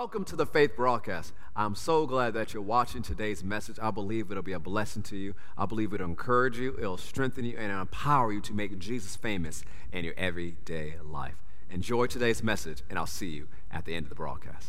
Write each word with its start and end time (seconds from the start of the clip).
Welcome 0.00 0.24
to 0.26 0.36
the 0.36 0.46
Faith 0.46 0.76
Broadcast. 0.76 1.32
I'm 1.56 1.74
so 1.74 2.06
glad 2.06 2.32
that 2.34 2.54
you're 2.54 2.62
watching 2.62 3.02
today's 3.02 3.42
message. 3.42 3.80
I 3.82 3.90
believe 3.90 4.30
it'll 4.30 4.44
be 4.44 4.52
a 4.52 4.60
blessing 4.60 5.02
to 5.02 5.16
you. 5.16 5.34
I 5.56 5.66
believe 5.66 5.92
it'll 5.92 6.06
encourage 6.06 6.56
you, 6.56 6.76
it'll 6.78 6.96
strengthen 6.96 7.44
you, 7.44 7.56
and 7.58 7.72
empower 7.72 8.32
you 8.32 8.40
to 8.42 8.52
make 8.52 8.78
Jesus 8.78 9.16
famous 9.16 9.64
in 9.92 10.04
your 10.04 10.14
everyday 10.16 10.94
life. 11.04 11.42
Enjoy 11.68 12.06
today's 12.06 12.44
message, 12.44 12.84
and 12.88 12.96
I'll 12.96 13.06
see 13.06 13.30
you 13.30 13.48
at 13.72 13.86
the 13.86 13.96
end 13.96 14.04
of 14.04 14.10
the 14.10 14.14
broadcast. 14.14 14.68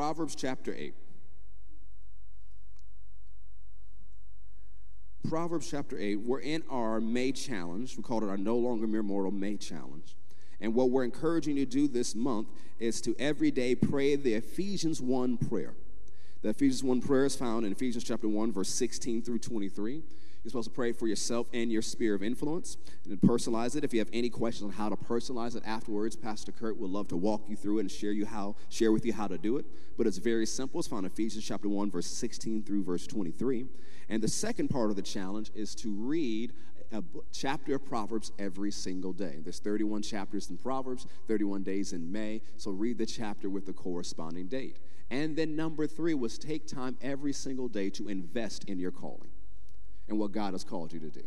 Proverbs 0.00 0.34
chapter 0.34 0.74
8. 0.74 0.94
Proverbs 5.28 5.70
chapter 5.70 5.98
8, 5.98 6.16
we're 6.20 6.40
in 6.40 6.62
our 6.70 7.02
May 7.02 7.32
challenge. 7.32 7.98
We 7.98 8.02
called 8.02 8.22
it 8.22 8.30
our 8.30 8.38
No 8.38 8.56
Longer 8.56 8.86
Mere 8.86 9.02
Mortal 9.02 9.30
May 9.30 9.58
challenge. 9.58 10.16
And 10.58 10.74
what 10.74 10.88
we're 10.88 11.04
encouraging 11.04 11.58
you 11.58 11.66
to 11.66 11.70
do 11.70 11.86
this 11.86 12.14
month 12.14 12.48
is 12.78 13.02
to 13.02 13.14
every 13.18 13.50
day 13.50 13.74
pray 13.74 14.16
the 14.16 14.32
Ephesians 14.32 15.02
1 15.02 15.36
prayer. 15.36 15.74
The 16.40 16.48
Ephesians 16.48 16.82
1 16.82 17.02
prayer 17.02 17.26
is 17.26 17.36
found 17.36 17.66
in 17.66 17.72
Ephesians 17.72 18.02
chapter 18.02 18.26
1, 18.26 18.52
verse 18.52 18.70
16 18.70 19.20
through 19.20 19.40
23. 19.40 20.02
You're 20.42 20.50
supposed 20.50 20.70
to 20.70 20.74
pray 20.74 20.92
for 20.92 21.06
yourself 21.06 21.48
and 21.52 21.70
your 21.70 21.82
sphere 21.82 22.14
of 22.14 22.22
influence 22.22 22.78
and 23.04 23.20
personalize 23.20 23.76
it. 23.76 23.84
If 23.84 23.92
you 23.92 23.98
have 23.98 24.08
any 24.10 24.30
questions 24.30 24.70
on 24.70 24.72
how 24.72 24.88
to 24.88 24.96
personalize 24.96 25.54
it 25.54 25.62
afterwards, 25.66 26.16
Pastor 26.16 26.50
Kurt 26.50 26.78
would 26.78 26.90
love 26.90 27.08
to 27.08 27.16
walk 27.16 27.42
you 27.46 27.56
through 27.56 27.78
it 27.78 27.80
and 27.82 27.90
share 27.90 28.12
you 28.12 28.24
how 28.24 28.56
share 28.70 28.90
with 28.90 29.04
you 29.04 29.12
how 29.12 29.26
to 29.26 29.36
do 29.36 29.58
it. 29.58 29.66
But 29.98 30.06
it's 30.06 30.16
very 30.16 30.46
simple. 30.46 30.80
It's 30.80 30.88
found 30.88 31.04
in 31.04 31.12
Ephesians 31.12 31.44
chapter 31.44 31.68
1, 31.68 31.90
verse 31.90 32.06
16 32.06 32.62
through 32.62 32.84
verse 32.84 33.06
23. 33.06 33.66
And 34.08 34.22
the 34.22 34.28
second 34.28 34.68
part 34.68 34.88
of 34.88 34.96
the 34.96 35.02
challenge 35.02 35.50
is 35.54 35.74
to 35.76 35.92
read 35.92 36.54
a 36.90 37.04
chapter 37.32 37.74
of 37.74 37.84
Proverbs 37.84 38.32
every 38.38 38.70
single 38.70 39.12
day. 39.12 39.40
There's 39.44 39.60
31 39.60 40.02
chapters 40.02 40.48
in 40.48 40.56
Proverbs, 40.56 41.06
31 41.28 41.64
days 41.64 41.92
in 41.92 42.10
May. 42.10 42.40
So 42.56 42.70
read 42.70 42.96
the 42.96 43.06
chapter 43.06 43.50
with 43.50 43.66
the 43.66 43.74
corresponding 43.74 44.46
date. 44.46 44.78
And 45.10 45.36
then 45.36 45.54
number 45.54 45.86
three 45.86 46.14
was 46.14 46.38
take 46.38 46.66
time 46.66 46.96
every 47.02 47.34
single 47.34 47.68
day 47.68 47.90
to 47.90 48.08
invest 48.08 48.64
in 48.64 48.78
your 48.78 48.90
calling 48.90 49.28
and 50.10 50.18
what 50.18 50.32
God 50.32 50.52
has 50.52 50.64
called 50.64 50.92
you 50.92 51.00
to 51.00 51.08
do. 51.08 51.22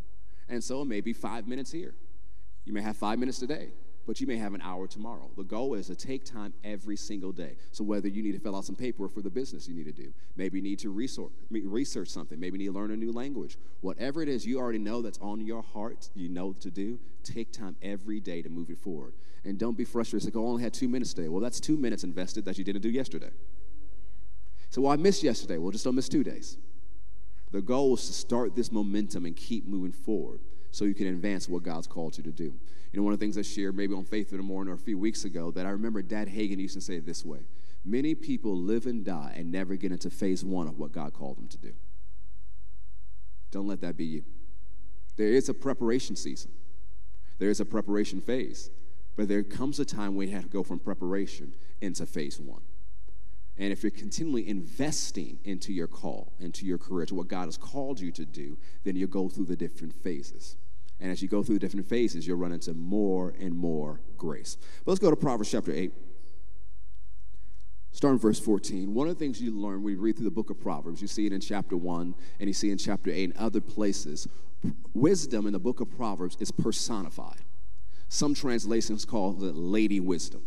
And 0.50 0.64
so 0.64 0.82
it 0.82 0.86
may 0.86 1.02
be 1.02 1.14
five 1.14 1.48
minutes 1.48 1.72
here. 1.72 1.96
You 2.66 2.74
may 2.74 2.82
have 2.82 2.98
five 2.98 3.18
minutes 3.18 3.40
today, 3.40 3.70
but 4.06 4.20
you 4.20 4.28
may 4.28 4.36
have 4.36 4.54
an 4.54 4.62
hour 4.62 4.88
tomorrow. 4.88 5.32
The 5.38 5.44
goal 5.44 5.74
is 5.74 5.88
to 5.88 5.96
take 5.96 6.26
time 6.26 6.54
every 6.64 6.98
single 6.98 7.32
day. 7.32 7.56
So 7.72 7.84
whether 7.84 8.10
you 8.10 8.22
need 8.22 8.34
to 8.34 8.40
fill 8.40 8.56
out 8.56 8.66
some 8.66 8.76
paperwork 8.76 9.14
for 9.14 9.22
the 9.22 9.30
business 9.30 9.68
you 9.68 9.74
need 9.74 9.86
to 9.86 9.94
do, 9.94 10.14
maybe 10.36 10.58
you 10.60 10.64
need 10.64 10.80
to 10.80 10.90
research, 10.90 11.32
research 11.50 12.10
something, 12.10 12.40
maybe 12.40 12.60
you 12.60 12.66
need 12.66 12.74
to 12.74 12.80
learn 12.80 12.92
a 12.92 12.98
new 12.98 13.12
language, 13.12 13.58
whatever 13.82 14.22
it 14.22 14.30
is 14.30 14.46
you 14.46 14.60
already 14.60 14.80
know 14.80 15.02
that's 15.02 15.20
on 15.20 15.40
your 15.42 15.62
heart, 15.62 16.10
you 16.14 16.28
know 16.28 16.54
to 16.54 16.70
do, 16.70 17.00
take 17.24 17.54
time 17.54 17.76
every 17.82 18.20
day 18.20 18.42
to 18.42 18.50
move 18.50 18.70
it 18.70 18.78
forward. 18.78 19.14
And 19.46 19.58
don't 19.58 19.78
be 19.78 19.86
frustrated. 19.86 20.34
Like, 20.34 20.42
oh, 20.42 20.46
I 20.46 20.50
only 20.50 20.64
had 20.64 20.74
two 20.74 20.88
minutes 20.88 21.14
today. 21.14 21.28
Well, 21.28 21.42
that's 21.42 21.60
two 21.60 21.78
minutes 21.78 22.04
invested 22.04 22.46
that 22.46 22.58
you 22.58 22.64
didn't 22.64 22.82
do 22.82 22.90
yesterday. 22.90 23.32
So, 24.70 24.82
well, 24.82 24.92
I 24.92 24.96
missed 24.96 25.22
yesterday. 25.22 25.58
Well, 25.58 25.72
just 25.72 25.84
don't 25.84 25.96
miss 25.96 26.08
two 26.08 26.24
days. 26.24 26.58
The 27.54 27.62
goal 27.62 27.94
is 27.94 28.08
to 28.08 28.14
start 28.14 28.56
this 28.56 28.72
momentum 28.72 29.26
and 29.26 29.36
keep 29.36 29.68
moving 29.68 29.92
forward 29.92 30.40
so 30.72 30.86
you 30.86 30.96
can 30.96 31.06
advance 31.06 31.48
what 31.48 31.62
God's 31.62 31.86
called 31.86 32.18
you 32.18 32.24
to 32.24 32.32
do. 32.32 32.46
You 32.46 33.00
know, 33.00 33.04
one 33.04 33.14
of 33.14 33.20
the 33.20 33.24
things 33.24 33.38
I 33.38 33.44
shared 33.44 33.78
maybe 33.78 33.94
on 33.94 34.06
Faith 34.06 34.32
in 34.32 34.38
the 34.38 34.44
Morning 34.44 34.72
or 34.72 34.76
a 34.76 34.80
few 34.80 34.98
weeks 34.98 35.24
ago 35.24 35.52
that 35.52 35.68
I 35.68 35.70
remember 35.70 36.02
Dad 36.02 36.28
Hagin 36.28 36.60
used 36.60 36.74
to 36.74 36.82
say 36.82 36.96
it 36.96 37.06
this 37.06 37.24
way 37.24 37.42
Many 37.86 38.16
people 38.16 38.58
live 38.58 38.88
and 38.88 39.06
die 39.06 39.36
and 39.38 39.52
never 39.52 39.76
get 39.76 39.92
into 39.92 40.10
phase 40.10 40.44
one 40.44 40.68
of 40.68 40.80
what 40.80 40.92
God 40.92 41.14
called 41.14 41.38
them 41.38 41.48
to 41.50 41.58
do. 41.60 41.74
Don't 43.52 43.68
let 43.68 43.82
that 43.82 43.96
be 43.96 44.06
you. 44.06 44.24
There 45.16 45.28
is 45.30 45.48
a 45.48 45.54
preparation 45.54 46.16
season, 46.16 46.52
there 47.38 47.52
is 47.52 47.60
a 47.60 47.66
preparation 47.66 48.20
phase, 48.20 48.72
but 49.16 49.28
there 49.28 49.44
comes 49.44 49.80
a 49.80 49.86
time 49.86 50.16
when 50.16 50.28
you 50.28 50.34
have 50.34 50.46
to 50.46 50.50
go 50.50 50.64
from 50.64 50.80
preparation 50.80 51.54
into 51.82 52.08
phase 52.08 52.40
one. 52.40 52.64
And 53.58 53.72
if 53.72 53.84
you're 53.84 53.92
continually 53.92 54.48
investing 54.48 55.38
into 55.44 55.72
your 55.72 55.88
call, 55.88 56.34
into 56.40 56.66
your 56.66 56.78
career, 56.78 57.06
to 57.06 57.16
what 57.16 57.28
God 57.28 57.46
has 57.46 57.58
called 57.58 58.00
you 58.00 58.12
to 58.12 58.26
do, 58.26 58.58
then 58.84 58.96
you'll 58.96 59.10
go 59.10 59.30
through 59.30 59.46
the 59.46 59.56
different 59.56 59.94
phases. 59.94 60.58
And 61.00 61.12
as 61.12 61.22
you 61.22 61.28
go 61.28 61.44
through 61.44 61.56
the 61.56 61.60
different 61.60 61.88
phases, 61.88 62.26
you'll 62.26 62.38
run 62.38 62.52
into 62.52 62.74
more 62.74 63.34
and 63.40 63.56
more 63.56 64.00
grace. 64.18 64.58
But 64.86 64.92
let's 64.92 65.00
go 65.00 65.10
to 65.10 65.16
Proverbs 65.16 65.52
chapter 65.52 65.72
8. 65.72 65.92
Starting 67.92 68.20
verse 68.20 68.40
14. 68.40 68.92
One 68.92 69.08
of 69.08 69.16
the 69.16 69.20
things 69.20 69.40
you 69.40 69.52
learn 69.52 69.84
when 69.84 69.94
you 69.94 70.00
read 70.00 70.16
through 70.16 70.26
the 70.26 70.32
book 70.32 70.50
of 70.50 70.60
Proverbs, 70.60 71.00
you 71.00 71.08
see 71.08 71.28
it 71.28 71.34
in 71.34 71.40
chapter 71.40 71.78
1 71.78 72.16
and 72.40 72.50
you 72.50 72.54
see 72.54 72.72
in 72.72 72.78
chapter 72.80 73.12
8 73.12 73.26
and 73.26 73.38
other 73.38 73.62
places. 73.62 74.28
Wisdom 74.96 75.46
in 75.46 75.54
the 75.54 75.60
book 75.60 75.80
of 75.80 75.96
Proverbs 75.96 76.36
is 76.40 76.52
personified. 76.52 77.42
Some 78.08 78.34
translations 78.34 79.06
call 79.06 79.44
it 79.44 79.56
Lady 79.56 80.00
Wisdom. 80.00 80.44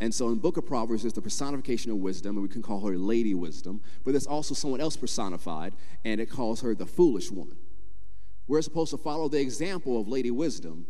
And 0.00 0.14
so 0.14 0.30
in 0.30 0.38
book 0.38 0.56
of 0.56 0.66
Proverbs, 0.66 1.02
there's 1.02 1.12
the 1.12 1.20
personification 1.20 1.92
of 1.92 1.98
wisdom, 1.98 2.36
and 2.36 2.42
we 2.42 2.48
can 2.48 2.62
call 2.62 2.80
her 2.80 2.96
Lady 2.96 3.34
Wisdom, 3.34 3.82
but 4.02 4.12
there's 4.12 4.26
also 4.26 4.54
someone 4.54 4.80
else 4.80 4.96
personified, 4.96 5.74
and 6.06 6.22
it 6.22 6.30
calls 6.30 6.62
her 6.62 6.74
the 6.74 6.86
foolish 6.86 7.30
woman. 7.30 7.58
We're 8.48 8.62
supposed 8.62 8.90
to 8.92 8.96
follow 8.96 9.28
the 9.28 9.40
example 9.40 10.00
of 10.00 10.08
Lady 10.08 10.30
Wisdom 10.30 10.86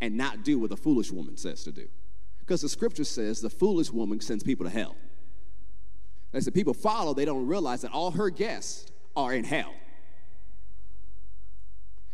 and 0.00 0.16
not 0.16 0.42
do 0.42 0.58
what 0.58 0.70
the 0.70 0.76
foolish 0.76 1.12
woman 1.12 1.36
says 1.36 1.64
to 1.64 1.70
do. 1.70 1.86
Because 2.38 2.62
the 2.62 2.68
scripture 2.70 3.04
says 3.04 3.42
the 3.42 3.50
foolish 3.50 3.90
woman 3.90 4.20
sends 4.20 4.42
people 4.42 4.64
to 4.64 4.70
hell. 4.70 4.96
As 6.32 6.46
the 6.46 6.52
people 6.52 6.72
follow, 6.72 7.12
they 7.12 7.26
don't 7.26 7.46
realize 7.46 7.82
that 7.82 7.92
all 7.92 8.12
her 8.12 8.30
guests 8.30 8.90
are 9.14 9.34
in 9.34 9.44
hell. 9.44 9.74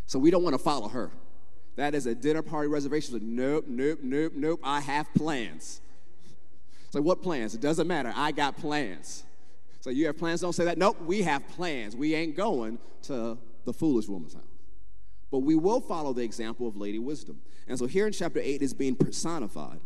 So 0.07 0.19
we 0.19 0.33
don't 0.33 0.43
want 0.43 0.55
to 0.55 0.63
follow 0.63 0.89
her. 0.89 1.13
That 1.77 1.95
is 1.95 2.07
a 2.07 2.15
dinner 2.17 2.43
party 2.43 2.69
reservation. 2.69 3.37
Nope, 3.37 3.67
nope, 3.69 4.01
nope, 4.03 4.33
nope. 4.35 4.61
I 4.65 4.81
have 4.81 5.07
plans. 5.15 5.81
It's 6.93 6.97
like, 6.97 7.05
what 7.05 7.23
plans? 7.23 7.55
It 7.55 7.63
doesn't 7.63 7.87
matter. 7.87 8.13
I 8.15 8.33
got 8.33 8.59
plans. 8.59 9.25
So 9.81 9.89
you 9.89 10.05
have 10.09 10.19
plans? 10.19 10.43
Don't 10.43 10.53
say 10.53 10.67
that. 10.67 10.77
Nope, 10.77 11.01
we 11.07 11.23
have 11.23 11.49
plans. 11.49 11.97
We 11.97 12.15
ain't 12.15 12.37
going 12.37 12.79
to 13.05 13.39
the 13.65 13.73
foolish 13.73 14.09
woman's 14.09 14.35
house. 14.35 14.43
But 15.31 15.39
we 15.39 15.55
will 15.55 15.81
follow 15.81 16.13
the 16.13 16.23
example 16.23 16.69
of 16.69 16.77
Lady 16.77 16.99
Wisdom. 16.99 17.41
And 17.67 17.79
so 17.79 17.87
here 17.87 18.07
in 18.07 18.13
chapter 18.13 18.41
8 18.41 18.61
is 18.61 18.75
being 18.75 18.95
personified. 18.95 19.81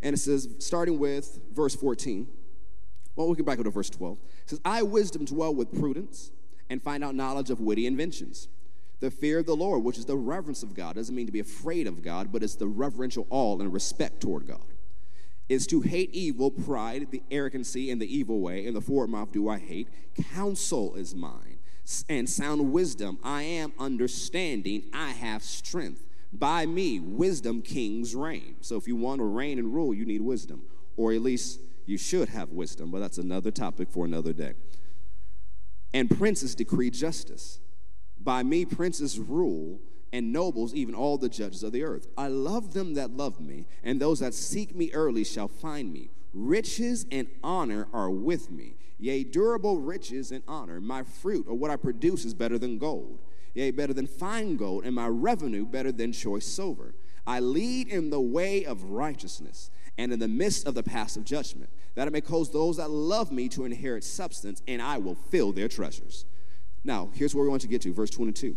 And 0.00 0.14
it 0.14 0.18
says, 0.18 0.48
starting 0.60 0.96
with 1.00 1.40
verse 1.50 1.74
14, 1.74 2.28
well, 3.16 3.28
we 3.28 3.34
can 3.34 3.44
back 3.44 3.58
up 3.58 3.64
to 3.64 3.70
verse 3.72 3.90
12. 3.90 4.16
It 4.44 4.50
says, 4.50 4.60
I, 4.64 4.82
wisdom, 4.82 5.24
dwell 5.24 5.52
with 5.52 5.76
prudence 5.76 6.30
and 6.70 6.80
find 6.80 7.02
out 7.02 7.16
knowledge 7.16 7.50
of 7.50 7.58
witty 7.58 7.84
inventions. 7.84 8.46
The 9.00 9.10
fear 9.10 9.40
of 9.40 9.46
the 9.46 9.56
Lord, 9.56 9.82
which 9.82 9.98
is 9.98 10.04
the 10.04 10.16
reverence 10.16 10.62
of 10.62 10.72
God, 10.72 10.94
doesn't 10.94 11.16
mean 11.16 11.26
to 11.26 11.32
be 11.32 11.40
afraid 11.40 11.88
of 11.88 12.00
God, 12.00 12.30
but 12.30 12.44
it's 12.44 12.54
the 12.54 12.68
reverential 12.68 13.26
awe 13.28 13.58
and 13.58 13.72
respect 13.72 14.20
toward 14.20 14.46
God 14.46 14.62
is 15.52 15.66
to 15.66 15.82
hate 15.82 16.08
evil, 16.14 16.50
pride, 16.50 17.06
the 17.10 17.22
arrogancy, 17.30 17.90
and 17.90 18.00
the 18.00 18.16
evil 18.16 18.40
way, 18.40 18.66
and 18.66 18.74
the 18.74 18.80
forward 18.80 19.08
mouth 19.08 19.30
do 19.32 19.50
I 19.50 19.58
hate. 19.58 19.86
Counsel 20.32 20.94
is 20.94 21.14
mine, 21.14 21.58
and 22.08 22.28
sound 22.28 22.72
wisdom. 22.72 23.18
I 23.22 23.42
am 23.42 23.74
understanding, 23.78 24.84
I 24.94 25.10
have 25.10 25.42
strength. 25.42 26.04
By 26.32 26.64
me, 26.64 27.00
wisdom 27.00 27.60
kings 27.60 28.14
reign. 28.14 28.56
So 28.62 28.76
if 28.76 28.88
you 28.88 28.96
want 28.96 29.18
to 29.18 29.24
reign 29.24 29.58
and 29.58 29.74
rule, 29.74 29.92
you 29.92 30.06
need 30.06 30.22
wisdom, 30.22 30.62
or 30.96 31.12
at 31.12 31.20
least 31.20 31.60
you 31.84 31.98
should 31.98 32.30
have 32.30 32.48
wisdom, 32.48 32.90
but 32.90 33.00
that's 33.00 33.18
another 33.18 33.50
topic 33.50 33.90
for 33.90 34.06
another 34.06 34.32
day. 34.32 34.54
And 35.92 36.08
princes 36.10 36.54
decree 36.54 36.88
justice. 36.88 37.60
By 38.18 38.42
me, 38.42 38.64
princes 38.64 39.18
rule 39.18 39.80
and 40.12 40.32
nobles, 40.32 40.74
even 40.74 40.94
all 40.94 41.16
the 41.16 41.28
judges 41.28 41.62
of 41.62 41.72
the 41.72 41.82
earth. 41.82 42.06
I 42.16 42.28
love 42.28 42.74
them 42.74 42.94
that 42.94 43.16
love 43.16 43.40
me, 43.40 43.66
and 43.82 44.00
those 44.00 44.20
that 44.20 44.34
seek 44.34 44.76
me 44.76 44.90
early 44.92 45.24
shall 45.24 45.48
find 45.48 45.92
me. 45.92 46.10
Riches 46.34 47.06
and 47.10 47.28
honor 47.42 47.88
are 47.92 48.10
with 48.10 48.50
me, 48.50 48.76
yea, 48.98 49.24
durable 49.24 49.78
riches 49.80 50.30
and 50.30 50.42
honor. 50.46 50.80
My 50.80 51.02
fruit, 51.02 51.46
or 51.48 51.54
what 51.54 51.70
I 51.70 51.76
produce, 51.76 52.24
is 52.24 52.34
better 52.34 52.58
than 52.58 52.78
gold, 52.78 53.18
yea, 53.54 53.70
better 53.70 53.92
than 53.92 54.06
fine 54.06 54.56
gold, 54.56 54.84
and 54.84 54.94
my 54.94 55.08
revenue 55.08 55.64
better 55.64 55.92
than 55.92 56.12
choice 56.12 56.46
silver. 56.46 56.94
I 57.26 57.40
lead 57.40 57.88
in 57.88 58.10
the 58.10 58.20
way 58.20 58.64
of 58.64 58.84
righteousness, 58.84 59.70
and 59.96 60.12
in 60.12 60.18
the 60.18 60.28
midst 60.28 60.66
of 60.66 60.74
the 60.74 60.80
of 60.80 61.24
judgment, 61.24 61.70
that 61.94 62.06
I 62.06 62.10
may 62.10 62.20
cause 62.20 62.50
those 62.50 62.78
that 62.78 62.90
love 62.90 63.30
me 63.30 63.48
to 63.50 63.64
inherit 63.64 64.04
substance, 64.04 64.62
and 64.66 64.80
I 64.80 64.98
will 64.98 65.14
fill 65.14 65.52
their 65.52 65.68
treasures. 65.68 66.24
Now, 66.84 67.10
here's 67.14 67.34
where 67.34 67.44
we 67.44 67.50
want 67.50 67.62
to 67.62 67.68
get 67.68 67.82
to, 67.82 67.92
verse 67.92 68.10
22. 68.10 68.56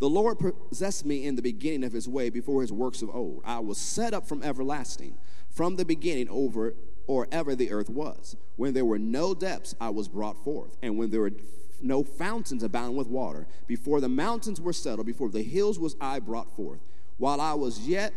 The 0.00 0.08
Lord 0.08 0.38
possessed 0.38 1.04
me 1.04 1.26
in 1.26 1.36
the 1.36 1.42
beginning 1.42 1.84
of 1.84 1.92
his 1.92 2.08
way 2.08 2.30
before 2.30 2.62
his 2.62 2.72
works 2.72 3.02
of 3.02 3.14
old. 3.14 3.42
I 3.44 3.60
was 3.60 3.78
set 3.78 4.14
up 4.14 4.26
from 4.26 4.42
everlasting, 4.42 5.18
from 5.50 5.76
the 5.76 5.84
beginning 5.84 6.28
over 6.30 6.74
or 7.06 7.28
ever 7.30 7.54
the 7.54 7.70
earth 7.70 7.90
was. 7.90 8.34
When 8.56 8.72
there 8.72 8.84
were 8.84 8.98
no 8.98 9.34
depths, 9.34 9.74
I 9.80 9.90
was 9.90 10.08
brought 10.08 10.42
forth. 10.42 10.76
And 10.82 10.96
when 10.96 11.10
there 11.10 11.20
were 11.20 11.32
no 11.82 12.02
fountains 12.02 12.62
abound 12.62 12.96
with 12.96 13.08
water, 13.08 13.46
before 13.66 14.00
the 14.00 14.08
mountains 14.08 14.60
were 14.60 14.72
settled, 14.72 15.06
before 15.06 15.28
the 15.28 15.42
hills 15.42 15.78
was 15.78 15.96
I 16.00 16.18
brought 16.18 16.56
forth. 16.56 16.80
While 17.18 17.40
I 17.40 17.52
was 17.54 17.86
yet 17.86 18.14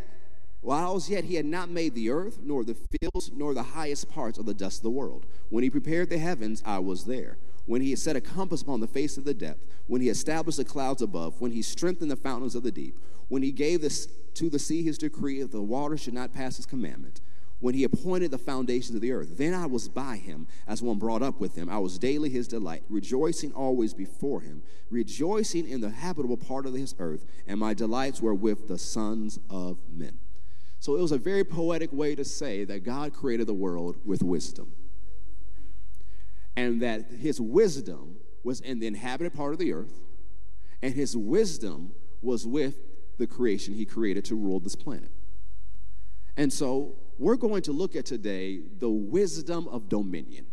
Whilst 0.63 1.09
yet 1.09 1.25
he 1.25 1.35
had 1.35 1.45
not 1.45 1.69
made 1.69 1.93
the 1.93 2.09
earth, 2.09 2.39
nor 2.41 2.63
the 2.63 2.73
fields, 2.75 3.31
nor 3.35 3.53
the 3.53 3.63
highest 3.63 4.09
parts 4.09 4.39
of 4.39 4.45
the 4.45 4.53
dust 4.53 4.79
of 4.79 4.83
the 4.83 4.89
world. 4.91 5.25
When 5.49 5.61
he 5.61 5.69
prepared 5.69 6.09
the 6.09 6.17
heavens, 6.17 6.63
I 6.65 6.79
was 6.79 7.03
there. 7.03 7.37
When 7.65 7.81
he 7.81 7.95
set 7.95 8.15
a 8.15 8.21
compass 8.21 8.61
upon 8.61 8.81
the 8.81 8.87
face 8.87 9.17
of 9.17 9.23
the 9.23 9.33
depth, 9.33 9.61
when 9.87 10.01
he 10.01 10.09
established 10.09 10.57
the 10.57 10.65
clouds 10.65 11.01
above, 11.01 11.39
when 11.39 11.51
he 11.51 11.61
strengthened 11.61 12.11
the 12.11 12.15
fountains 12.15 12.55
of 12.55 12.63
the 12.63 12.71
deep, 12.71 12.99
when 13.29 13.41
he 13.41 13.51
gave 13.51 13.81
this, 13.81 14.07
to 14.33 14.49
the 14.49 14.59
sea 14.59 14.83
his 14.83 14.97
decree 14.97 15.41
that 15.41 15.51
the 15.51 15.61
water 15.61 15.95
should 15.95 16.13
not 16.13 16.33
pass 16.33 16.57
his 16.57 16.65
commandment, 16.65 17.21
when 17.59 17.73
he 17.73 17.85
appointed 17.85 18.31
the 18.31 18.37
foundations 18.37 18.95
of 18.95 19.01
the 19.01 19.13
earth. 19.13 19.37
Then 19.37 19.53
I 19.53 19.65
was 19.67 19.87
by 19.87 20.17
him 20.17 20.47
as 20.67 20.81
one 20.81 20.99
brought 20.99 21.21
up 21.21 21.39
with 21.39 21.55
him. 21.55 21.69
I 21.69 21.77
was 21.77 21.97
daily 21.97 22.29
his 22.29 22.47
delight, 22.47 22.83
rejoicing 22.89 23.53
always 23.53 23.93
before 23.93 24.41
him, 24.41 24.63
rejoicing 24.89 25.69
in 25.69 25.79
the 25.79 25.89
habitable 25.89 26.35
part 26.35 26.65
of 26.65 26.73
his 26.73 26.93
earth, 26.99 27.25
and 27.47 27.59
my 27.59 27.73
delights 27.73 28.21
were 28.21 28.33
with 28.33 28.67
the 28.67 28.77
sons 28.77 29.39
of 29.49 29.77
men. 29.89 30.17
So 30.79 30.97
it 30.97 31.01
was 31.01 31.13
a 31.13 31.17
very 31.17 31.45
poetic 31.45 31.93
way 31.93 32.15
to 32.15 32.25
say 32.25 32.65
that 32.65 32.83
God 32.83 33.13
created 33.13 33.47
the 33.47 33.53
world 33.53 33.95
with 34.03 34.21
wisdom. 34.21 34.73
And 36.55 36.81
that 36.81 37.09
his 37.09 37.41
wisdom 37.41 38.17
was 38.43 38.59
in 38.59 38.79
the 38.79 38.87
inhabited 38.87 39.33
part 39.33 39.53
of 39.53 39.59
the 39.59 39.73
earth, 39.73 39.93
and 40.81 40.93
his 40.93 41.15
wisdom 41.15 41.93
was 42.21 42.45
with 42.45 42.75
the 43.17 43.27
creation 43.27 43.73
he 43.73 43.85
created 43.85 44.25
to 44.25 44.35
rule 44.35 44.59
this 44.59 44.75
planet. 44.75 45.11
And 46.35 46.51
so 46.51 46.95
we're 47.17 47.35
going 47.35 47.61
to 47.63 47.71
look 47.71 47.95
at 47.95 48.05
today 48.05 48.61
the 48.79 48.89
wisdom 48.89 49.67
of 49.67 49.87
dominion. 49.89 50.45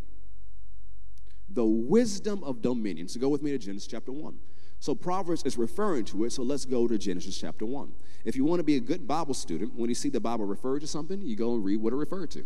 The 1.49 1.65
wisdom 1.65 2.43
of 2.43 2.61
dominion. 2.61 3.07
So 3.07 3.19
go 3.19 3.29
with 3.29 3.41
me 3.41 3.51
to 3.51 3.57
Genesis 3.57 3.87
chapter 3.87 4.11
1. 4.11 4.37
So 4.79 4.95
Proverbs 4.95 5.43
is 5.43 5.57
referring 5.57 6.05
to 6.05 6.23
it, 6.23 6.31
so 6.31 6.41
let's 6.43 6.65
go 6.65 6.87
to 6.87 6.97
Genesis 6.97 7.37
chapter 7.37 7.65
1. 7.65 7.91
If 8.25 8.35
you 8.35 8.45
want 8.45 8.59
to 8.59 8.63
be 8.63 8.77
a 8.77 8.79
good 8.79 9.07
Bible 9.07 9.33
student, 9.33 9.75
when 9.75 9.89
you 9.89 9.95
see 9.95 10.09
the 10.09 10.19
Bible 10.19 10.45
refer 10.45 10.79
to 10.79 10.87
something, 10.87 11.21
you 11.21 11.35
go 11.35 11.53
and 11.53 11.63
read 11.63 11.81
what 11.81 11.93
it 11.93 11.97
referred 11.97 12.31
to. 12.31 12.45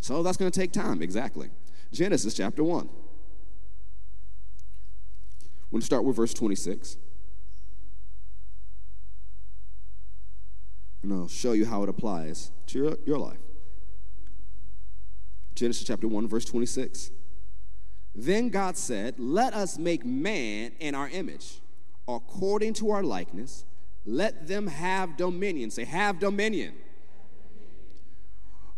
So 0.00 0.22
that's 0.22 0.36
going 0.36 0.50
to 0.50 0.58
take 0.58 0.72
time, 0.72 1.02
exactly. 1.02 1.50
Genesis 1.92 2.34
chapter 2.34 2.62
1. 2.62 2.88
We're 5.70 5.76
going 5.76 5.80
to 5.80 5.86
start 5.86 6.04
with 6.04 6.16
verse 6.16 6.34
26. 6.34 6.96
And 11.02 11.12
I'll 11.12 11.28
show 11.28 11.52
you 11.52 11.64
how 11.64 11.82
it 11.82 11.88
applies 11.88 12.52
to 12.66 12.78
your, 12.78 12.96
your 13.06 13.18
life. 13.18 13.38
Genesis 15.54 15.84
chapter 15.84 16.08
1, 16.08 16.28
verse 16.28 16.44
26. 16.44 17.10
Then 18.14 18.48
God 18.48 18.76
said, 18.76 19.14
Let 19.18 19.54
us 19.54 19.78
make 19.78 20.04
man 20.04 20.72
in 20.80 20.94
our 20.94 21.08
image, 21.08 21.60
according 22.08 22.74
to 22.74 22.90
our 22.90 23.02
likeness. 23.02 23.64
Let 24.04 24.48
them 24.48 24.66
have 24.66 25.16
dominion. 25.16 25.70
Say, 25.70 25.84
have 25.84 26.18
dominion. 26.18 26.74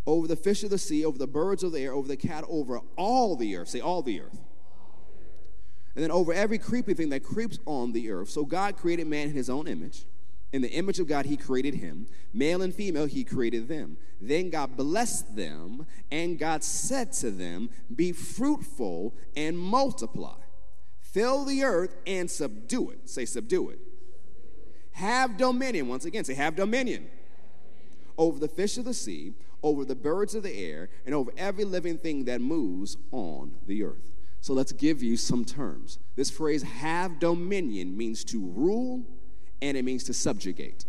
Over 0.07 0.27
the 0.27 0.37
fish 0.37 0.65
of 0.65 0.71
the 0.71 0.79
sea, 0.79 1.05
over 1.05 1.19
the 1.19 1.27
birds 1.27 1.63
of 1.63 1.73
the 1.73 1.81
air, 1.81 1.93
over 1.93 2.09
the 2.09 2.17
cat, 2.17 2.45
over 2.49 2.81
all 2.97 3.37
the 3.37 3.57
earth. 3.57 3.69
Say, 3.69 3.81
all 3.81 4.03
the 4.03 4.21
earth. 4.21 4.41
And 5.95 6.03
then 6.03 6.11
over 6.11 6.33
every 6.33 6.59
creepy 6.59 6.95
thing 6.95 7.11
that 7.11 7.23
creeps 7.23 7.59
on 7.67 7.93
the 7.93 8.11
earth. 8.11 8.31
So 8.31 8.45
God 8.45 8.77
created 8.77 9.07
man 9.07 9.29
in 9.29 9.35
his 9.35 9.51
own 9.51 9.69
image. 9.69 10.07
In 10.53 10.61
the 10.61 10.71
image 10.71 10.99
of 11.01 11.07
God, 11.07 11.27
he 11.27 11.37
created 11.37 11.75
him. 11.75 12.07
Male 12.33 12.63
and 12.63 12.75
female, 12.75 13.07
he 13.07 13.25
created 13.25 13.69
them. 13.69 13.97
Then 14.21 14.51
God 14.51 14.77
blessed 14.77 15.35
them, 15.35 15.87
and 16.11 16.39
God 16.39 16.63
said 16.63 17.13
to 17.15 17.31
them, 17.31 17.71
Be 17.95 18.13
fruitful 18.13 19.15
and 19.35 19.59
multiply. 19.59 20.37
Fill 21.01 21.45
the 21.45 21.65
earth 21.65 21.97
and 22.07 22.31
subdue 22.31 22.91
it. 22.91 23.09
Say, 23.09 23.25
subdue 23.25 23.71
it. 23.71 23.79
Have 24.93 25.37
dominion. 25.37 25.89
Once 25.89 26.05
again, 26.05 26.25
say, 26.25 26.35
have 26.35 26.55
dominion 26.55 27.09
over 28.19 28.39
the 28.39 28.49
fish 28.49 28.77
of 28.77 28.85
the 28.85 28.95
sea, 28.95 29.33
over 29.63 29.85
the 29.85 29.95
birds 29.95 30.35
of 30.35 30.43
the 30.43 30.53
air, 30.53 30.89
and 31.07 31.15
over 31.15 31.33
every 31.37 31.65
living 31.65 31.99
thing 31.99 32.25
that 32.25 32.41
moves 32.41 32.97
on 33.13 33.53
the 33.67 33.83
earth. 33.85 34.13
So 34.41 34.55
let's 34.55 34.73
give 34.73 35.03
you 35.03 35.17
some 35.17 35.45
terms. 35.45 35.99
This 36.17 36.31
phrase, 36.31 36.63
have 36.63 37.21
dominion, 37.21 37.97
means 37.97 38.25
to 38.25 38.41
rule 38.41 39.05
and 39.61 39.77
it 39.77 39.85
means 39.85 40.03
to 40.05 40.13
subjugate. 40.13 40.85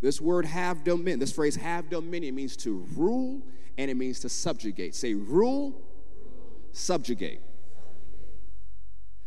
This 0.00 0.20
word 0.20 0.46
have 0.46 0.84
dominion, 0.84 1.18
this 1.18 1.32
phrase 1.32 1.56
have 1.56 1.90
dominion 1.90 2.34
means 2.34 2.56
to 2.58 2.86
rule 2.96 3.42
and 3.76 3.90
it 3.90 3.94
means 3.94 4.20
to 4.20 4.28
subjugate. 4.28 4.94
Say 4.94 5.14
rule, 5.14 5.82
subjugate. 6.72 7.40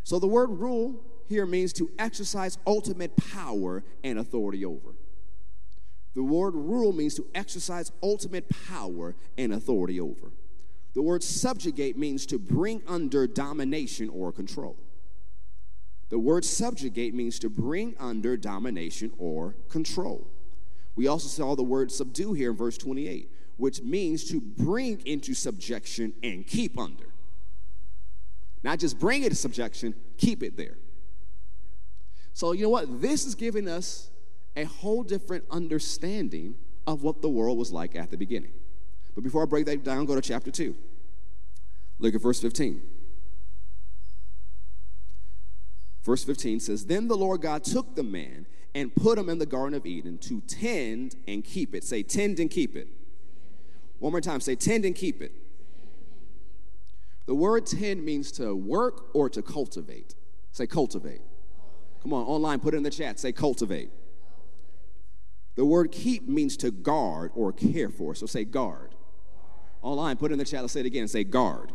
So 0.03 0.19
the 0.19 0.27
word 0.27 0.49
rule 0.49 0.99
here 1.27 1.45
means 1.45 1.73
to 1.73 1.91
exercise 1.99 2.57
ultimate 2.65 3.15
power 3.15 3.83
and 4.03 4.17
authority 4.17 4.65
over. 4.65 4.95
The 6.17 6.23
word 6.23 6.55
rule 6.55 6.93
means 6.93 7.13
to 7.13 7.27
exercise 7.35 7.91
ultimate 8.01 8.49
power 8.67 9.13
and 9.37 9.53
authority 9.53 9.99
over. 9.99 10.31
The 10.95 11.01
word 11.03 11.21
subjugate 11.21 11.95
means 11.95 12.25
to 12.25 12.39
bring 12.39 12.81
under 12.87 13.27
domination 13.27 14.09
or 14.09 14.31
control. 14.31 14.77
The 16.09 16.17
word 16.17 16.43
subjugate 16.43 17.13
means 17.13 17.37
to 17.37 17.51
bring 17.51 17.95
under 17.99 18.35
domination 18.35 19.11
or 19.19 19.57
control. 19.69 20.27
We 20.95 21.05
also 21.05 21.27
saw 21.27 21.55
the 21.55 21.61
word 21.61 21.91
subdue 21.91 22.33
here 22.33 22.49
in 22.49 22.57
verse 22.57 22.79
28, 22.79 23.29
which 23.57 23.83
means 23.83 24.23
to 24.31 24.41
bring 24.41 25.05
into 25.05 25.35
subjection 25.35 26.13
and 26.23 26.47
keep 26.47 26.79
under. 26.79 27.13
Not 28.63 28.79
just 28.79 28.97
bring 28.97 29.21
it 29.21 29.29
to 29.29 29.35
subjection, 29.35 29.93
keep 30.17 30.41
it 30.41 30.57
there. 30.57 30.79
So, 32.33 32.53
you 32.53 32.63
know 32.63 32.69
what? 32.69 33.03
This 33.03 33.27
is 33.27 33.35
giving 33.35 33.67
us 33.67 34.09
a 34.57 34.65
whole 34.65 35.03
different 35.03 35.45
understanding 35.51 36.55
of 36.85 37.03
what 37.03 37.21
the 37.21 37.29
world 37.29 37.57
was 37.57 37.71
like 37.71 37.95
at 37.95 38.11
the 38.11 38.17
beginning. 38.17 38.51
But 39.13 39.23
before 39.23 39.43
I 39.43 39.45
break 39.45 39.65
that 39.67 39.83
down, 39.83 40.05
go 40.05 40.15
to 40.15 40.21
chapter 40.21 40.51
2. 40.51 40.75
Look 41.99 42.15
at 42.15 42.21
verse 42.21 42.41
15. 42.41 42.81
Verse 46.03 46.23
15 46.23 46.59
says, 46.59 46.85
Then 46.85 47.07
the 47.07 47.17
Lord 47.17 47.41
God 47.41 47.63
took 47.63 47.95
the 47.95 48.03
man 48.03 48.45
and 48.73 48.93
put 48.95 49.17
him 49.17 49.29
in 49.29 49.39
the 49.39 49.45
Garden 49.45 49.73
of 49.73 49.85
Eden 49.85 50.17
to 50.19 50.41
tend 50.41 51.15
and 51.27 51.43
keep 51.43 51.75
it. 51.75 51.83
Say, 51.83 52.03
tend 52.03 52.39
and 52.39 52.49
keep 52.49 52.75
it. 52.75 52.87
One 53.99 54.11
more 54.11 54.21
time, 54.21 54.39
say, 54.39 54.55
tend 54.55 54.85
and 54.85 54.95
keep 54.95 55.21
it. 55.21 55.31
The 57.25 57.35
word 57.35 57.65
tend 57.65 58.05
means 58.05 58.31
to 58.33 58.55
work 58.55 59.13
or 59.13 59.29
to 59.29 59.41
cultivate. 59.41 60.15
Say, 60.51 60.65
cultivate. 60.65 61.21
Come 62.01 62.13
on, 62.13 62.25
online, 62.25 62.59
put 62.59 62.73
it 62.73 62.77
in 62.77 62.83
the 62.83 62.91
chat. 62.91 63.19
Say, 63.19 63.31
cultivate. 63.31 63.89
The 65.57 65.65
word 65.65 65.91
keep 65.91 66.29
means 66.29 66.55
to 66.57 66.71
guard 66.71 67.31
or 67.35 67.51
care 67.51 67.89
for. 67.89 68.15
So 68.15 68.27
say, 68.27 68.45
guard. 68.45 68.93
Online, 69.81 70.15
put 70.15 70.31
in 70.31 70.37
the 70.37 70.45
chat. 70.45 70.61
Let's 70.61 70.73
say 70.73 70.81
it 70.81 70.85
again. 70.85 71.07
Say, 71.07 71.23
guard. 71.23 71.73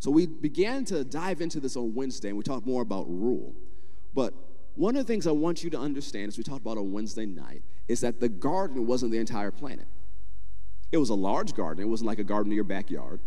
So 0.00 0.10
we 0.10 0.26
began 0.26 0.84
to 0.86 1.04
dive 1.04 1.40
into 1.40 1.60
this 1.60 1.76
on 1.76 1.94
Wednesday, 1.94 2.28
and 2.28 2.36
we 2.36 2.42
talked 2.42 2.66
more 2.66 2.82
about 2.82 3.06
rule. 3.08 3.54
But 4.14 4.34
one 4.74 4.96
of 4.96 5.06
the 5.06 5.12
things 5.12 5.26
I 5.28 5.32
want 5.32 5.62
you 5.62 5.70
to 5.70 5.78
understand, 5.78 6.28
as 6.28 6.36
we 6.36 6.44
talked 6.44 6.62
about 6.62 6.76
on 6.76 6.92
Wednesday 6.92 7.24
night, 7.24 7.62
is 7.86 8.00
that 8.00 8.18
the 8.20 8.28
garden 8.28 8.86
wasn't 8.86 9.12
the 9.12 9.18
entire 9.18 9.52
planet. 9.52 9.86
It 10.90 10.98
was 10.98 11.10
a 11.10 11.14
large 11.14 11.54
garden. 11.54 11.84
It 11.84 11.88
wasn't 11.88 12.08
like 12.08 12.18
a 12.18 12.24
garden 12.24 12.50
in 12.50 12.56
your 12.56 12.64
backyard. 12.64 13.20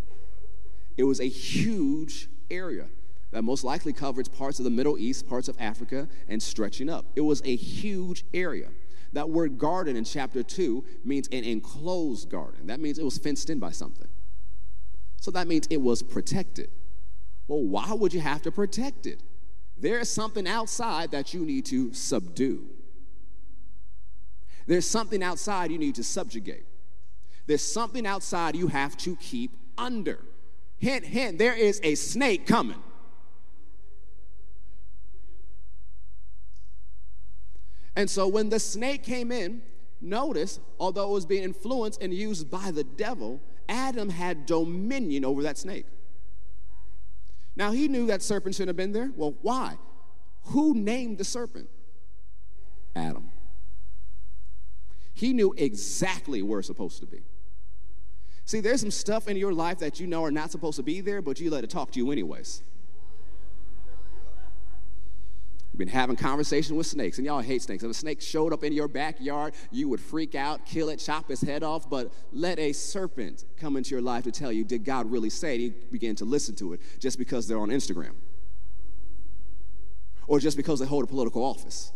It 0.98 1.04
was 1.06 1.22
a 1.22 1.28
huge 1.30 2.28
area 2.50 2.88
that 3.32 3.44
most 3.44 3.64
likely 3.64 3.94
covered 3.94 4.30
parts 4.34 4.60
of 4.60 4.66
the 4.66 4.72
Middle 4.72 4.98
East, 4.98 5.28
parts 5.28 5.48
of 5.48 5.56
Africa, 5.60 6.10
and 6.28 6.44
stretching 6.44 6.90
up. 6.90 7.06
It 7.16 7.22
was 7.22 7.42
a 7.46 7.56
huge 7.56 8.26
area. 8.34 8.68
That 9.14 9.30
word 9.30 9.58
garden 9.58 9.96
in 9.96 10.04
chapter 10.04 10.42
2 10.42 10.84
means 11.04 11.28
an 11.30 11.44
enclosed 11.44 12.30
garden. 12.30 12.68
That 12.68 12.80
means 12.80 12.98
it 12.98 13.04
was 13.04 13.18
fenced 13.18 13.50
in 13.50 13.60
by 13.60 13.72
something. 13.72 14.08
So 15.20 15.32
that 15.32 15.48
means 15.48 15.68
it 15.70 15.82
was 15.82 16.02
protected. 16.02 16.70
Well, 17.48 17.64
why 17.64 17.94
would 17.94 18.14
you 18.14 18.22
have 18.22 18.42
to 18.44 18.52
protect 18.52 19.06
it? 19.06 19.22
There 19.78 20.00
is 20.00 20.10
something 20.10 20.48
outside 20.48 21.12
that 21.12 21.34
you 21.34 21.46
need 21.46 21.66
to 21.68 21.94
subdue. 21.94 22.68
There's 24.68 24.88
something 24.88 25.22
outside 25.24 25.72
you 25.72 25.78
need 25.78 25.96
to 25.96 26.04
subjugate. 26.04 26.66
There's 27.48 27.64
something 27.64 28.06
outside 28.06 28.56
you 28.56 28.68
have 28.68 28.96
to 28.98 29.16
keep 29.18 29.52
under. 29.78 30.20
Hint, 30.78 31.06
hint, 31.06 31.38
there 31.38 31.56
is 31.56 31.82
a 31.84 31.96
snake 31.96 32.48
coming. 32.48 32.82
And 37.96 38.10
so 38.10 38.28
when 38.28 38.50
the 38.50 38.60
snake 38.60 39.04
came 39.04 39.32
in, 39.32 39.62
notice, 40.00 40.60
although 40.80 41.10
it 41.10 41.14
was 41.14 41.26
being 41.26 41.44
influenced 41.44 42.02
and 42.02 42.14
used 42.14 42.50
by 42.50 42.72
the 42.72 42.84
devil, 42.84 43.42
Adam 43.68 44.10
had 44.10 44.46
dominion 44.46 45.26
over 45.26 45.44
that 45.44 45.58
snake. 45.58 45.86
Now, 47.56 47.72
he 47.72 47.88
knew 47.88 48.08
that 48.08 48.22
serpent 48.22 48.56
shouldn't 48.56 48.70
have 48.70 48.78
been 48.78 48.94
there. 48.94 49.12
Well, 49.16 49.36
why? 49.42 49.78
Who 50.46 50.74
named 50.74 51.18
the 51.18 51.24
serpent? 51.24 51.70
Adam. 52.96 53.30
He 55.14 55.34
knew 55.34 55.54
exactly 55.58 56.42
where 56.42 56.60
it's 56.60 56.68
supposed 56.68 57.00
to 57.02 57.06
be. 57.06 57.22
See, 58.46 58.60
there's 58.60 58.82
some 58.82 58.92
stuff 58.92 59.28
in 59.28 59.38
your 59.38 59.54
life 59.54 59.80
that 59.80 60.00
you 60.00 60.08
know 60.08 60.24
are 60.24 60.32
not 60.32 60.52
supposed 60.52 60.78
to 60.78 60.84
be 60.84 61.02
there, 61.02 61.22
but 61.22 61.40
you 61.40 61.52
let 61.52 61.64
it 61.64 61.70
talk 61.70 61.92
to 61.92 62.00
you 62.00 62.12
anyways. 62.12 62.64
You've 65.72 65.80
been 65.80 65.88
having 65.88 66.18
conversation 66.18 66.76
with 66.76 66.86
snakes, 66.86 67.18
and 67.18 67.26
y'all 67.26 67.40
hate 67.40 67.62
snakes. 67.62 67.82
If 67.82 67.90
a 67.90 67.94
snake 67.94 68.22
showed 68.22 68.52
up 68.52 68.66
in 68.66 68.74
your 68.74 68.90
backyard, 68.90 69.54
you 69.72 69.88
would 69.88 70.02
freak 70.02 70.36
out, 70.36 70.66
kill 70.66 70.90
it, 70.90 70.98
chop 70.98 71.32
its 71.32 71.42
head 71.42 71.64
off. 71.64 71.90
But 71.90 72.12
let 72.34 72.60
a 72.60 72.74
serpent 72.74 73.46
come 73.58 73.78
into 73.78 73.92
your 73.92 74.02
life 74.02 74.26
to 74.26 74.32
tell 74.32 74.52
you, 74.52 74.66
did 74.66 74.84
God 74.84 75.10
really 75.10 75.30
say 75.30 75.56
it? 75.56 75.62
You 75.62 75.74
begin 75.90 76.18
to 76.18 76.26
listen 76.26 76.56
to 76.58 76.74
it 76.74 76.82
just 77.00 77.18
because 77.18 77.48
they're 77.48 77.58
on 77.58 77.70
Instagram, 77.70 78.16
or 80.28 80.40
just 80.40 80.58
because 80.58 80.80
they 80.80 80.86
hold 80.86 81.06
a 81.06 81.08
political 81.08 81.42
office, 81.42 81.94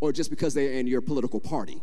or 0.00 0.12
just 0.12 0.28
because 0.28 0.52
they're 0.52 0.72
in 0.72 0.86
your 0.86 1.00
political 1.00 1.40
party. 1.40 1.80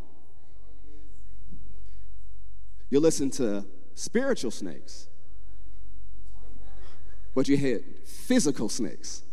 You 2.92 3.00
listen 3.00 3.32
to 3.32 3.66
spiritual 3.96 4.52
snakes, 4.52 5.08
but 7.34 7.48
you 7.48 7.58
hit 7.58 8.08
physical 8.08 8.70
snakes. 8.70 9.24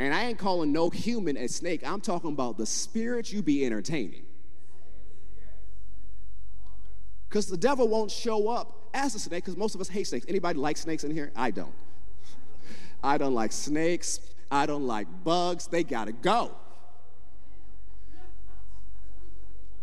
And 0.00 0.14
I 0.14 0.24
ain't 0.24 0.38
calling 0.38 0.72
no 0.72 0.88
human 0.88 1.36
a 1.36 1.46
snake. 1.46 1.86
I'm 1.86 2.00
talking 2.00 2.32
about 2.32 2.56
the 2.56 2.64
spirit 2.64 3.30
you 3.30 3.42
be 3.42 3.66
entertaining. 3.66 4.22
Because 7.28 7.46
the 7.46 7.58
devil 7.58 7.86
won't 7.86 8.10
show 8.10 8.48
up 8.48 8.88
as 8.94 9.14
a 9.14 9.18
snake, 9.18 9.44
because 9.44 9.58
most 9.58 9.74
of 9.74 9.80
us 9.82 9.88
hate 9.90 10.06
snakes. 10.06 10.24
Anybody 10.26 10.58
like 10.58 10.78
snakes 10.78 11.04
in 11.04 11.10
here? 11.10 11.30
I 11.36 11.50
don't. 11.50 11.74
I 13.04 13.18
don't 13.18 13.34
like 13.34 13.52
snakes. 13.52 14.20
I 14.50 14.64
don't 14.64 14.86
like 14.86 15.06
bugs. 15.22 15.66
They 15.66 15.84
gotta 15.84 16.12
go. 16.12 16.56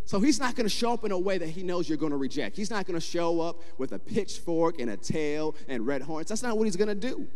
So 0.06 0.20
he's 0.20 0.40
not 0.40 0.56
going 0.56 0.66
to 0.66 0.74
show 0.74 0.94
up 0.94 1.04
in 1.04 1.12
a 1.12 1.20
way 1.20 1.38
that 1.38 1.50
he 1.50 1.64
knows 1.64 1.90
you're 1.90 1.98
going 1.98 2.14
to 2.14 2.18
reject. 2.18 2.56
He's 2.56 2.72
not 2.72 2.86
going 2.88 2.98
to 2.98 3.06
show 3.06 3.42
up 3.42 3.58
with 3.78 3.92
a 3.92 4.00
pitchfork 4.00 4.80
and 4.80 4.90
a 4.90 4.96
tail 4.96 5.54
and 5.68 5.86
red 5.86 6.02
horns. 6.02 6.30
That's 6.30 6.42
not 6.42 6.58
what 6.58 6.64
he's 6.64 6.78
going 6.78 6.88
to 6.88 6.96
do. 6.96 7.28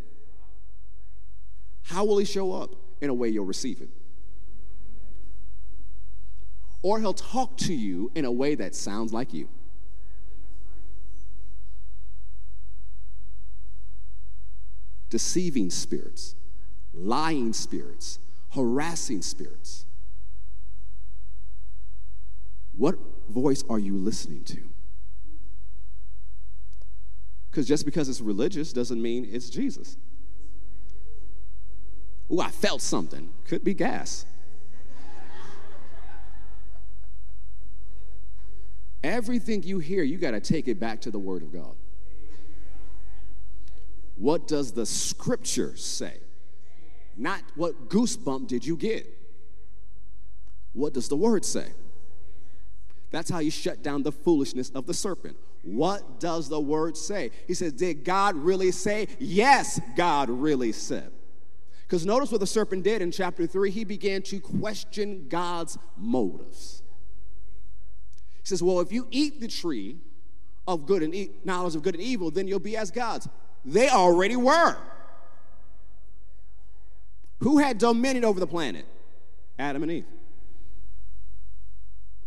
How 1.84 2.06
will 2.06 2.18
he 2.18 2.26
show 2.26 2.54
up? 2.54 2.76
In 3.02 3.10
a 3.10 3.14
way 3.14 3.30
you'll 3.30 3.46
receive 3.46 3.82
it. 3.82 3.90
Or 6.84 7.00
he'll 7.00 7.14
talk 7.14 7.58
to 7.58 7.74
you 7.74 8.12
in 8.16 8.26
a 8.26 8.32
way 8.32 8.56
that 8.56 8.76
sounds 8.76 9.14
like 9.14 9.34
you. 9.34 9.50
Deceiving 15.10 15.70
spirits, 15.70 16.36
lying 16.94 17.54
spirits, 17.54 18.20
harassing 18.54 19.22
spirits. 19.22 19.86
What 22.76 22.96
voice 23.30 23.64
are 23.70 23.80
you 23.80 23.98
listening 23.98 24.44
to? 24.46 24.62
Because 27.50 27.68
just 27.68 27.84
because 27.84 28.08
it's 28.08 28.22
religious 28.22 28.72
doesn't 28.72 29.02
mean 29.02 29.28
it's 29.30 29.50
Jesus. 29.50 29.98
Ooh, 32.32 32.40
I 32.40 32.50
felt 32.50 32.82
something. 32.82 33.30
Could 33.46 33.64
be 33.64 33.74
gas. 33.74 34.26
Everything 39.04 39.64
you 39.64 39.80
hear, 39.80 40.04
you 40.04 40.18
got 40.18 40.32
to 40.32 40.40
take 40.40 40.68
it 40.68 40.80
back 40.80 41.02
to 41.02 41.12
the 41.12 41.20
Word 41.20 41.42
of 41.42 41.52
God. 41.52 41.76
What 44.16 44.48
does 44.48 44.72
the 44.72 44.86
Scripture 44.86 45.76
say? 45.76 46.18
Not 47.18 47.42
what 47.56 47.90
goosebump 47.90 48.48
did 48.48 48.66
you 48.66 48.78
get. 48.78 49.08
What 50.74 50.94
does 50.94 51.10
the 51.10 51.16
Word 51.16 51.44
say? 51.44 51.68
That's 53.10 53.30
how 53.30 53.40
you 53.40 53.52
shut 53.52 53.84
down 53.84 54.04
the 54.04 54.12
foolishness 54.12 54.70
of 54.70 54.86
the 54.86 54.94
serpent. 54.94 55.36
What 55.64 56.20
does 56.20 56.48
the 56.48 56.60
Word 56.60 56.96
say? 56.96 57.32
He 57.48 57.56
says, 57.56 57.74
Did 57.74 58.06
God 58.06 58.36
really 58.36 58.72
say? 58.72 59.08
Yes, 59.20 59.82
God 59.98 60.30
really 60.30 60.72
said. 60.72 61.12
Because 61.92 62.06
notice 62.06 62.32
what 62.32 62.40
the 62.40 62.48
serpent 62.48 62.86
did 62.86 63.02
in 63.02 63.12
chapter 63.12 63.46
3. 63.46 63.70
He 63.70 63.84
began 63.84 64.22
to 64.22 64.40
question 64.40 65.28
God's 65.28 65.78
motives. 65.98 66.84
He 68.36 68.46
says, 68.46 68.64
Well, 68.64 68.80
if 68.80 68.94
you 68.94 69.10
eat 69.12 69.42
the 69.42 69.50
tree 69.50 69.98
of 70.66 70.86
good 70.86 71.04
and 71.04 71.14
e- 71.14 71.32
knowledge 71.44 71.76
of 71.76 71.84
good 71.84 71.96
and 71.96 72.02
evil, 72.02 72.32
then 72.32 72.48
you'll 72.48 72.60
be 72.60 72.78
as 72.78 72.92
gods. 72.92 73.28
They 73.66 73.90
already 73.90 74.38
were. 74.38 74.78
Who 77.42 77.58
had 77.58 77.78
dominion 77.78 78.24
over 78.24 78.40
the 78.40 78.48
planet? 78.48 78.86
Adam 79.60 79.84
and 79.84 79.92
Eve. 79.92 80.06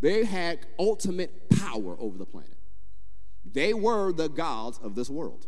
They 0.03 0.27
had 0.27 0.59
ultimate 0.79 1.49
power 1.49 1.97
over 1.99 2.19
the 2.19 2.27
planet. 2.27 2.59
They 3.51 3.73
were 3.73 4.13
the 4.13 4.29
gods 4.29 4.79
of 4.83 4.95
this 4.95 5.09
world. 5.09 5.47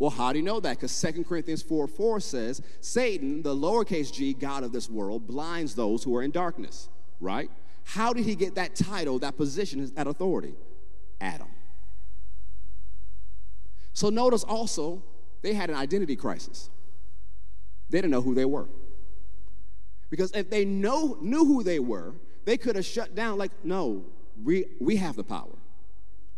Well, 0.00 0.10
how 0.10 0.32
do 0.32 0.38
you 0.38 0.44
know 0.44 0.60
that? 0.60 0.78
Because 0.78 0.98
2 0.98 1.24
Corinthians 1.24 1.60
4 1.60 1.86
4 1.86 2.20
says, 2.20 2.62
Satan, 2.80 3.42
the 3.42 3.54
lowercase 3.54 4.10
g, 4.10 4.32
God 4.32 4.64
of 4.64 4.72
this 4.72 4.88
world, 4.88 5.26
blinds 5.26 5.74
those 5.74 6.02
who 6.02 6.16
are 6.16 6.22
in 6.22 6.30
darkness, 6.30 6.88
right? 7.20 7.50
How 7.84 8.14
did 8.14 8.24
he 8.24 8.34
get 8.34 8.54
that 8.54 8.74
title, 8.74 9.18
that 9.18 9.36
position, 9.36 9.92
that 9.94 10.06
authority? 10.06 10.54
Adam. 11.20 11.48
So 13.92 14.08
notice 14.08 14.42
also, 14.42 15.02
they 15.42 15.52
had 15.52 15.68
an 15.68 15.76
identity 15.76 16.16
crisis. 16.16 16.70
They 17.90 17.98
didn't 17.98 18.12
know 18.12 18.22
who 18.22 18.34
they 18.34 18.46
were. 18.46 18.68
Because 20.08 20.32
if 20.32 20.48
they 20.48 20.64
know, 20.64 21.18
knew 21.20 21.44
who 21.44 21.62
they 21.62 21.78
were, 21.78 22.14
they 22.46 22.56
could 22.56 22.74
have 22.76 22.86
shut 22.86 23.14
down, 23.14 23.36
like, 23.36 23.52
no, 23.64 24.06
we, 24.42 24.64
we 24.80 24.96
have 24.96 25.16
the 25.16 25.24
power. 25.24 25.59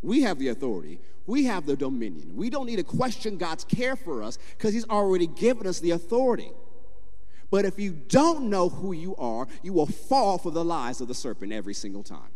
We 0.02 0.22
have 0.22 0.38
the 0.38 0.48
authority. 0.48 0.98
We 1.26 1.44
have 1.44 1.66
the 1.66 1.76
dominion. 1.76 2.36
We 2.36 2.50
don't 2.50 2.66
need 2.66 2.76
to 2.76 2.84
question 2.84 3.38
God's 3.38 3.64
care 3.64 3.96
for 3.96 4.22
us 4.22 4.38
because 4.58 4.74
He's 4.74 4.88
already 4.88 5.28
given 5.28 5.66
us 5.66 5.78
the 5.78 5.92
authority. 5.92 6.50
But 7.50 7.64
if 7.64 7.78
you 7.78 7.92
don't 7.92 8.50
know 8.50 8.68
who 8.68 8.92
you 8.92 9.14
are, 9.16 9.46
you 9.62 9.72
will 9.72 9.86
fall 9.86 10.38
for 10.38 10.50
the 10.50 10.64
lies 10.64 11.00
of 11.00 11.08
the 11.08 11.14
serpent 11.14 11.52
every 11.52 11.74
single 11.74 12.02
time. 12.02 12.30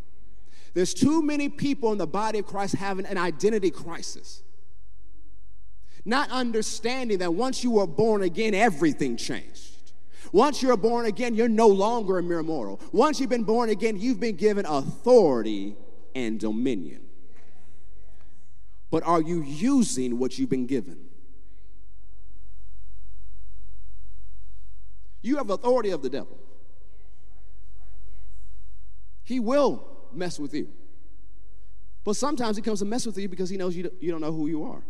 There's 0.75 0.93
too 0.93 1.23
many 1.23 1.49
people 1.49 1.91
in 1.93 1.99
the 1.99 2.07
body 2.07 2.39
of 2.39 2.47
Christ 2.47 2.75
having 2.75 3.07
an 3.07 3.17
identity 3.17 3.71
crisis. 3.71 4.43
Not 6.05 6.31
understanding 6.31 7.19
that 7.19 7.35
once 7.35 7.65
you 7.65 7.73
were 7.73 7.87
born 7.87 8.23
again, 8.23 8.55
everything 8.55 9.17
changed. 9.17 9.73
Once 10.33 10.63
you're 10.63 10.77
born 10.77 11.07
again, 11.07 11.35
you're 11.35 11.49
no 11.49 11.67
longer 11.67 12.19
a 12.19 12.23
mere 12.23 12.43
mortal. 12.43 12.79
Once 12.93 13.19
you've 13.19 13.31
been 13.31 13.43
born 13.43 13.71
again, 13.71 13.99
you've 13.99 14.21
been 14.21 14.37
given 14.37 14.67
authority 14.67 15.77
and 16.15 16.39
dominion 16.39 17.06
but 18.91 19.03
are 19.03 19.21
you 19.21 19.43
using 19.43 20.19
what 20.19 20.39
you've 20.39 20.51
been 20.51 20.67
given? 20.67 20.99
You 25.23 25.37
have 25.37 25.51
authority 25.51 25.91
of 25.91 26.03
the 26.03 26.11
devil. 26.11 26.39
He 29.25 29.41
will 29.41 29.85
mess 30.13 30.39
with 30.39 30.55
you. 30.55 30.69
But 32.05 32.15
sometimes 32.15 32.57
he 32.57 32.63
comes 32.63 32.79
to 32.79 32.85
mess 32.85 33.05
with 33.05 33.19
you 33.19 33.29
because 33.29 33.51
he 33.51 33.57
knows 33.57 33.75
you 33.75 33.91
don't 34.01 34.21
know 34.21 34.33
who 34.33 34.47
you 34.47 34.63
are. 34.63 34.83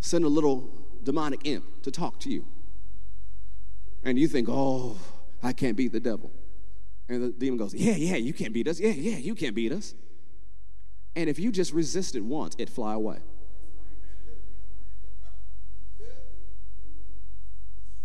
Send 0.00 0.26
a 0.26 0.28
little 0.28 0.70
demonic 1.02 1.40
imp 1.44 1.64
to 1.82 1.90
talk 1.90 2.20
to 2.20 2.30
you. 2.30 2.44
And 4.04 4.18
you 4.18 4.28
think, 4.28 4.48
oh, 4.50 4.98
I 5.42 5.54
can't 5.54 5.74
beat 5.74 5.92
the 5.92 6.00
devil. 6.00 6.30
And 7.08 7.24
the 7.24 7.28
demon 7.30 7.58
goes, 7.58 7.72
yeah, 7.72 7.96
yeah, 7.96 8.16
you 8.16 8.34
can't 8.34 8.52
beat 8.52 8.68
us. 8.68 8.78
Yeah, 8.78 8.90
yeah, 8.90 9.16
you 9.16 9.34
can't 9.34 9.54
beat 9.54 9.72
us. 9.72 9.94
And 11.16 11.30
if 11.30 11.38
you 11.38 11.52
just 11.52 11.72
resist 11.72 12.16
it 12.16 12.24
once, 12.24 12.54
it 12.58 12.68
fly 12.68 12.94
away. 12.94 13.18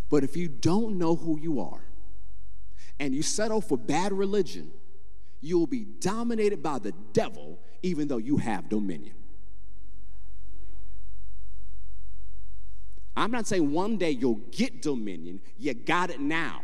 But 0.09 0.23
if 0.23 0.35
you 0.35 0.47
don't 0.47 0.97
know 0.97 1.15
who 1.15 1.39
you 1.39 1.59
are 1.61 1.81
and 2.99 3.13
you 3.13 3.21
settle 3.21 3.61
for 3.61 3.77
bad 3.77 4.11
religion, 4.11 4.71
you 5.41 5.57
will 5.57 5.67
be 5.67 5.85
dominated 5.85 6.61
by 6.61 6.79
the 6.79 6.93
devil 7.13 7.59
even 7.81 8.07
though 8.07 8.17
you 8.17 8.37
have 8.37 8.69
dominion. 8.69 9.15
I'm 13.15 13.31
not 13.31 13.47
saying 13.47 13.71
one 13.71 13.97
day 13.97 14.11
you'll 14.11 14.41
get 14.51 14.81
dominion, 14.81 15.41
you 15.57 15.73
got 15.73 16.09
it 16.09 16.19
now. 16.19 16.63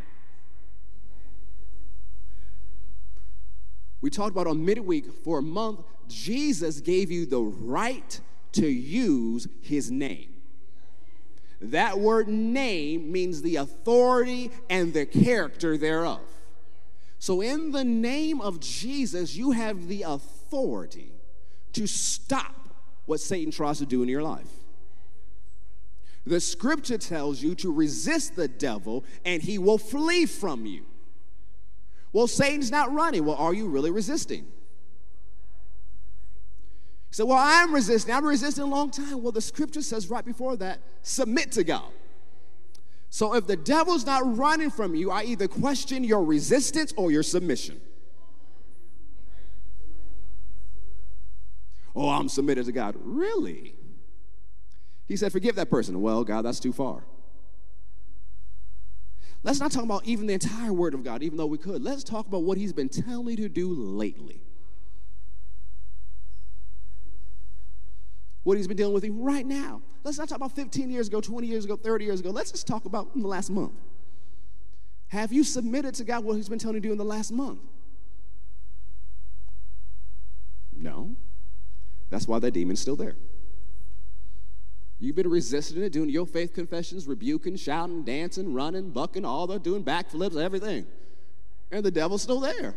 We 4.05 4.11
talked 4.11 4.33
about 4.33 4.45
on 4.45 4.63
midweek 4.63 5.11
for 5.23 5.39
a 5.39 5.41
month, 5.41 5.81
Jesus 6.07 6.79
gave 6.79 7.09
you 7.09 7.25
the 7.25 7.41
right 7.41 8.21
to 8.51 8.67
use 8.67 9.47
his 9.63 9.89
name. 9.89 10.31
That 11.59 11.97
word 11.97 12.27
name 12.27 13.11
means 13.11 13.41
the 13.41 13.55
authority 13.55 14.51
and 14.69 14.93
the 14.93 15.07
character 15.07 15.75
thereof. 15.75 16.21
So, 17.17 17.41
in 17.41 17.71
the 17.71 17.83
name 17.83 18.41
of 18.41 18.59
Jesus, 18.59 19.35
you 19.35 19.53
have 19.53 19.87
the 19.87 20.03
authority 20.03 21.11
to 21.73 21.87
stop 21.87 22.69
what 23.07 23.19
Satan 23.19 23.51
tries 23.51 23.79
to 23.79 23.87
do 23.87 24.03
in 24.03 24.07
your 24.07 24.21
life. 24.21 24.51
The 26.27 26.39
scripture 26.39 26.99
tells 26.99 27.41
you 27.41 27.55
to 27.55 27.73
resist 27.73 28.35
the 28.35 28.49
devil 28.49 29.03
and 29.25 29.41
he 29.41 29.57
will 29.57 29.79
flee 29.79 30.27
from 30.27 30.67
you. 30.67 30.85
Well, 32.15 32.27
Satan's 32.27 32.71
not 32.71 32.93
running. 32.93 33.25
Well, 33.25 33.35
are 33.35 33.53
you 33.53 33.67
really 33.67 33.91
resisting? 33.91 34.47
So, 37.11 37.25
well, 37.25 37.39
I'm 37.41 37.75
resisting. 37.75 38.15
I'm 38.15 38.23
resisting 38.23 38.63
a 38.63 38.67
long 38.67 38.89
time. 38.89 39.21
Well, 39.21 39.33
the 39.33 39.41
scripture 39.41 39.81
says 39.81 40.09
right 40.09 40.23
before 40.23 40.55
that, 40.55 40.79
submit 41.01 41.51
to 41.51 41.65
God. 41.65 41.91
So 43.09 43.35
if 43.35 43.47
the 43.47 43.57
devil's 43.57 44.05
not 44.05 44.37
running 44.37 44.69
from 44.69 44.95
you, 44.95 45.11
I 45.11 45.23
either 45.23 45.49
question 45.49 46.05
your 46.05 46.23
resistance 46.23 46.93
or 46.95 47.11
your 47.11 47.21
submission. 47.21 47.81
Oh, 51.93 52.07
I'm 52.07 52.29
submitted 52.29 52.65
to 52.67 52.71
God. 52.71 52.95
Really? 52.97 53.75
He 55.05 55.17
said, 55.17 55.33
Forgive 55.33 55.55
that 55.55 55.69
person. 55.69 56.01
Well, 56.01 56.23
God, 56.23 56.45
that's 56.45 56.61
too 56.61 56.71
far. 56.71 57.03
Let's 59.45 59.59
not 59.59 59.71
talk 59.71 59.83
about 59.83 60.05
even 60.05 60.25
the 60.25 60.33
entire 60.33 60.73
Word 60.73 60.95
of 60.95 61.03
God, 61.03 61.21
even 61.21 61.37
though 61.37 61.45
we 61.45 61.59
could. 61.59 61.83
Let's 61.83 62.03
talk 62.03 62.25
about 62.25 62.41
what 62.41 62.57
He's 62.57 62.73
been 62.73 62.89
telling 62.89 63.27
me 63.27 63.35
to 63.35 63.47
do 63.47 63.71
lately. 63.71 64.41
What 68.41 68.57
He's 68.57 68.67
been 68.67 68.75
dealing 68.75 68.95
with 68.95 69.05
you 69.05 69.13
right 69.13 69.45
now. 69.45 69.83
Let's 70.03 70.17
not 70.17 70.29
talk 70.29 70.37
about 70.37 70.53
15 70.53 70.89
years 70.89 71.09
ago, 71.09 71.21
20 71.21 71.45
years 71.45 71.63
ago, 71.63 71.75
30 71.75 72.05
years 72.05 72.19
ago. 72.21 72.31
Let's 72.31 72.49
just 72.49 72.65
talk 72.65 72.85
about 72.85 73.11
in 73.13 73.21
the 73.21 73.27
last 73.27 73.51
month. 73.51 73.73
Have 75.09 75.31
you 75.31 75.43
submitted 75.43 75.93
to 75.95 76.03
God 76.03 76.23
what 76.23 76.37
He's 76.37 76.49
been 76.49 76.57
telling 76.57 76.77
you 76.77 76.81
to 76.81 76.87
do 76.87 76.91
in 76.91 76.97
the 76.97 77.05
last 77.05 77.31
month? 77.31 77.59
No. 80.75 81.15
That's 82.09 82.27
why 82.27 82.39
that 82.39 82.49
demon's 82.49 82.79
still 82.79 82.95
there. 82.95 83.15
You've 84.99 85.15
been 85.15 85.29
resisting 85.29 85.83
it, 85.83 85.91
doing 85.91 86.09
your 86.09 86.25
faith 86.25 86.53
confessions, 86.53 87.05
rebuking, 87.05 87.57
shouting, 87.57 88.03
dancing, 88.03 88.53
running, 88.53 88.91
bucking, 88.91 89.25
all 89.25 89.45
the 89.45 89.59
doing 89.59 89.83
backflips, 89.83 90.41
everything. 90.41 90.85
And 91.71 91.83
the 91.83 91.91
devil's 91.91 92.21
still 92.21 92.39
there. 92.39 92.75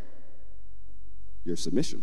Your 1.45 1.57
submission. 1.57 2.03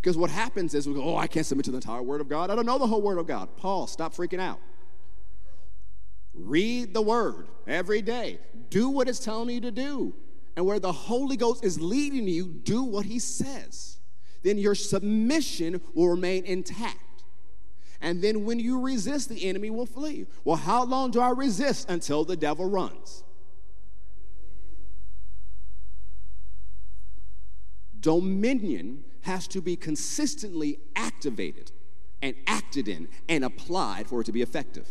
Because 0.00 0.16
what 0.16 0.30
happens 0.30 0.72
is 0.72 0.88
we 0.88 0.94
go, 0.94 1.02
oh, 1.02 1.16
I 1.16 1.26
can't 1.26 1.44
submit 1.44 1.64
to 1.66 1.72
the 1.72 1.78
entire 1.78 2.02
Word 2.02 2.20
of 2.20 2.28
God. 2.28 2.50
I 2.50 2.54
don't 2.54 2.64
know 2.64 2.78
the 2.78 2.86
whole 2.86 3.02
Word 3.02 3.18
of 3.18 3.26
God. 3.26 3.56
Paul, 3.56 3.86
stop 3.86 4.14
freaking 4.14 4.40
out. 4.40 4.60
Read 6.32 6.94
the 6.94 7.02
Word 7.02 7.48
every 7.66 8.00
day. 8.02 8.38
Do 8.70 8.88
what 8.88 9.08
it's 9.08 9.18
telling 9.18 9.50
you 9.50 9.60
to 9.62 9.70
do. 9.70 10.14
And 10.56 10.64
where 10.64 10.80
the 10.80 10.92
Holy 10.92 11.36
Ghost 11.36 11.64
is 11.64 11.78
leading 11.80 12.26
you, 12.26 12.46
do 12.46 12.82
what 12.82 13.04
He 13.04 13.18
says 13.18 13.95
then 14.46 14.58
your 14.58 14.76
submission 14.76 15.80
will 15.92 16.08
remain 16.08 16.44
intact. 16.44 17.24
And 18.00 18.22
then 18.22 18.44
when 18.44 18.60
you 18.60 18.80
resist, 18.80 19.28
the 19.28 19.48
enemy 19.48 19.70
will 19.70 19.86
flee. 19.86 20.26
Well, 20.44 20.56
how 20.56 20.84
long 20.84 21.10
do 21.10 21.20
I 21.20 21.30
resist? 21.30 21.90
Until 21.90 22.24
the 22.24 22.36
devil 22.36 22.68
runs. 22.68 23.24
Dominion 27.98 29.02
has 29.22 29.48
to 29.48 29.60
be 29.60 29.74
consistently 29.74 30.78
activated 30.94 31.72
and 32.22 32.36
acted 32.46 32.86
in 32.86 33.08
and 33.28 33.44
applied 33.44 34.06
for 34.06 34.20
it 34.20 34.24
to 34.24 34.32
be 34.32 34.42
effective. 34.42 34.86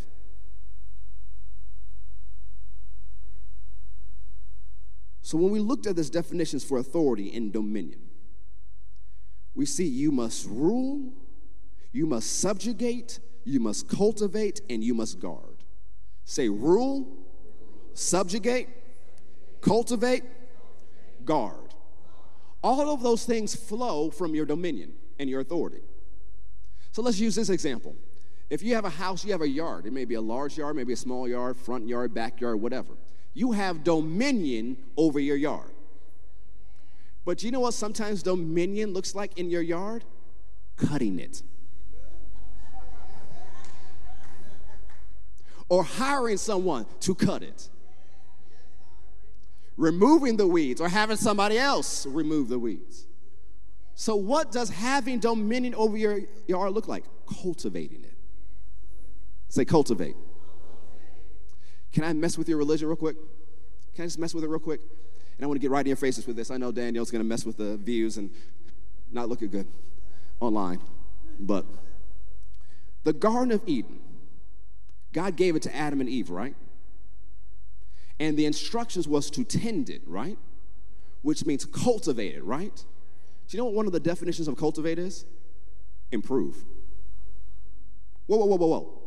So, 5.22 5.38
when 5.38 5.50
we 5.50 5.60
looked 5.60 5.88
at 5.88 5.96
these 5.96 6.10
definitions 6.10 6.66
for 6.66 6.78
authority 6.78 7.34
and 7.34 7.54
dominion, 7.54 8.02
we 9.56 9.66
see 9.66 9.86
you 9.86 10.12
must 10.12 10.46
rule, 10.48 11.14
you 11.92 12.06
must 12.06 12.40
subjugate, 12.40 13.20
you 13.46 13.60
must 13.60 13.88
cultivate, 13.88 14.62
and 14.70 14.84
you 14.84 14.94
must 14.94 15.20
guard. 15.20 15.64
Say 16.26 16.50
rule, 16.50 17.08
subjugate, 17.94 18.68
cultivate, 19.62 20.24
guard. 21.24 21.74
All 22.64 22.92
of 22.92 23.02
those 23.02 23.26
things 23.26 23.56
flow 23.56 24.10
from 24.10 24.36
your 24.36 24.46
dominion 24.46 24.94
and 25.20 25.30
your 25.30 25.40
authority. 25.40 25.82
So 26.92 27.02
let's 27.02 27.20
use 27.20 27.36
this 27.36 27.50
example. 27.50 27.96
If 28.50 28.64
you 28.64 28.76
have 28.76 28.86
a 28.86 28.90
house, 28.90 29.24
you 29.24 29.32
have 29.32 29.42
a 29.42 29.48
yard. 29.48 29.86
It 29.86 29.94
may 29.94 30.06
be 30.06 30.16
a 30.16 30.22
large 30.22 30.58
yard, 30.58 30.76
maybe 30.76 30.94
a 30.94 30.98
small 30.98 31.28
yard, 31.28 31.58
front 31.58 31.88
yard, 31.88 32.14
backyard, 32.14 32.62
whatever. 32.62 32.94
You 33.34 33.52
have 33.52 33.84
dominion 33.84 34.78
over 34.98 35.20
your 35.20 35.36
yard. 35.36 35.75
But 37.26 37.44
you 37.44 37.52
know 37.52 37.60
what 37.60 37.74
sometimes 37.74 38.24
dominion 38.24 38.94
looks 38.94 39.16
like 39.16 39.38
in 39.38 39.50
your 39.50 39.62
yard? 39.62 40.04
Cutting 40.78 41.20
it. 41.20 41.42
or 45.70 45.84
hiring 45.84 46.38
someone 46.38 46.86
to 47.02 47.16
cut 47.16 47.44
it. 47.44 47.70
Removing 49.78 50.38
the 50.38 50.48
weeds 50.48 50.80
or 50.80 50.88
having 50.88 51.18
somebody 51.18 51.58
else 51.58 52.06
remove 52.06 52.50
the 52.50 52.60
weeds. 52.60 53.06
So, 53.96 54.16
what 54.16 54.52
does 54.52 54.70
having 54.70 55.20
dominion 55.20 55.74
over 55.76 55.98
your 55.98 56.20
yard 56.48 56.74
look 56.74 56.88
like? 56.88 57.06
Cultivating 57.42 58.04
it. 58.04 58.14
Say, 59.50 59.66
cultivate. 59.66 60.16
Can 61.94 62.04
I 62.04 62.14
mess 62.14 62.38
with 62.38 62.50
your 62.50 62.58
religion 62.58 62.88
real 62.88 62.98
quick? 62.98 63.16
Can 63.96 64.04
I 64.04 64.06
just 64.08 64.20
mess 64.20 64.34
with 64.34 64.44
it 64.44 64.50
real 64.50 64.60
quick? 64.60 64.82
And 65.38 65.44
I 65.44 65.48
want 65.48 65.58
to 65.58 65.62
get 65.62 65.72
right 65.72 65.82
in 65.82 65.88
your 65.88 65.98
faces 65.98 66.26
with 66.28 66.36
this. 66.36 66.50
I 66.50 66.58
know 66.58 66.72
Daniel's 66.72 67.12
going 67.12 67.24
to 67.24 67.28
mess 67.28 67.46
with 67.46 67.58
the 67.58 67.78
views 67.78 68.18
and 68.18 68.30
not 69.12 69.30
looking 69.30 69.50
good 69.50 69.68
online. 70.40 70.80
But 71.40 71.66
the 73.04 73.14
Garden 73.14 73.52
of 73.52 73.62
Eden, 73.66 74.00
God 75.14 75.36
gave 75.36 75.56
it 75.56 75.62
to 75.64 75.76
Adam 75.76 76.00
and 76.00 76.10
Eve, 76.10 76.30
right? 76.30 76.56
And 78.20 78.38
the 78.38 78.46
instructions 78.46 79.08
was 79.08 79.30
to 79.32 79.44
tend 79.44 79.90
it, 79.90 80.02
right? 80.06 80.38
Which 81.22 81.46
means 81.46 81.66
cultivate 81.66 82.36
it, 82.36 82.44
right? 82.44 82.76
Do 83.48 83.58
you 83.58 83.60
know 83.60 83.66
what 83.66 83.74
one 83.74 83.86
of 83.88 83.92
the 83.92 84.00
definitions 84.00 84.48
of 84.48 84.58
cultivate 84.58 84.98
is? 84.98 85.26
Improve. 86.12 86.64
Whoa, 88.28 88.38
whoa, 88.38 88.46
whoa, 88.46 88.56
whoa, 88.56 88.68
whoa. 88.68 89.02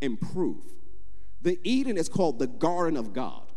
Improve. 0.00 0.64
The 1.42 1.58
Eden 1.62 1.96
is 1.96 2.08
called 2.08 2.38
the 2.38 2.46
Garden 2.46 2.96
of 2.96 3.12
God. 3.12 3.51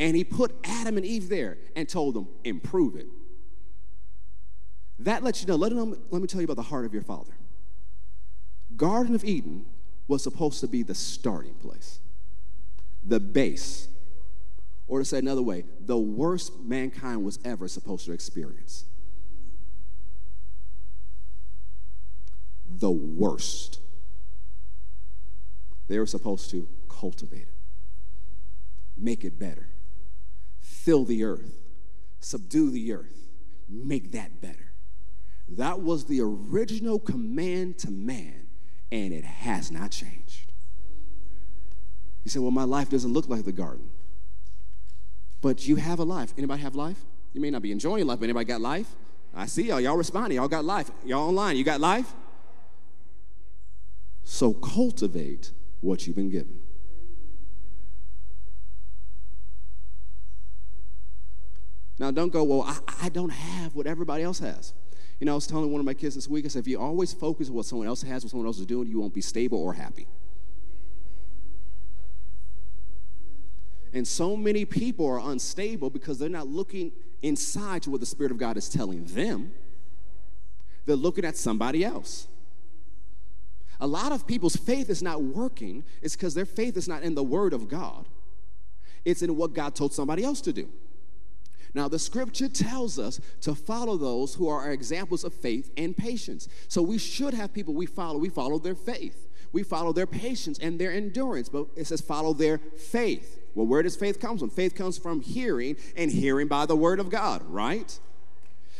And 0.00 0.16
he 0.16 0.24
put 0.24 0.56
Adam 0.64 0.96
and 0.96 1.04
Eve 1.04 1.28
there 1.28 1.58
and 1.76 1.86
told 1.86 2.14
them, 2.14 2.26
improve 2.42 2.96
it. 2.96 3.06
That 4.98 5.22
lets 5.22 5.42
you 5.42 5.46
know, 5.46 5.56
let, 5.56 5.72
know, 5.72 5.94
let 6.10 6.22
me 6.22 6.26
tell 6.26 6.40
you 6.40 6.46
about 6.46 6.56
the 6.56 6.62
heart 6.62 6.86
of 6.86 6.94
your 6.94 7.02
father. 7.02 7.34
Garden 8.76 9.14
of 9.14 9.24
Eden 9.24 9.66
was 10.08 10.22
supposed 10.22 10.60
to 10.60 10.68
be 10.68 10.82
the 10.82 10.94
starting 10.94 11.52
place, 11.54 12.00
the 13.04 13.20
base, 13.20 13.88
or 14.88 15.00
to 15.00 15.04
say 15.04 15.18
another 15.18 15.42
way, 15.42 15.64
the 15.84 15.98
worst 15.98 16.58
mankind 16.60 17.22
was 17.22 17.38
ever 17.44 17.68
supposed 17.68 18.06
to 18.06 18.12
experience. 18.12 18.86
The 22.66 22.90
worst. 22.90 23.80
They 25.88 25.98
were 25.98 26.06
supposed 26.06 26.50
to 26.52 26.66
cultivate 26.88 27.42
it, 27.42 27.54
make 28.96 29.24
it 29.24 29.38
better 29.38 29.68
fill 30.90 31.04
the 31.04 31.22
earth, 31.22 31.54
subdue 32.18 32.68
the 32.68 32.92
earth, 32.92 33.28
make 33.68 34.10
that 34.10 34.40
better. 34.40 34.72
That 35.50 35.82
was 35.82 36.06
the 36.06 36.20
original 36.20 36.98
command 36.98 37.78
to 37.78 37.92
man, 37.92 38.48
and 38.90 39.12
it 39.12 39.22
has 39.22 39.70
not 39.70 39.92
changed. 39.92 40.50
You 42.24 42.30
said, 42.32 42.42
Well, 42.42 42.50
my 42.50 42.64
life 42.64 42.90
doesn't 42.90 43.12
look 43.12 43.28
like 43.28 43.44
the 43.44 43.52
garden. 43.52 43.88
But 45.40 45.68
you 45.68 45.76
have 45.76 46.00
a 46.00 46.04
life. 46.04 46.34
Anybody 46.36 46.60
have 46.62 46.74
life? 46.74 46.98
You 47.34 47.40
may 47.40 47.50
not 47.50 47.62
be 47.62 47.70
enjoying 47.70 48.04
life, 48.08 48.18
but 48.18 48.24
anybody 48.24 48.46
got 48.46 48.60
life? 48.60 48.88
I 49.32 49.46
see 49.46 49.68
y'all. 49.68 49.80
Y'all 49.80 49.96
responding. 49.96 50.38
Y'all 50.38 50.48
got 50.48 50.64
life. 50.64 50.90
Y'all 51.04 51.28
online. 51.28 51.56
You 51.56 51.62
got 51.62 51.80
life? 51.80 52.12
So 54.24 54.52
cultivate 54.54 55.52
what 55.82 56.08
you've 56.08 56.16
been 56.16 56.30
given. 56.30 56.60
Now, 62.00 62.10
don't 62.10 62.32
go, 62.32 62.42
well, 62.42 62.62
I, 62.62 62.78
I 63.02 63.08
don't 63.10 63.28
have 63.28 63.74
what 63.74 63.86
everybody 63.86 64.22
else 64.22 64.38
has. 64.38 64.72
You 65.20 65.26
know, 65.26 65.32
I 65.32 65.34
was 65.34 65.46
telling 65.46 65.70
one 65.70 65.80
of 65.80 65.84
my 65.84 65.92
kids 65.92 66.14
this 66.14 66.26
week, 66.26 66.46
I 66.46 66.48
said, 66.48 66.60
if 66.60 66.66
you 66.66 66.80
always 66.80 67.12
focus 67.12 67.50
on 67.50 67.54
what 67.54 67.66
someone 67.66 67.86
else 67.86 68.00
has, 68.00 68.24
what 68.24 68.30
someone 68.30 68.46
else 68.46 68.58
is 68.58 68.64
doing, 68.64 68.88
you 68.88 68.98
won't 68.98 69.12
be 69.12 69.20
stable 69.20 69.62
or 69.62 69.74
happy. 69.74 70.06
And 73.92 74.08
so 74.08 74.34
many 74.34 74.64
people 74.64 75.06
are 75.06 75.20
unstable 75.30 75.90
because 75.90 76.18
they're 76.18 76.30
not 76.30 76.46
looking 76.46 76.92
inside 77.20 77.82
to 77.82 77.90
what 77.90 78.00
the 78.00 78.06
Spirit 78.06 78.32
of 78.32 78.38
God 78.38 78.56
is 78.56 78.70
telling 78.70 79.04
them. 79.04 79.52
They're 80.86 80.96
looking 80.96 81.26
at 81.26 81.36
somebody 81.36 81.84
else. 81.84 82.28
A 83.78 83.86
lot 83.86 84.10
of 84.10 84.26
people's 84.26 84.56
faith 84.56 84.88
is 84.88 85.02
not 85.02 85.22
working, 85.22 85.84
it's 86.00 86.16
because 86.16 86.32
their 86.32 86.46
faith 86.46 86.78
is 86.78 86.88
not 86.88 87.02
in 87.02 87.14
the 87.14 87.22
Word 87.22 87.52
of 87.52 87.68
God, 87.68 88.08
it's 89.04 89.20
in 89.20 89.36
what 89.36 89.52
God 89.52 89.74
told 89.74 89.92
somebody 89.92 90.24
else 90.24 90.40
to 90.42 90.52
do. 90.54 90.70
Now, 91.74 91.88
the 91.88 91.98
scripture 91.98 92.48
tells 92.48 92.98
us 92.98 93.20
to 93.42 93.54
follow 93.54 93.96
those 93.96 94.34
who 94.34 94.48
are 94.48 94.72
examples 94.72 95.24
of 95.24 95.32
faith 95.32 95.70
and 95.76 95.96
patience. 95.96 96.48
So 96.68 96.82
we 96.82 96.98
should 96.98 97.34
have 97.34 97.52
people 97.52 97.74
we 97.74 97.86
follow. 97.86 98.18
We 98.18 98.28
follow 98.28 98.58
their 98.58 98.74
faith, 98.74 99.28
we 99.52 99.62
follow 99.62 99.92
their 99.92 100.06
patience 100.06 100.58
and 100.58 100.78
their 100.78 100.92
endurance. 100.92 101.48
But 101.48 101.66
it 101.76 101.86
says 101.86 102.00
follow 102.00 102.32
their 102.32 102.58
faith. 102.58 103.38
Well, 103.54 103.66
where 103.66 103.82
does 103.82 103.96
faith 103.96 104.20
come 104.20 104.38
from? 104.38 104.50
Faith 104.50 104.74
comes 104.74 104.96
from 104.96 105.20
hearing, 105.20 105.76
and 105.96 106.10
hearing 106.10 106.46
by 106.46 106.66
the 106.66 106.76
word 106.76 107.00
of 107.00 107.10
God, 107.10 107.42
right? 107.48 107.98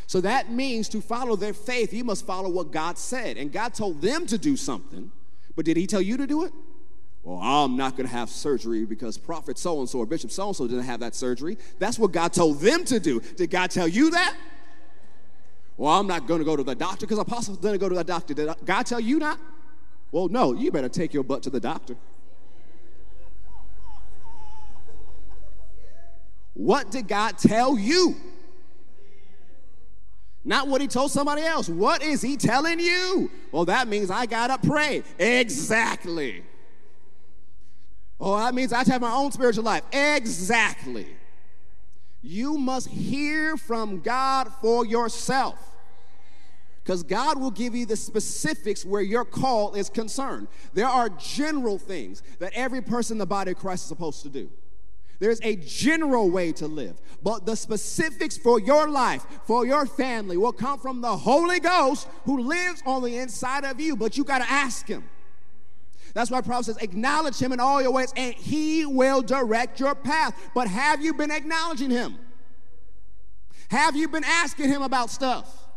So 0.07 0.21
that 0.21 0.51
means 0.51 0.89
to 0.91 1.01
follow 1.01 1.37
their 1.37 1.53
faith, 1.53 1.93
you 1.93 2.05
must 2.05 2.27
follow 2.27 2.49
what 2.49 2.73
God 2.73 2.99
said. 2.99 3.37
And 3.37 3.53
God 3.53 3.75
told 3.75 4.01
them 4.01 4.27
to 4.27 4.39
do 4.39 4.57
something, 4.57 5.11
But 5.55 5.65
did 5.65 5.77
he 5.77 5.87
tell 5.87 6.03
you 6.03 6.17
to 6.17 6.27
do 6.27 6.45
it? 6.45 6.53
Well, 7.23 7.39
I'm 7.39 7.77
not 7.77 7.97
going 7.97 8.09
to 8.09 8.13
have 8.13 8.31
surgery 8.31 8.85
because 8.87 9.19
prophet 9.19 9.59
so 9.59 9.81
and 9.81 9.89
so 9.89 9.99
or 9.99 10.07
bishop 10.07 10.31
so 10.31 10.49
and 10.49 10.57
so 10.57 10.67
didn't 10.67 10.85
have 10.85 11.01
that 11.01 11.15
surgery. 11.15 11.59
That's 11.79 11.99
what 11.99 12.13
God 12.13 12.33
told 12.33 12.61
them 12.61 12.85
to 12.87 12.99
do. 12.99 13.21
Did 13.21 13.51
God 13.51 13.71
tell 13.71 13.87
you 13.87 14.11
that? 14.11 14.35
Well, 15.77 15.93
I'm 15.93 16.07
not 16.07 16.27
going 16.27 16.41
to 16.41 16.45
go 16.45 16.57
to 16.57 16.63
the 16.63 16.75
doctor 16.75 17.07
because 17.07 17.19
apostle 17.19 17.57
didn't 17.57 17.79
go 17.79 17.89
to 17.89 17.95
the 17.95 18.05
doctor. 18.05 18.33
Did 18.35 18.51
God 18.65 18.87
tell 18.87 19.01
you 19.01 19.19
not? 19.19 19.39
Well, 20.13 20.29
no, 20.29 20.55
you 20.55 20.71
better 20.71 20.89
take 20.89 21.15
your 21.15 21.23
butt 21.23 21.43
to 21.45 21.51
the 21.51 21.61
doctor. 21.61 21.97
What 26.55 26.91
did 26.91 27.07
God 27.07 27.39
tell 27.39 27.79
you? 27.79 28.17
Not 30.45 30.69
what 30.69 30.81
he 30.81 30.89
told 30.89 31.11
somebody 31.11 31.43
else. 31.43 31.69
What 31.69 32.03
is 32.03 32.23
he 32.23 32.37
telling 32.37 32.81
you? 32.81 33.31
Well, 33.53 33.67
that 33.67 33.89
means 33.89 34.11
I 34.11 34.27
gotta 34.27 34.59
pray. 34.67 35.03
Exactly. 35.19 36.43
Oh, 38.21 38.37
that 38.37 38.55
means 38.55 38.73
I 38.73 38.79
have 38.79 38.87
to 38.87 38.93
have 38.93 39.01
my 39.01 39.13
own 39.13 39.33
spiritual 39.33 39.65
life. 39.65 39.83
Exactly. 39.93 41.07
You 42.23 42.59
must 42.59 42.89
hear 42.89 43.57
from 43.57 44.01
God 44.01 44.53
for 44.61 44.85
yourself. 44.85 45.59
Because 46.83 47.03
God 47.03 47.41
will 47.41 47.51
give 47.51 47.75
you 47.75 47.87
the 47.87 47.97
specifics 47.97 48.85
where 48.85 49.03
your 49.03 49.25
call 49.25 49.75
is 49.75 49.89
concerned. 49.89 50.49
There 50.75 50.89
are 50.89 51.09
general 51.09 51.79
things 51.79 52.23
that 52.39 52.53
every 52.55 52.83
person 52.83 53.15
in 53.15 53.19
the 53.19 53.27
body 53.27 53.53
of 53.53 53.59
Christ 53.59 53.85
is 53.85 53.89
supposed 53.89 54.23
to 54.23 54.29
do. 54.29 54.51
There's 55.19 55.41
a 55.43 55.57
general 55.57 56.31
way 56.31 56.51
to 56.53 56.67
live, 56.67 56.99
but 57.23 57.45
the 57.45 57.55
specifics 57.55 58.39
for 58.39 58.59
your 58.59 58.89
life, 58.89 59.25
for 59.45 59.67
your 59.67 59.85
family, 59.85 60.39
will 60.39 60.53
come 60.53 60.79
from 60.79 61.03
the 61.03 61.15
Holy 61.15 61.61
Ghost 61.61 62.09
who 62.25 62.41
lives 62.41 62.83
on 62.87 63.03
the 63.03 63.19
inside 63.19 63.65
of 63.65 63.79
you, 63.79 63.97
but 63.97 64.17
you 64.17 64.25
got 64.25 64.39
to 64.39 64.51
ask 64.51 64.89
Him. 64.89 65.05
That's 66.15 66.31
why 66.31 66.41
Proverbs 66.41 66.67
says, 66.67 66.77
acknowledge 66.79 67.39
him 67.39 67.53
in 67.53 67.61
all 67.61 67.81
your 67.81 67.93
ways, 67.93 68.13
and 68.17 68.35
he 68.35 68.85
will 68.85 69.23
direct 69.23 69.79
your 69.81 69.95
path. 69.95 70.35
But 70.55 70.69
have 70.69 71.03
you 71.03 71.15
been 71.15 71.31
acknowledging 71.31 71.91
him? 71.91 72.19
Have 73.71 73.95
you 73.95 74.09
been 74.09 74.25
asking 74.25 74.69
him 74.69 74.83
about 74.83 75.11
stuff? 75.11 75.69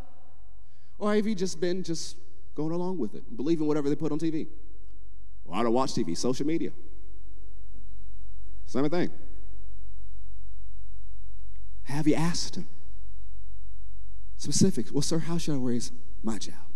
Or 0.97 1.13
have 1.15 1.27
you 1.27 1.35
just 1.35 1.59
been 1.59 1.83
just 1.83 2.17
going 2.55 2.71
along 2.71 2.97
with 2.97 3.15
it, 3.15 3.35
believing 3.35 3.67
whatever 3.67 3.89
they 3.89 3.95
put 3.95 4.11
on 4.11 4.19
TV? 4.19 4.47
Well, 5.45 5.59
I 5.59 5.63
don't 5.63 5.73
watch 5.73 5.93
TV, 5.93 6.17
social 6.17 6.47
media. 6.47 6.71
Same 8.65 8.89
thing. 8.89 9.11
Have 11.83 12.07
you 12.07 12.15
asked 12.15 12.55
him? 12.55 12.67
Specifics. 14.37 14.91
Well, 14.91 15.01
sir, 15.01 15.19
how 15.19 15.37
should 15.37 15.53
I 15.53 15.57
raise 15.57 15.91
my 16.23 16.37
child? 16.37 16.72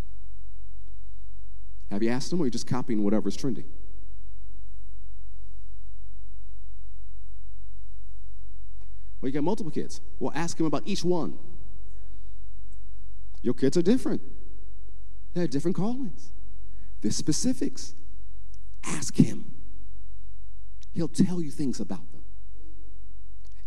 Have 1.90 2.04
you 2.04 2.10
asked 2.10 2.32
him, 2.32 2.40
or 2.40 2.44
are 2.44 2.46
you 2.48 2.52
just 2.52 2.68
copying 2.68 3.04
whatever's 3.04 3.36
trending? 3.36 3.66
Well, 9.22 9.30
you 9.30 9.34
got 9.34 9.44
multiple 9.44 9.72
kids. 9.72 10.02
Well, 10.20 10.32
ask 10.36 10.60
him 10.60 10.66
about 10.66 10.84
each 10.86 11.04
one. 11.04 11.38
Your 13.42 13.54
kids 13.54 13.78
are 13.78 13.82
different. 13.82 14.22
They 15.34 15.42
have 15.42 15.50
different 15.50 15.78
callings. 15.78 16.32
There's 17.02 17.16
specifics. 17.16 17.94
Ask 18.84 19.16
him. 19.16 19.46
He'll 20.94 21.08
tell 21.08 21.42
you 21.42 21.52
things 21.52 21.80
about 21.80 22.12
them. 22.12 22.24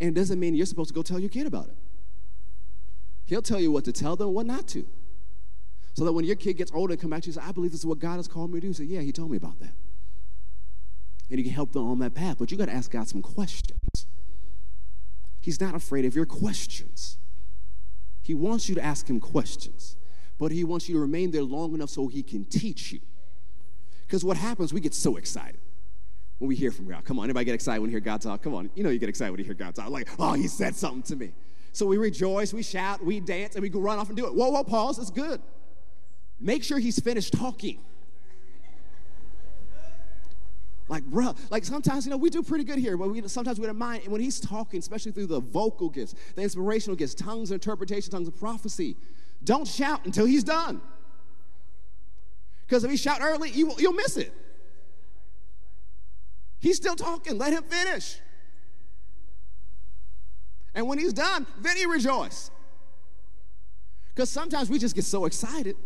And 0.01 0.11
it 0.11 0.15
doesn't 0.15 0.41
mean 0.41 0.55
you're 0.55 0.67
supposed 0.67 0.89
to 0.89 0.95
go 0.95 1.03
tell 1.03 1.19
your 1.19 1.31
kid 1.31 1.47
about 1.47 1.67
it. 1.67 1.77
He'll 3.27 3.43
tell 3.43 3.61
you 3.61 3.71
what 3.71 3.85
to 3.85 3.93
tell 3.93 4.17
them, 4.17 4.35
what 4.35 4.47
not 4.47 4.67
to. 4.69 4.87
So 5.95 6.05
that 6.05 6.13
when 6.13 6.25
your 6.25 6.37
kid 6.37 6.55
gets 6.55 6.71
older 6.73 6.93
and 6.93 7.01
come 7.01 7.11
back 7.11 7.23
to 7.23 7.27
you 7.27 7.35
and 7.35 7.43
say, 7.43 7.49
I 7.49 7.53
believe 7.53 7.73
this 7.73 7.81
is 7.81 7.87
what 7.87 7.99
God 7.99 8.17
has 8.17 8.29
called 8.29 8.51
me 8.53 8.59
to 8.59 8.61
do, 8.63 8.67
you 8.69 8.75
say, 8.75 8.85
Yeah, 8.85 9.01
he 9.01 9.13
told 9.13 9.31
me 9.31 9.37
about 9.37 9.59
that. 9.61 9.73
And 11.29 11.39
you 11.39 11.45
can 11.45 11.53
help 11.53 11.73
them 11.73 11.89
on 11.89 11.99
that 12.01 12.15
path. 12.15 12.37
But 12.39 12.51
you 12.51 12.57
got 12.57 12.67
to 12.67 12.75
ask 12.75 12.91
God 12.91 13.09
some 13.09 13.23
questions. 13.23 14.07
He's 15.41 15.61
not 15.61 15.75
afraid 15.75 16.05
of 16.05 16.15
your 16.15 16.27
questions. 16.27 17.19
He 18.23 18.35
wants 18.35 18.69
you 18.69 18.75
to 18.75 18.85
ask 18.85 19.09
him 19.09 19.19
questions, 19.19 19.97
but 20.39 20.53
he 20.53 20.65
wants 20.65 20.89
you 20.89 20.95
to 20.95 21.01
remain 21.01 21.31
there 21.31 21.43
long 21.43 21.75
enough 21.75 21.91
so 21.91 22.07
he 22.09 22.23
can 22.23 22.45
teach 22.45 22.93
you. 22.93 23.01
Because 24.07 24.25
what 24.25 24.37
happens, 24.37 24.73
we 24.73 24.81
get 24.81 24.95
so 24.95 25.17
excited 25.17 25.61
when 26.39 26.49
we 26.49 26.57
hear 26.57 26.71
from 26.71 26.89
God. 26.89 27.05
Come 27.05 27.19
on, 27.19 27.25
anybody 27.25 27.45
get 27.47 27.55
excited 27.55 27.81
when 27.81 27.91
you 27.91 27.95
hear 27.95 28.01
God 28.01 28.21
talk? 28.21 28.43
Come 28.43 28.55
on, 28.55 28.71
you 28.75 28.83
know 28.83 28.91
you 28.91 28.99
get 28.99 29.09
excited 29.09 29.31
when 29.31 29.39
you 29.39 29.45
hear 29.45 29.55
God 29.55 29.75
talk. 29.75 29.89
Like, 29.89 30.09
oh, 30.19 30.35
he 30.35 30.49
said 30.49 30.77
something 30.77 31.03
to 31.05 31.17
me. 31.17 31.33
So 31.73 31.87
we 31.87 31.97
rejoice, 31.97 32.53
we 32.53 32.63
shout, 32.63 33.05
we 33.05 33.21
dance, 33.21 33.55
and 33.55 33.63
we 33.63 33.69
go 33.69 33.81
run 33.81 33.99
off 33.99 34.09
and 34.09 34.17
do 34.17 34.27
it. 34.27 34.35
Whoa, 34.35 34.51
whoa, 34.51 34.65
pause, 34.65 34.99
it's 34.99 35.11
good. 35.11 35.41
Make 36.41 36.65
sure 36.65 36.79
he's 36.79 36.99
finished 36.99 37.35
talking. 37.35 37.81
Like, 40.89 41.05
bro, 41.05 41.37
like 41.51 41.65
sometimes, 41.65 42.05
you 42.05 42.11
know, 42.11 42.17
we 42.17 42.31
do 42.31 42.43
pretty 42.43 42.65
good 42.65 42.79
here, 42.79 42.97
but 42.97 43.11
we, 43.11 43.27
sometimes 43.29 43.61
we 43.61 43.67
don't 43.67 43.79
mind. 43.79 44.03
And 44.03 44.13
when 44.13 44.21
he's 44.21 44.41
talking, 44.41 44.81
especially 44.81 45.13
through 45.13 45.29
the 45.29 45.39
vocal 45.39 45.89
gifts, 45.89 46.17
the 46.35 46.43
inspirational 46.43 46.97
gifts, 46.97 47.15
tongues 47.15 47.51
of 47.51 47.55
interpretation, 47.55 48.11
tongues 48.11 48.27
of 48.27 48.37
prophecy, 48.37 48.97
don't 49.45 49.69
shout 49.69 50.05
until 50.05 50.27
he's 50.27 50.43
done. 50.43 50.81
Because 52.67 52.83
if 52.83 52.91
he 52.91 52.97
shout 52.97 53.21
early, 53.23 53.51
you, 53.51 53.73
you'll 53.79 53.93
miss 53.93 54.17
it. 54.17 54.33
He's 56.59 56.77
still 56.77 56.97
talking. 56.97 57.39
Let 57.39 57.53
him 57.53 57.63
finish. 57.63 58.17
And 60.75 60.89
when 60.89 60.99
he's 60.99 61.13
done, 61.13 61.47
then 61.61 61.77
you 61.77 61.93
rejoice. 61.93 62.51
Because 64.15 64.29
sometimes 64.29 64.69
we 64.71 64.79
just 64.79 64.97
get 64.97 65.05
so 65.05 65.25
excited 65.25 65.77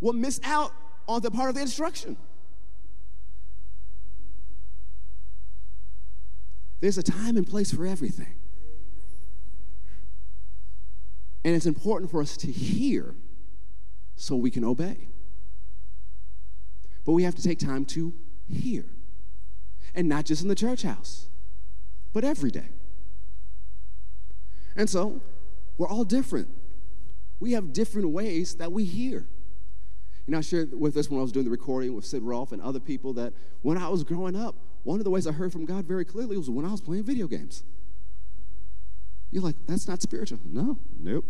will 0.00 0.12
miss 0.12 0.40
out 0.44 0.72
on 1.06 1.22
the 1.22 1.30
part 1.30 1.48
of 1.48 1.54
the 1.54 1.60
instruction. 1.60 2.16
There's 6.80 6.98
a 6.98 7.02
time 7.02 7.36
and 7.36 7.46
place 7.46 7.72
for 7.72 7.86
everything. 7.86 8.34
And 11.44 11.54
it's 11.56 11.66
important 11.66 12.10
for 12.10 12.20
us 12.20 12.36
to 12.38 12.52
hear 12.52 13.14
so 14.16 14.36
we 14.36 14.50
can 14.50 14.64
obey. 14.64 15.08
But 17.04 17.12
we 17.12 17.22
have 17.22 17.34
to 17.36 17.42
take 17.42 17.58
time 17.58 17.84
to 17.86 18.12
hear. 18.48 18.84
And 19.94 20.08
not 20.08 20.24
just 20.24 20.42
in 20.42 20.48
the 20.48 20.54
church 20.54 20.82
house, 20.82 21.28
but 22.12 22.22
every 22.22 22.50
day. 22.50 22.68
And 24.76 24.88
so, 24.88 25.22
we're 25.76 25.88
all 25.88 26.04
different. 26.04 26.48
We 27.40 27.52
have 27.52 27.72
different 27.72 28.10
ways 28.10 28.56
that 28.56 28.70
we 28.70 28.84
hear. 28.84 29.26
You 30.28 30.32
know, 30.32 30.38
I 30.38 30.42
shared 30.42 30.78
with 30.78 30.94
us 30.98 31.08
when 31.08 31.18
I 31.18 31.22
was 31.22 31.32
doing 31.32 31.46
the 31.46 31.50
recording 31.50 31.94
with 31.94 32.04
Sid 32.04 32.22
Roth 32.22 32.52
and 32.52 32.60
other 32.60 32.80
people 32.80 33.14
that 33.14 33.32
when 33.62 33.78
I 33.78 33.88
was 33.88 34.04
growing 34.04 34.36
up, 34.36 34.56
one 34.82 35.00
of 35.00 35.04
the 35.04 35.10
ways 35.10 35.26
I 35.26 35.32
heard 35.32 35.50
from 35.50 35.64
God 35.64 35.86
very 35.86 36.04
clearly 36.04 36.36
was 36.36 36.50
when 36.50 36.66
I 36.66 36.70
was 36.70 36.82
playing 36.82 37.04
video 37.04 37.26
games. 37.26 37.62
You're 39.30 39.42
like, 39.42 39.56
that's 39.66 39.88
not 39.88 40.02
spiritual. 40.02 40.38
No, 40.44 40.78
nope. 41.00 41.24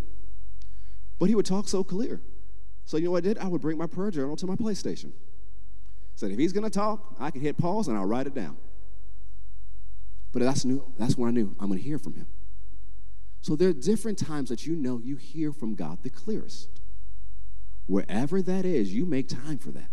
But 1.21 1.29
he 1.29 1.37
would 1.37 1.47
talk 1.47 1.69
so 1.69 1.85
clear. 1.85 2.21
So 2.87 2.97
you 2.97 3.05
know 3.05 3.13
what 3.13 3.19
I 3.19 3.29
did? 3.29 3.39
I 3.39 3.47
would 3.47 3.61
bring 3.61 3.79
my 3.79 3.87
prayer 3.87 4.11
journal 4.11 4.35
to 4.35 4.49
my 4.49 4.57
PlayStation. 4.57 5.13
Said 6.17 6.33
if 6.33 6.39
he's 6.39 6.53
gonna 6.53 6.69
talk, 6.69 7.15
I 7.21 7.31
can 7.31 7.41
hit 7.41 7.57
pause 7.57 7.87
and 7.87 7.97
I'll 7.97 8.05
write 8.05 8.27
it 8.27 8.35
down. 8.35 8.57
But 10.33 10.41
that's 10.41 10.65
new, 10.65 10.93
that's 10.99 11.17
when 11.17 11.29
I 11.29 11.33
knew 11.33 11.55
I'm 11.61 11.69
gonna 11.69 11.81
hear 11.81 12.01
from 12.01 12.15
him. 12.15 12.27
So 13.43 13.55
there 13.55 13.69
are 13.69 13.75
different 13.75 14.19
times 14.19 14.49
that 14.49 14.67
you 14.67 14.75
know 14.75 14.99
you 14.99 15.15
hear 15.15 15.53
from 15.53 15.77
God 15.77 16.03
the 16.03 16.11
clearest. 16.11 16.78
Wherever 17.89 18.43
that 18.43 18.65
is, 18.67 18.95
you 18.95 19.07
make 19.07 19.29
time 19.29 19.57
for 19.59 19.71
that. 19.71 19.89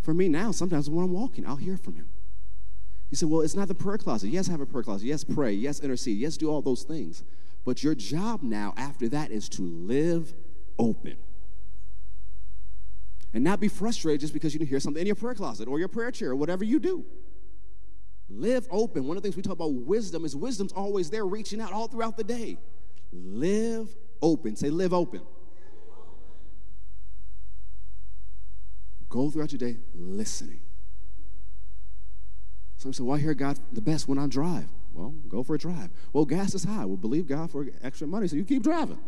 For 0.00 0.14
me 0.14 0.28
now, 0.28 0.52
sometimes 0.52 0.88
when 0.88 1.04
I'm 1.04 1.12
walking, 1.12 1.44
I'll 1.46 1.56
hear 1.56 1.76
from 1.76 1.96
him. 1.96 2.08
He 3.10 3.16
said, 3.16 3.28
Well, 3.28 3.42
it's 3.42 3.56
not 3.56 3.68
the 3.68 3.74
prayer 3.74 3.98
closet. 3.98 4.28
Yes, 4.28 4.46
have 4.46 4.60
a 4.60 4.66
prayer 4.66 4.84
closet. 4.84 5.04
Yes, 5.04 5.24
pray. 5.24 5.52
Yes, 5.52 5.80
intercede. 5.80 6.18
Yes, 6.18 6.36
do 6.36 6.48
all 6.48 6.62
those 6.62 6.84
things. 6.84 7.24
But 7.64 7.82
your 7.82 7.94
job 7.94 8.42
now 8.42 8.72
after 8.76 9.08
that 9.10 9.30
is 9.32 9.48
to 9.50 9.62
live 9.62 10.32
open. 10.78 11.16
And 13.34 13.42
not 13.42 13.60
be 13.60 13.68
frustrated 13.68 14.20
just 14.20 14.32
because 14.32 14.54
you 14.54 14.60
didn't 14.60 14.70
hear 14.70 14.80
something 14.80 15.00
in 15.00 15.06
your 15.06 15.16
prayer 15.16 15.34
closet 15.34 15.66
or 15.66 15.78
your 15.78 15.88
prayer 15.88 16.10
chair 16.10 16.30
or 16.30 16.36
whatever 16.36 16.64
you 16.64 16.78
do. 16.78 17.04
Live 18.28 18.66
open. 18.70 19.06
One 19.06 19.16
of 19.16 19.22
the 19.22 19.26
things 19.26 19.36
we 19.36 19.42
talk 19.42 19.54
about 19.54 19.72
wisdom 19.72 20.24
is 20.24 20.36
wisdom's 20.36 20.72
always 20.72 21.10
there 21.10 21.26
reaching 21.26 21.60
out 21.60 21.72
all 21.72 21.88
throughout 21.88 22.16
the 22.16 22.24
day. 22.24 22.58
Live 23.12 23.88
open. 24.22 24.54
Say, 24.54 24.70
live 24.70 24.94
open. 24.94 25.22
Go 29.12 29.30
throughout 29.30 29.52
your 29.52 29.58
day 29.58 29.76
listening. 29.94 30.60
Some 32.78 32.94
say, 32.94 33.02
well, 33.02 33.18
I 33.18 33.20
hear 33.20 33.34
God 33.34 33.58
the 33.70 33.82
best 33.82 34.08
when 34.08 34.18
I 34.18 34.26
drive. 34.26 34.68
Well, 34.94 35.10
go 35.28 35.42
for 35.42 35.54
a 35.54 35.58
drive. 35.58 35.90
Well, 36.14 36.24
gas 36.24 36.54
is 36.54 36.64
high. 36.64 36.86
Well, 36.86 36.96
believe 36.96 37.26
God 37.26 37.50
for 37.50 37.66
extra 37.82 38.06
money, 38.06 38.26
so 38.26 38.36
you 38.36 38.44
keep 38.44 38.62
driving. 38.62 38.98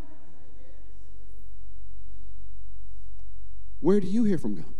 Where 3.79 3.99
do 3.99 4.05
you 4.05 4.25
hear 4.25 4.37
from 4.37 4.53
God? 4.53 4.75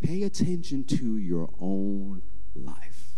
Pay 0.00 0.22
attention 0.22 0.84
to 0.84 1.16
your 1.16 1.50
own 1.60 2.22
life. 2.54 3.08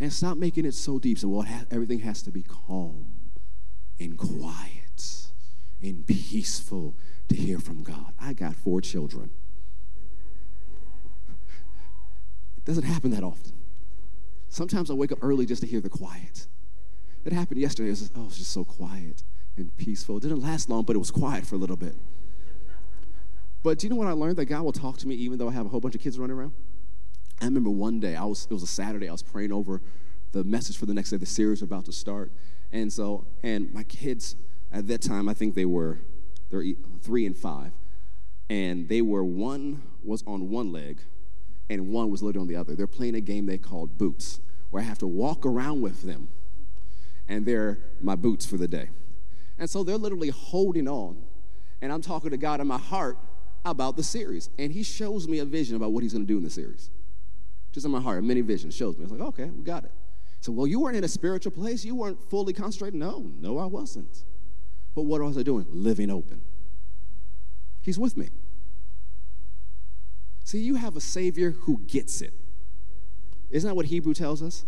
And 0.00 0.12
stop 0.12 0.36
making 0.38 0.64
it 0.64 0.74
so 0.74 0.98
deep. 0.98 1.20
So, 1.20 1.28
well, 1.28 1.46
everything 1.70 2.00
has 2.00 2.20
to 2.22 2.32
be 2.32 2.42
calm 2.42 3.06
and 4.00 4.18
quiet 4.18 5.28
and 5.80 6.04
peaceful 6.04 6.96
to 7.30 7.36
hear 7.36 7.58
from 7.58 7.82
God. 7.82 8.12
I 8.20 8.32
got 8.32 8.54
four 8.54 8.80
children. 8.80 9.30
It 12.56 12.64
doesn't 12.64 12.84
happen 12.84 13.12
that 13.12 13.24
often. 13.24 13.52
Sometimes 14.48 14.90
I 14.90 14.94
wake 14.94 15.12
up 15.12 15.18
early 15.22 15.46
just 15.46 15.62
to 15.62 15.68
hear 15.68 15.80
the 15.80 15.88
quiet. 15.88 16.48
It 17.24 17.32
happened 17.32 17.60
yesterday. 17.60 17.88
It 17.88 17.92
was 17.92 18.00
just, 18.00 18.12
oh, 18.16 18.22
it 18.22 18.26
was 18.26 18.38
just 18.38 18.50
so 18.50 18.64
quiet 18.64 19.22
and 19.56 19.74
peaceful. 19.76 20.16
It 20.16 20.22
didn't 20.22 20.42
last 20.42 20.68
long, 20.68 20.82
but 20.82 20.96
it 20.96 20.98
was 20.98 21.10
quiet 21.10 21.46
for 21.46 21.54
a 21.54 21.58
little 21.58 21.76
bit. 21.76 21.94
But 23.62 23.78
do 23.78 23.86
you 23.86 23.90
know 23.90 23.96
what 23.96 24.08
I 24.08 24.12
learned? 24.12 24.36
That 24.36 24.46
God 24.46 24.62
will 24.62 24.72
talk 24.72 24.98
to 24.98 25.08
me 25.08 25.14
even 25.14 25.38
though 25.38 25.48
I 25.48 25.52
have 25.52 25.66
a 25.66 25.68
whole 25.68 25.80
bunch 25.80 25.94
of 25.94 26.00
kids 26.00 26.18
running 26.18 26.36
around. 26.36 26.52
I 27.40 27.44
remember 27.44 27.70
one 27.70 28.00
day, 28.00 28.16
I 28.16 28.24
was, 28.24 28.46
it 28.50 28.52
was 28.52 28.62
a 28.62 28.66
Saturday, 28.66 29.08
I 29.08 29.12
was 29.12 29.22
praying 29.22 29.52
over 29.52 29.80
the 30.32 30.44
message 30.44 30.76
for 30.76 30.86
the 30.86 30.94
next 30.94 31.10
day, 31.10 31.16
the 31.16 31.26
series 31.26 31.62
about 31.62 31.84
to 31.86 31.92
start. 31.92 32.32
And 32.72 32.92
so, 32.92 33.26
and 33.42 33.72
my 33.72 33.84
kids, 33.84 34.36
at 34.72 34.88
that 34.88 35.00
time, 35.00 35.28
I 35.28 35.34
think 35.34 35.54
they 35.54 35.64
were 35.64 36.00
they're 36.50 36.64
three 37.02 37.26
and 37.26 37.36
five, 37.36 37.72
and 38.48 38.88
they 38.88 39.02
were 39.02 39.24
one 39.24 39.82
was 40.02 40.22
on 40.26 40.50
one 40.50 40.72
leg, 40.72 41.00
and 41.68 41.88
one 41.88 42.10
was 42.10 42.22
literally 42.22 42.42
on 42.42 42.48
the 42.48 42.56
other. 42.56 42.74
They're 42.74 42.86
playing 42.86 43.14
a 43.14 43.20
game 43.20 43.46
they 43.46 43.58
called 43.58 43.98
Boots, 43.98 44.40
where 44.70 44.82
I 44.82 44.86
have 44.86 44.98
to 44.98 45.06
walk 45.06 45.46
around 45.46 45.80
with 45.80 46.02
them, 46.02 46.28
and 47.28 47.46
they're 47.46 47.78
my 48.00 48.16
boots 48.16 48.46
for 48.46 48.56
the 48.56 48.68
day. 48.68 48.90
And 49.58 49.68
so 49.68 49.84
they're 49.84 49.98
literally 49.98 50.30
holding 50.30 50.88
on, 50.88 51.22
and 51.82 51.92
I'm 51.92 52.02
talking 52.02 52.30
to 52.30 52.36
God 52.36 52.60
in 52.60 52.66
my 52.66 52.78
heart 52.78 53.18
about 53.64 53.96
the 53.96 54.02
series, 54.02 54.48
and 54.58 54.72
He 54.72 54.82
shows 54.82 55.28
me 55.28 55.38
a 55.38 55.44
vision 55.44 55.76
about 55.76 55.92
what 55.92 56.02
He's 56.02 56.12
to 56.12 56.20
do 56.20 56.38
in 56.38 56.42
the 56.42 56.50
series. 56.50 56.90
Just 57.72 57.86
in 57.86 57.92
my 57.92 58.00
heart, 58.00 58.18
a 58.18 58.22
mini 58.22 58.40
vision 58.40 58.70
shows 58.70 58.96
me. 58.96 59.04
It's 59.04 59.12
like, 59.12 59.20
okay, 59.20 59.44
we 59.44 59.62
got 59.62 59.84
it. 59.84 59.92
So, 60.40 60.50
well, 60.50 60.66
you 60.66 60.80
weren't 60.80 60.96
in 60.96 61.04
a 61.04 61.08
spiritual 61.08 61.52
place. 61.52 61.84
You 61.84 61.94
weren't 61.94 62.20
fully 62.30 62.52
concentrated. 62.52 62.98
No, 62.98 63.30
no, 63.38 63.58
I 63.58 63.66
wasn't. 63.66 64.24
But 64.94 65.02
what 65.02 65.20
was 65.20 65.36
I 65.36 65.42
doing? 65.42 65.66
Living 65.70 66.10
open. 66.10 66.40
He's 67.82 67.98
with 67.98 68.16
me. 68.16 68.28
See, 70.44 70.58
you 70.58 70.74
have 70.74 70.96
a 70.96 71.00
Savior 71.00 71.52
who 71.52 71.78
gets 71.86 72.20
it. 72.20 72.34
Isn't 73.50 73.68
that 73.68 73.74
what 73.74 73.86
Hebrew 73.86 74.14
tells 74.14 74.42
us? 74.42 74.64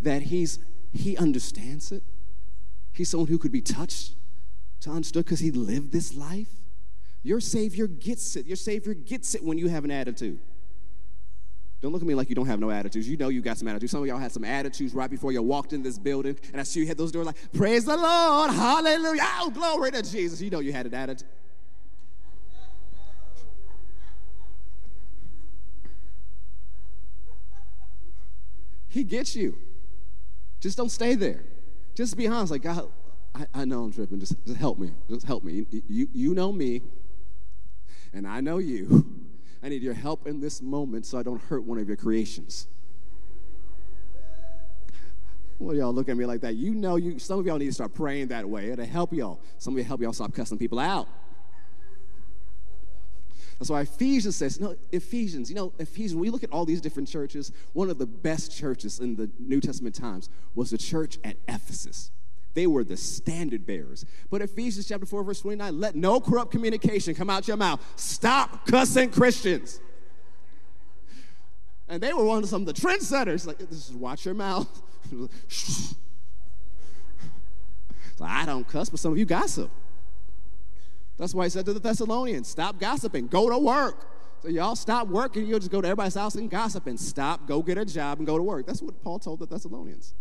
That 0.00 0.22
he's 0.22 0.58
he 0.92 1.16
understands 1.16 1.92
it. 1.92 2.02
He's 2.92 3.08
someone 3.08 3.28
who 3.28 3.38
could 3.38 3.52
be 3.52 3.60
touched 3.60 4.14
to 4.80 4.90
understood 4.90 5.24
because 5.24 5.40
he 5.40 5.50
lived 5.50 5.92
this 5.92 6.14
life. 6.14 6.48
Your 7.22 7.40
Savior 7.40 7.86
gets 7.86 8.34
it. 8.36 8.46
Your 8.46 8.56
Savior 8.56 8.94
gets 8.94 9.34
it 9.34 9.44
when 9.44 9.58
you 9.58 9.68
have 9.68 9.84
an 9.84 9.90
attitude. 9.90 10.40
Don't 11.80 11.92
look 11.92 12.02
at 12.02 12.08
me 12.08 12.14
like 12.14 12.28
you 12.28 12.34
don't 12.34 12.46
have 12.46 12.60
no 12.60 12.70
attitudes. 12.70 13.08
You 13.08 13.16
know 13.16 13.28
you 13.28 13.40
got 13.40 13.56
some 13.56 13.68
attitudes. 13.68 13.92
Some 13.92 14.02
of 14.02 14.06
y'all 14.06 14.18
had 14.18 14.32
some 14.32 14.44
attitudes 14.44 14.94
right 14.94 15.10
before 15.10 15.32
you 15.32 15.42
walked 15.42 15.72
in 15.72 15.82
this 15.82 15.98
building, 15.98 16.38
and 16.52 16.60
I 16.60 16.64
see 16.64 16.80
you 16.80 16.86
had 16.86 16.98
those 16.98 17.10
doors 17.12 17.26
like, 17.26 17.36
Praise 17.52 17.84
the 17.84 17.96
Lord, 17.96 18.50
hallelujah, 18.50 19.26
oh, 19.40 19.50
glory 19.50 19.90
to 19.92 20.02
Jesus. 20.02 20.40
You 20.40 20.50
know 20.50 20.60
you 20.60 20.72
had 20.72 20.86
an 20.86 20.94
attitude. 20.94 21.28
He 28.90 29.04
gets 29.04 29.34
you. 29.34 29.56
Just 30.58 30.76
don't 30.76 30.90
stay 30.90 31.14
there. 31.14 31.44
Just 31.94 32.16
be 32.16 32.26
honest, 32.26 32.50
like, 32.50 32.62
God, 32.62 32.90
I, 33.34 33.46
I 33.54 33.64
know 33.64 33.84
I'm 33.84 33.92
tripping. 33.92 34.20
Just, 34.20 34.34
just 34.44 34.58
help 34.58 34.78
me. 34.78 34.90
Just 35.08 35.24
help 35.26 35.44
me. 35.44 35.64
You, 35.88 36.08
you, 36.12 36.34
know 36.34 36.52
me, 36.52 36.82
and 38.12 38.26
I 38.26 38.40
know 38.40 38.58
you. 38.58 39.06
I 39.62 39.68
need 39.68 39.82
your 39.82 39.94
help 39.94 40.26
in 40.26 40.40
this 40.40 40.60
moment 40.60 41.06
so 41.06 41.18
I 41.18 41.22
don't 41.22 41.40
hurt 41.40 41.64
one 41.64 41.78
of 41.78 41.86
your 41.86 41.96
creations. 41.96 42.66
Well, 45.58 45.76
y'all 45.76 45.92
look 45.92 46.08
at 46.08 46.16
me 46.16 46.24
like 46.24 46.40
that. 46.40 46.56
You 46.56 46.74
know, 46.74 46.96
you 46.96 47.18
some 47.18 47.38
of 47.38 47.46
y'all 47.46 47.58
need 47.58 47.66
to 47.66 47.72
start 47.72 47.94
praying 47.94 48.28
that 48.28 48.48
way. 48.48 48.70
It'll 48.70 48.86
help 48.86 49.12
y'all. 49.12 49.40
Some 49.58 49.74
of 49.74 49.78
you 49.78 49.84
help 49.84 50.00
y'all 50.00 50.14
stop 50.14 50.32
cussing 50.32 50.56
people 50.56 50.78
out. 50.78 51.06
Why 53.68 53.82
Ephesians 53.82 54.36
says, 54.36 54.58
no, 54.58 54.74
Ephesians, 54.90 55.50
you 55.50 55.56
know, 55.56 55.72
Ephesians, 55.78 56.14
when 56.14 56.24
you 56.24 56.32
look 56.32 56.42
at 56.42 56.50
all 56.50 56.64
these 56.64 56.80
different 56.80 57.08
churches, 57.08 57.52
one 57.74 57.90
of 57.90 57.98
the 57.98 58.06
best 58.06 58.56
churches 58.56 59.00
in 59.00 59.16
the 59.16 59.30
New 59.38 59.60
Testament 59.60 59.94
times 59.94 60.30
was 60.54 60.70
the 60.70 60.78
church 60.78 61.18
at 61.24 61.36
Ephesus. 61.46 62.10
They 62.54 62.66
were 62.66 62.84
the 62.84 62.96
standard 62.96 63.66
bearers. 63.66 64.06
But 64.30 64.40
Ephesians 64.40 64.88
chapter 64.88 65.04
4, 65.06 65.22
verse 65.24 65.40
29, 65.42 65.78
let 65.78 65.94
no 65.94 66.20
corrupt 66.20 66.50
communication 66.50 67.14
come 67.14 67.28
out 67.28 67.46
your 67.46 67.58
mouth. 67.58 67.80
Stop 67.96 68.66
cussing 68.66 69.10
Christians. 69.10 69.78
And 71.88 72.02
they 72.02 72.12
were 72.12 72.24
one 72.24 72.42
of 72.42 72.48
some 72.48 72.62
of 72.62 72.66
the 72.66 72.72
trendsetters. 72.72 73.46
Like, 73.46 73.58
this 73.58 73.90
is 73.90 73.92
watch 73.92 74.24
your 74.24 74.34
mouth. 74.34 74.82
so 75.48 75.94
I 78.22 78.46
don't 78.46 78.66
cuss, 78.66 78.88
but 78.88 79.00
some 79.00 79.12
of 79.12 79.18
you 79.18 79.26
gossip. 79.26 79.70
That's 81.20 81.34
why 81.34 81.44
he 81.44 81.50
said 81.50 81.66
to 81.66 81.74
the 81.74 81.80
Thessalonians, 81.80 82.48
stop 82.48 82.80
gossiping, 82.80 83.26
go 83.26 83.50
to 83.50 83.58
work. 83.58 84.10
So 84.42 84.48
y'all 84.48 84.74
stop 84.74 85.06
working, 85.06 85.46
you'll 85.46 85.58
just 85.58 85.70
go 85.70 85.82
to 85.82 85.86
everybody's 85.86 86.14
house 86.14 86.34
and 86.34 86.50
gossip 86.50 86.86
and 86.86 86.98
stop, 86.98 87.46
go 87.46 87.60
get 87.60 87.76
a 87.76 87.84
job 87.84 88.18
and 88.18 88.26
go 88.26 88.38
to 88.38 88.42
work. 88.42 88.66
That's 88.66 88.80
what 88.80 89.02
Paul 89.02 89.18
told 89.18 89.40
the 89.40 89.46
Thessalonians. 89.46 90.14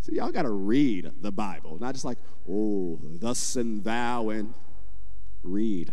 So 0.00 0.10
y'all 0.10 0.32
got 0.32 0.42
to 0.42 0.50
read 0.50 1.12
the 1.22 1.30
Bible, 1.30 1.78
not 1.80 1.94
just 1.94 2.04
like, 2.04 2.18
oh, 2.50 2.98
thus 3.00 3.54
and 3.54 3.84
thou, 3.84 4.30
and 4.30 4.54
read. 5.44 5.92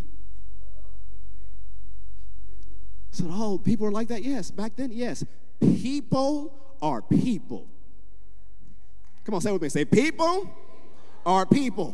So, 3.11 3.25
oh, 3.29 3.59
people 3.59 3.85
are 3.85 3.91
like 3.91 4.07
that? 4.07 4.23
Yes. 4.23 4.49
Back 4.49 4.75
then, 4.75 4.91
yes. 4.91 5.23
People 5.59 6.51
are 6.81 7.03
people. 7.03 7.67
Come 9.23 9.35
on, 9.35 9.41
say 9.41 9.51
with 9.51 9.61
me. 9.61 9.69
Say, 9.69 9.85
people 9.85 10.49
are 11.27 11.45
people. 11.45 11.93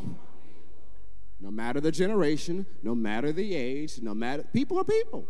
No 1.42 1.52
matter 1.52 1.80
the 1.80 1.92
generation, 1.92 2.66
no 2.84 2.94
matter 2.94 3.32
the 3.32 3.56
age, 3.56 4.02
no 4.02 4.14
matter, 4.14 4.44
people 4.52 4.80
are 4.80 4.84
people. 4.84 5.28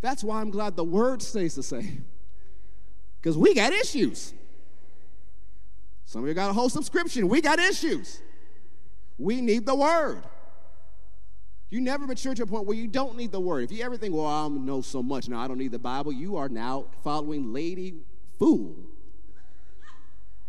That's 0.00 0.22
why 0.22 0.40
I'm 0.40 0.50
glad 0.50 0.76
the 0.76 0.84
word 0.84 1.20
stays 1.20 1.54
the 1.54 1.62
same. 1.62 2.04
Because 3.20 3.36
we 3.36 3.54
got 3.54 3.72
issues. 3.72 4.32
Some 6.04 6.22
of 6.22 6.28
you 6.28 6.34
got 6.34 6.50
a 6.50 6.52
whole 6.52 6.68
subscription. 6.68 7.28
We 7.28 7.40
got 7.40 7.58
issues. 7.58 8.20
We 9.18 9.40
need 9.40 9.66
the 9.66 9.74
word. 9.74 10.22
You 11.68 11.80
never 11.80 12.06
mature 12.06 12.34
to 12.34 12.44
a 12.44 12.46
point 12.46 12.66
where 12.66 12.76
you 12.76 12.86
don't 12.86 13.16
need 13.16 13.32
the 13.32 13.40
word. 13.40 13.64
If 13.64 13.72
you 13.72 13.82
ever 13.82 13.96
think, 13.96 14.14
well, 14.14 14.26
I 14.26 14.46
know 14.48 14.80
so 14.80 15.02
much 15.02 15.28
now, 15.28 15.40
I 15.40 15.48
don't 15.48 15.58
need 15.58 15.72
the 15.72 15.80
Bible, 15.80 16.12
you 16.12 16.36
are 16.36 16.48
now 16.48 16.86
following 17.02 17.52
Lady 17.52 18.04
Fool 18.38 18.76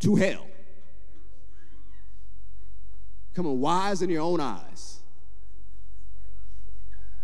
to 0.01 0.15
hell 0.15 0.45
becoming 3.37 3.61
wise 3.61 4.01
in 4.01 4.09
your 4.09 4.23
own 4.23 4.39
eyes 4.39 4.99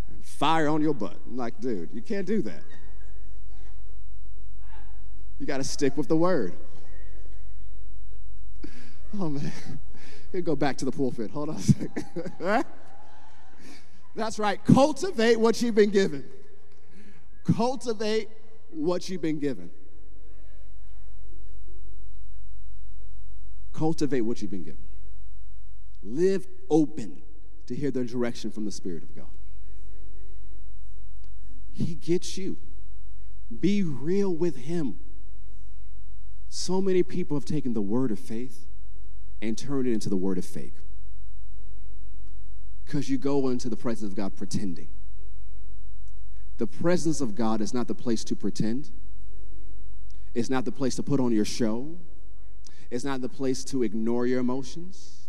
and 0.09 0.23
fire 0.23 0.67
on 0.67 0.79
your 0.79 0.93
butt. 0.93 1.17
I'm 1.25 1.35
like, 1.35 1.59
dude, 1.59 1.89
you 1.91 2.03
can't 2.03 2.27
do 2.27 2.43
that. 2.43 2.61
You 5.39 5.47
got 5.47 5.57
to 5.57 5.63
stick 5.63 5.97
with 5.97 6.07
the 6.07 6.15
word. 6.15 6.53
Oh, 9.19 9.29
man. 9.29 9.51
Here, 10.31 10.41
go 10.41 10.55
back 10.55 10.75
to 10.77 10.85
the 10.85 10.91
pulpit. 10.91 11.29
Hold 11.29 11.49
on 11.49 11.55
a 11.55 11.59
second. 11.59 12.05
That's 14.15 14.39
right. 14.39 14.59
Cultivate 14.65 15.39
what 15.39 15.61
you've 15.61 15.75
been 15.75 15.91
given. 15.91 16.25
Cultivate 17.43 18.27
what 18.71 19.07
you've 19.09 19.21
been 19.21 19.37
given. 19.37 19.69
Cultivate 23.71 24.21
what 24.21 24.41
you've 24.41 24.49
been 24.49 24.63
given. 24.63 24.83
Live 26.03 26.47
open 26.69 27.21
to 27.67 27.75
hear 27.75 27.91
the 27.91 28.03
direction 28.03 28.51
from 28.51 28.65
the 28.65 28.71
Spirit 28.71 29.03
of 29.03 29.15
God. 29.15 29.25
He 31.71 31.95
gets 31.95 32.37
you. 32.37 32.57
Be 33.59 33.83
real 33.83 34.33
with 34.33 34.57
Him. 34.57 34.95
So 36.49 36.81
many 36.81 37.03
people 37.03 37.35
have 37.35 37.45
taken 37.45 37.73
the 37.73 37.81
word 37.81 38.11
of 38.11 38.19
faith 38.19 38.67
and 39.41 39.57
turned 39.57 39.87
it 39.87 39.93
into 39.93 40.09
the 40.09 40.15
word 40.15 40.37
of 40.37 40.45
fake. 40.45 40.75
Because 42.85 43.09
you 43.09 43.17
go 43.17 43.49
into 43.49 43.69
the 43.69 43.75
presence 43.75 44.11
of 44.11 44.15
God 44.15 44.35
pretending. 44.35 44.89
The 46.57 46.67
presence 46.67 47.21
of 47.21 47.35
God 47.35 47.59
is 47.61 47.73
not 47.73 47.87
the 47.87 47.95
place 47.95 48.23
to 48.25 48.35
pretend, 48.35 48.91
it's 50.35 50.49
not 50.49 50.65
the 50.65 50.71
place 50.71 50.95
to 50.95 51.03
put 51.03 51.19
on 51.19 51.31
your 51.31 51.45
show, 51.45 51.97
it's 52.91 53.03
not 53.03 53.21
the 53.21 53.29
place 53.29 53.63
to 53.65 53.83
ignore 53.83 54.27
your 54.27 54.39
emotions. 54.39 55.22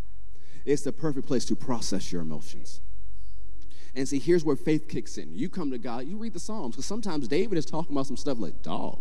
It's 0.65 0.83
the 0.83 0.93
perfect 0.93 1.27
place 1.27 1.45
to 1.47 1.57
process 1.57 2.13
your 2.13 2.23
emotions. 2.23 2.81
And 3.95 4.09
see, 4.09 4.19
here's 4.19 4.45
where 4.45 4.57
faith 4.57 4.89
kicks 4.89 5.19
in. 5.19 5.35
You 5.35 5.49
come 5.49 5.71
to 5.71 5.79
God, 5.79 6.07
you 6.07 6.17
read 6.17 6.33
the 6.33 6.41
Psalms, 6.41 6.75
because 6.75 6.87
sometimes 6.87 7.29
David 7.29 7.59
is 7.59 7.65
talking 7.65 7.95
about 7.95 8.07
some 8.07 8.17
stuff 8.17 8.39
like, 8.41 8.63
dog, 8.63 8.99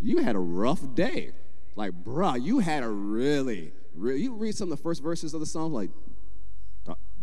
you 0.00 0.18
had 0.18 0.36
a 0.36 0.40
rough 0.40 0.94
day. 0.94 1.32
Like, 1.74 2.04
bruh, 2.04 2.40
you 2.40 2.60
had 2.60 2.82
a 2.82 2.88
really, 2.88 3.72
really, 3.94 4.22
you 4.22 4.34
read 4.34 4.54
some 4.54 4.70
of 4.70 4.78
the 4.78 4.82
first 4.82 5.02
verses 5.02 5.34
of 5.34 5.40
the 5.40 5.46
Psalms, 5.46 5.74
like, 5.74 5.90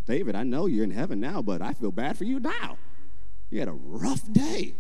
David, 0.06 0.36
I 0.36 0.44
know 0.44 0.66
you're 0.66 0.84
in 0.84 0.92
heaven 0.92 1.22
now, 1.22 1.42
but 1.42 1.62
I 1.62 1.74
feel 1.74 1.92
bad 1.92 2.18
for 2.18 2.26
you 2.26 2.40
now. 2.40 2.78
You 3.50 3.60
had 3.60 3.70
a 3.70 3.74
rough 3.74 4.32
day. 4.34 4.74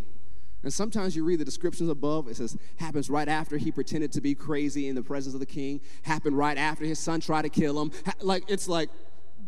And 0.63 0.71
sometimes 0.71 1.15
you 1.15 1.26
read 1.26 1.39
the 1.39 1.45
descriptions 1.45 1.89
above, 1.89 2.30
it 2.30 2.38
says, 2.38 2.58
happens 2.78 3.10
right 3.10 3.28
after 3.28 3.58
he 3.58 3.71
pretended 3.71 4.13
to 4.13 4.21
be 4.21 4.34
crazy 4.34 4.88
in 4.88 4.95
the 4.95 5.04
presence 5.04 5.34
of 5.34 5.41
the 5.41 5.45
king, 5.45 5.82
happened 6.04 6.38
right 6.38 6.58
after 6.58 6.86
his 6.86 6.99
son 6.99 7.19
tried 7.19 7.41
to 7.41 7.49
kill 7.49 7.82
him. 7.82 7.91
Like, 8.21 8.43
it's 8.47 8.69
like, 8.69 8.89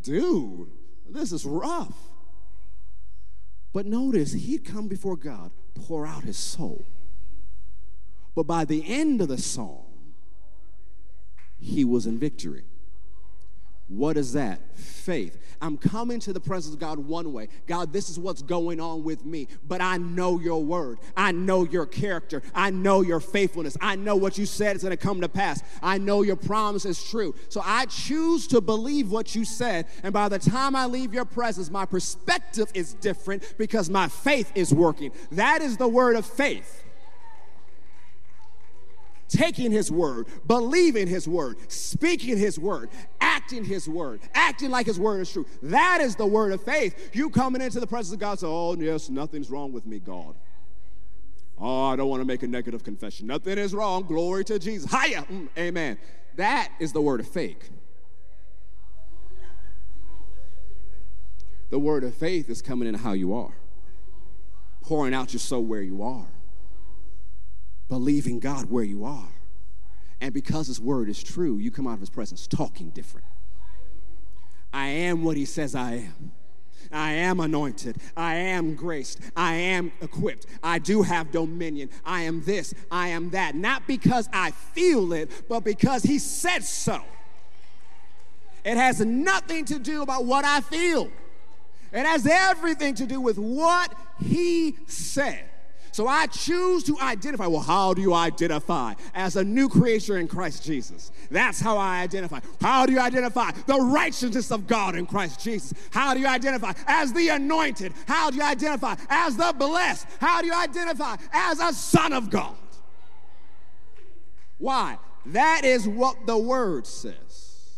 dude, 0.01 0.67
this 1.09 1.31
is 1.31 1.45
rough. 1.45 1.97
But 3.71 3.85
notice, 3.85 4.33
he'd 4.33 4.65
come 4.65 4.87
before 4.87 5.15
God, 5.15 5.51
pour 5.73 6.05
out 6.05 6.23
his 6.23 6.37
soul. 6.37 6.85
But 8.35 8.43
by 8.43 8.65
the 8.65 8.83
end 8.85 9.21
of 9.21 9.29
the 9.29 9.37
psalm, 9.37 9.85
he 11.57 11.85
was 11.85 12.05
in 12.05 12.19
victory. 12.19 12.65
What 13.87 14.17
is 14.17 14.33
that? 14.33 14.75
Faith. 14.77 15.37
I'm 15.61 15.77
coming 15.77 16.19
to 16.21 16.33
the 16.33 16.39
presence 16.39 16.73
of 16.73 16.79
God 16.79 16.99
one 16.99 17.31
way. 17.31 17.49
God, 17.67 17.93
this 17.93 18.09
is 18.09 18.19
what's 18.19 18.41
going 18.41 18.79
on 18.79 19.03
with 19.03 19.25
me, 19.25 19.47
but 19.67 19.79
I 19.81 19.97
know 19.97 20.39
your 20.39 20.63
word. 20.63 20.97
I 21.15 21.31
know 21.31 21.63
your 21.63 21.85
character. 21.85 22.41
I 22.53 22.71
know 22.71 23.01
your 23.01 23.19
faithfulness. 23.19 23.77
I 23.79 23.95
know 23.95 24.15
what 24.15 24.37
you 24.37 24.45
said 24.45 24.75
is 24.75 24.81
going 24.83 24.91
to 24.91 24.97
come 24.97 25.21
to 25.21 25.29
pass. 25.29 25.61
I 25.81 25.97
know 25.97 26.23
your 26.23 26.35
promise 26.35 26.85
is 26.85 27.03
true. 27.03 27.35
So 27.49 27.61
I 27.63 27.85
choose 27.85 28.47
to 28.47 28.61
believe 28.61 29.11
what 29.11 29.35
you 29.35 29.45
said. 29.45 29.87
And 30.03 30.13
by 30.13 30.29
the 30.29 30.39
time 30.39 30.75
I 30.75 30.87
leave 30.87 31.13
your 31.13 31.25
presence, 31.25 31.69
my 31.69 31.85
perspective 31.85 32.69
is 32.73 32.93
different 32.95 33.55
because 33.57 33.89
my 33.89 34.07
faith 34.07 34.51
is 34.55 34.73
working. 34.73 35.11
That 35.31 35.61
is 35.61 35.77
the 35.77 35.87
word 35.87 36.15
of 36.15 36.25
faith 36.25 36.84
taking 39.27 39.71
his 39.71 39.91
word, 39.91 40.27
believing 40.47 41.07
his 41.07 41.27
word, 41.27 41.57
speaking 41.71 42.37
his 42.37 42.59
word, 42.59 42.89
acting 43.19 43.63
his 43.63 43.87
word, 43.87 44.21
acting 44.33 44.69
like 44.69 44.85
his 44.85 44.99
word 44.99 45.21
is 45.21 45.31
true. 45.31 45.45
That 45.63 46.01
is 46.01 46.15
the 46.15 46.25
word 46.25 46.51
of 46.53 46.63
faith. 46.63 47.11
You 47.13 47.29
coming 47.29 47.61
into 47.61 47.79
the 47.79 47.87
presence 47.87 48.13
of 48.13 48.19
God, 48.19 48.39
say, 48.39 48.47
Oh, 48.47 48.75
yes, 48.75 49.09
nothing's 49.09 49.49
wrong 49.49 49.71
with 49.71 49.85
me, 49.85 49.99
God. 49.99 50.35
Oh, 51.57 51.85
I 51.85 51.95
don't 51.95 52.09
want 52.09 52.21
to 52.21 52.25
make 52.25 52.43
a 52.43 52.47
negative 52.47 52.83
confession. 52.83 53.27
Nothing 53.27 53.57
is 53.57 53.73
wrong. 53.73 54.03
Glory 54.03 54.43
to 54.45 54.59
Jesus. 54.59 54.91
Hiya. 54.91 55.21
Mm, 55.23 55.47
amen. 55.57 55.97
That 56.35 56.69
is 56.79 56.91
the 56.91 57.01
word 57.01 57.21
of 57.21 57.27
faith. 57.27 57.69
The 61.69 61.79
word 61.79 62.03
of 62.03 62.13
faith 62.13 62.49
is 62.49 62.61
coming 62.61 62.87
in 62.87 62.95
how 62.95 63.13
you 63.13 63.33
are, 63.33 63.55
pouring 64.81 65.13
out 65.13 65.33
your 65.33 65.39
soul 65.39 65.63
where 65.63 65.81
you 65.81 66.03
are 66.03 66.27
believing 67.87 68.39
God 68.39 68.69
where 68.69 68.83
you 68.83 69.05
are. 69.05 69.29
And 70.21 70.33
because 70.33 70.67
His 70.67 70.79
word 70.79 71.09
is 71.09 71.21
true, 71.21 71.57
you 71.57 71.71
come 71.71 71.87
out 71.87 71.93
of 71.93 71.99
His 71.99 72.09
presence 72.09 72.47
talking 72.47 72.89
different. 72.89 73.27
I 74.73 74.87
am 74.87 75.23
what 75.23 75.37
He 75.37 75.45
says 75.45 75.75
I 75.75 75.93
am. 75.93 76.31
I 76.91 77.11
am 77.13 77.39
anointed. 77.39 77.97
I 78.15 78.35
am 78.35 78.75
graced. 78.75 79.19
I 79.35 79.55
am 79.55 79.91
equipped. 80.01 80.45
I 80.63 80.79
do 80.79 81.01
have 81.01 81.31
dominion. 81.31 81.89
I 82.05 82.21
am 82.21 82.43
this. 82.43 82.73
I 82.91 83.09
am 83.09 83.31
that. 83.31 83.55
Not 83.55 83.87
because 83.87 84.29
I 84.31 84.51
feel 84.51 85.13
it, 85.13 85.29
but 85.49 85.63
because 85.63 86.03
He 86.03 86.19
said 86.19 86.63
so. 86.63 87.01
It 88.63 88.77
has 88.77 88.99
nothing 88.99 89.65
to 89.65 89.79
do 89.79 90.01
about 90.01 90.25
what 90.25 90.43
I 90.43 90.61
feel. 90.61 91.11
It 91.91 92.05
has 92.05 92.27
everything 92.27 92.95
to 92.95 93.05
do 93.05 93.21
with 93.21 93.37
what 93.37 93.93
He 94.19 94.75
said. 94.87 95.45
So 95.95 96.09
I 96.09 96.27
choose 96.27 96.83
to 96.83 96.99
identify. 96.99 97.47
Well, 97.47 97.61
how 97.61 97.93
do 97.93 98.01
you 98.01 98.13
identify? 98.13 98.95
As 99.13 99.37
a 99.37 99.45
new 99.45 99.69
creature 99.69 100.17
in 100.17 100.27
Christ 100.27 100.61
Jesus. 100.61 101.09
That's 101.31 101.61
how 101.61 101.77
I 101.77 102.01
identify. 102.01 102.41
How 102.59 102.85
do 102.85 102.91
you 102.91 102.99
identify? 102.99 103.51
The 103.65 103.79
righteousness 103.79 104.51
of 104.51 104.67
God 104.67 104.97
in 104.97 105.05
Christ 105.05 105.39
Jesus. 105.39 105.73
How 105.91 106.13
do 106.13 106.19
you 106.19 106.27
identify? 106.27 106.73
As 106.85 107.13
the 107.13 107.29
anointed. 107.29 107.93
How 108.09 108.29
do 108.29 108.35
you 108.35 108.43
identify? 108.43 108.95
As 109.07 109.37
the 109.37 109.55
blessed. 109.57 110.05
How 110.19 110.41
do 110.41 110.47
you 110.47 110.53
identify? 110.53 111.15
As 111.31 111.61
a 111.61 111.71
son 111.71 112.11
of 112.11 112.29
God. 112.29 112.57
Why? 114.57 114.97
That 115.27 115.61
is 115.63 115.87
what 115.87 116.27
the 116.27 116.37
word 116.37 116.87
says. 116.87 117.71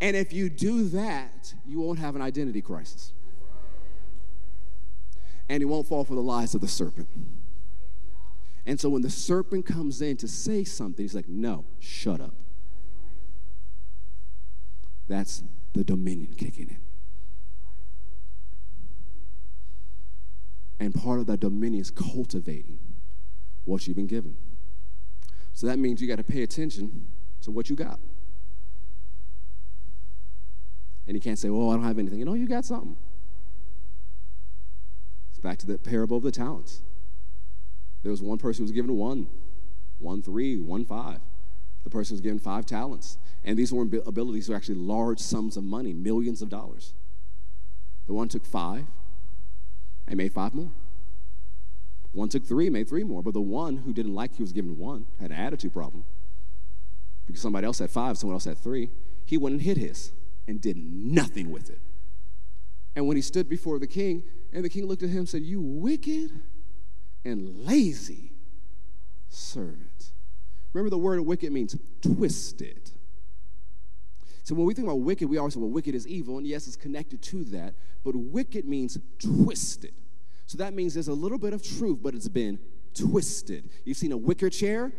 And 0.00 0.16
if 0.16 0.32
you 0.32 0.50
do 0.50 0.88
that, 0.88 1.54
you 1.64 1.78
won't 1.78 2.00
have 2.00 2.16
an 2.16 2.22
identity 2.22 2.60
crisis 2.60 3.12
and 5.48 5.60
he 5.60 5.64
won't 5.64 5.86
fall 5.86 6.04
for 6.04 6.14
the 6.14 6.22
lies 6.22 6.54
of 6.54 6.60
the 6.60 6.68
serpent. 6.68 7.08
And 8.64 8.80
so 8.80 8.88
when 8.88 9.02
the 9.02 9.10
serpent 9.10 9.66
comes 9.66 10.00
in 10.00 10.16
to 10.18 10.28
say 10.28 10.64
something, 10.64 11.02
he's 11.02 11.14
like, 11.14 11.28
no, 11.28 11.64
shut 11.80 12.20
up. 12.20 12.34
That's 15.08 15.42
the 15.74 15.84
dominion 15.84 16.34
kicking 16.34 16.68
in. 16.70 16.78
And 20.78 20.94
part 20.94 21.20
of 21.20 21.26
that 21.26 21.40
dominion 21.40 21.80
is 21.80 21.90
cultivating 21.90 22.78
what 23.64 23.86
you've 23.86 23.96
been 23.96 24.06
given. 24.06 24.36
So 25.52 25.66
that 25.66 25.78
means 25.78 26.00
you 26.00 26.08
got 26.08 26.16
to 26.16 26.24
pay 26.24 26.42
attention 26.42 27.08
to 27.42 27.50
what 27.50 27.68
you 27.68 27.76
got. 27.76 28.00
And 31.06 31.16
you 31.16 31.20
can't 31.20 31.38
say, 31.38 31.48
oh, 31.48 31.70
I 31.70 31.74
don't 31.74 31.84
have 31.84 31.98
anything. 31.98 32.18
You 32.18 32.24
know, 32.24 32.34
you 32.34 32.48
got 32.48 32.64
something 32.64 32.96
back 35.42 35.58
to 35.58 35.66
the 35.66 35.78
parable 35.78 36.16
of 36.16 36.22
the 36.22 36.30
talents. 36.30 36.82
There 38.02 38.10
was 38.10 38.22
one 38.22 38.38
person 38.38 38.62
who 38.62 38.64
was 38.64 38.72
given 38.72 38.96
one, 38.96 39.28
one 39.98 40.22
three, 40.22 40.56
one 40.60 40.84
five. 40.84 41.18
The 41.84 41.90
person 41.90 42.14
was 42.14 42.20
given 42.20 42.38
five 42.38 42.66
talents. 42.66 43.18
And 43.44 43.58
these 43.58 43.72
weren't 43.72 43.92
abilities, 44.06 44.48
were 44.48 44.56
actually 44.56 44.76
large 44.76 45.18
sums 45.18 45.56
of 45.56 45.64
money, 45.64 45.92
millions 45.92 46.42
of 46.42 46.48
dollars. 46.48 46.94
The 48.06 48.12
one 48.12 48.28
took 48.28 48.46
five 48.46 48.86
and 50.06 50.16
made 50.16 50.32
five 50.32 50.54
more. 50.54 50.70
One 52.12 52.28
took 52.28 52.44
three, 52.44 52.70
made 52.70 52.88
three 52.88 53.04
more. 53.04 53.22
But 53.22 53.34
the 53.34 53.40
one 53.40 53.78
who 53.78 53.92
didn't 53.92 54.14
like 54.14 54.36
he 54.36 54.42
was 54.42 54.52
given 54.52 54.78
one 54.78 55.06
had 55.20 55.30
an 55.30 55.36
attitude 55.36 55.72
problem. 55.72 56.04
Because 57.26 57.42
somebody 57.42 57.66
else 57.66 57.78
had 57.78 57.90
five, 57.90 58.18
someone 58.18 58.34
else 58.34 58.44
had 58.44 58.58
three. 58.58 58.90
He 59.24 59.36
went 59.36 59.54
and 59.54 59.62
hid 59.62 59.76
his 59.76 60.12
and 60.46 60.60
did 60.60 60.76
nothing 60.76 61.50
with 61.50 61.70
it. 61.70 61.80
And 62.94 63.06
when 63.06 63.16
he 63.16 63.22
stood 63.22 63.48
before 63.48 63.78
the 63.78 63.86
king, 63.86 64.22
and 64.52 64.64
the 64.64 64.68
king 64.68 64.86
looked 64.86 65.02
at 65.02 65.08
him 65.08 65.18
and 65.18 65.28
said, 65.28 65.42
You 65.42 65.60
wicked 65.60 66.30
and 67.24 67.66
lazy 67.66 68.32
servant. 69.28 70.12
Remember, 70.72 70.90
the 70.90 70.98
word 70.98 71.20
wicked 71.20 71.52
means 71.52 71.76
twisted. 72.00 72.90
So 74.44 74.54
when 74.54 74.66
we 74.66 74.74
think 74.74 74.86
about 74.88 75.00
wicked, 75.00 75.28
we 75.28 75.38
always 75.38 75.54
say, 75.54 75.60
well, 75.60 75.70
wicked 75.70 75.94
is 75.94 76.06
evil, 76.08 76.38
and 76.38 76.46
yes, 76.46 76.66
it's 76.66 76.76
connected 76.76 77.22
to 77.22 77.44
that, 77.44 77.74
but 78.04 78.16
wicked 78.16 78.64
means 78.64 78.98
twisted. 79.18 79.92
So 80.46 80.58
that 80.58 80.74
means 80.74 80.94
there's 80.94 81.08
a 81.08 81.14
little 81.14 81.38
bit 81.38 81.52
of 81.52 81.62
truth, 81.62 82.00
but 82.02 82.14
it's 82.14 82.28
been 82.28 82.58
twisted. 82.94 83.70
You've 83.84 83.96
seen 83.96 84.12
a 84.12 84.16
wicker 84.16 84.50
chair? 84.50 84.92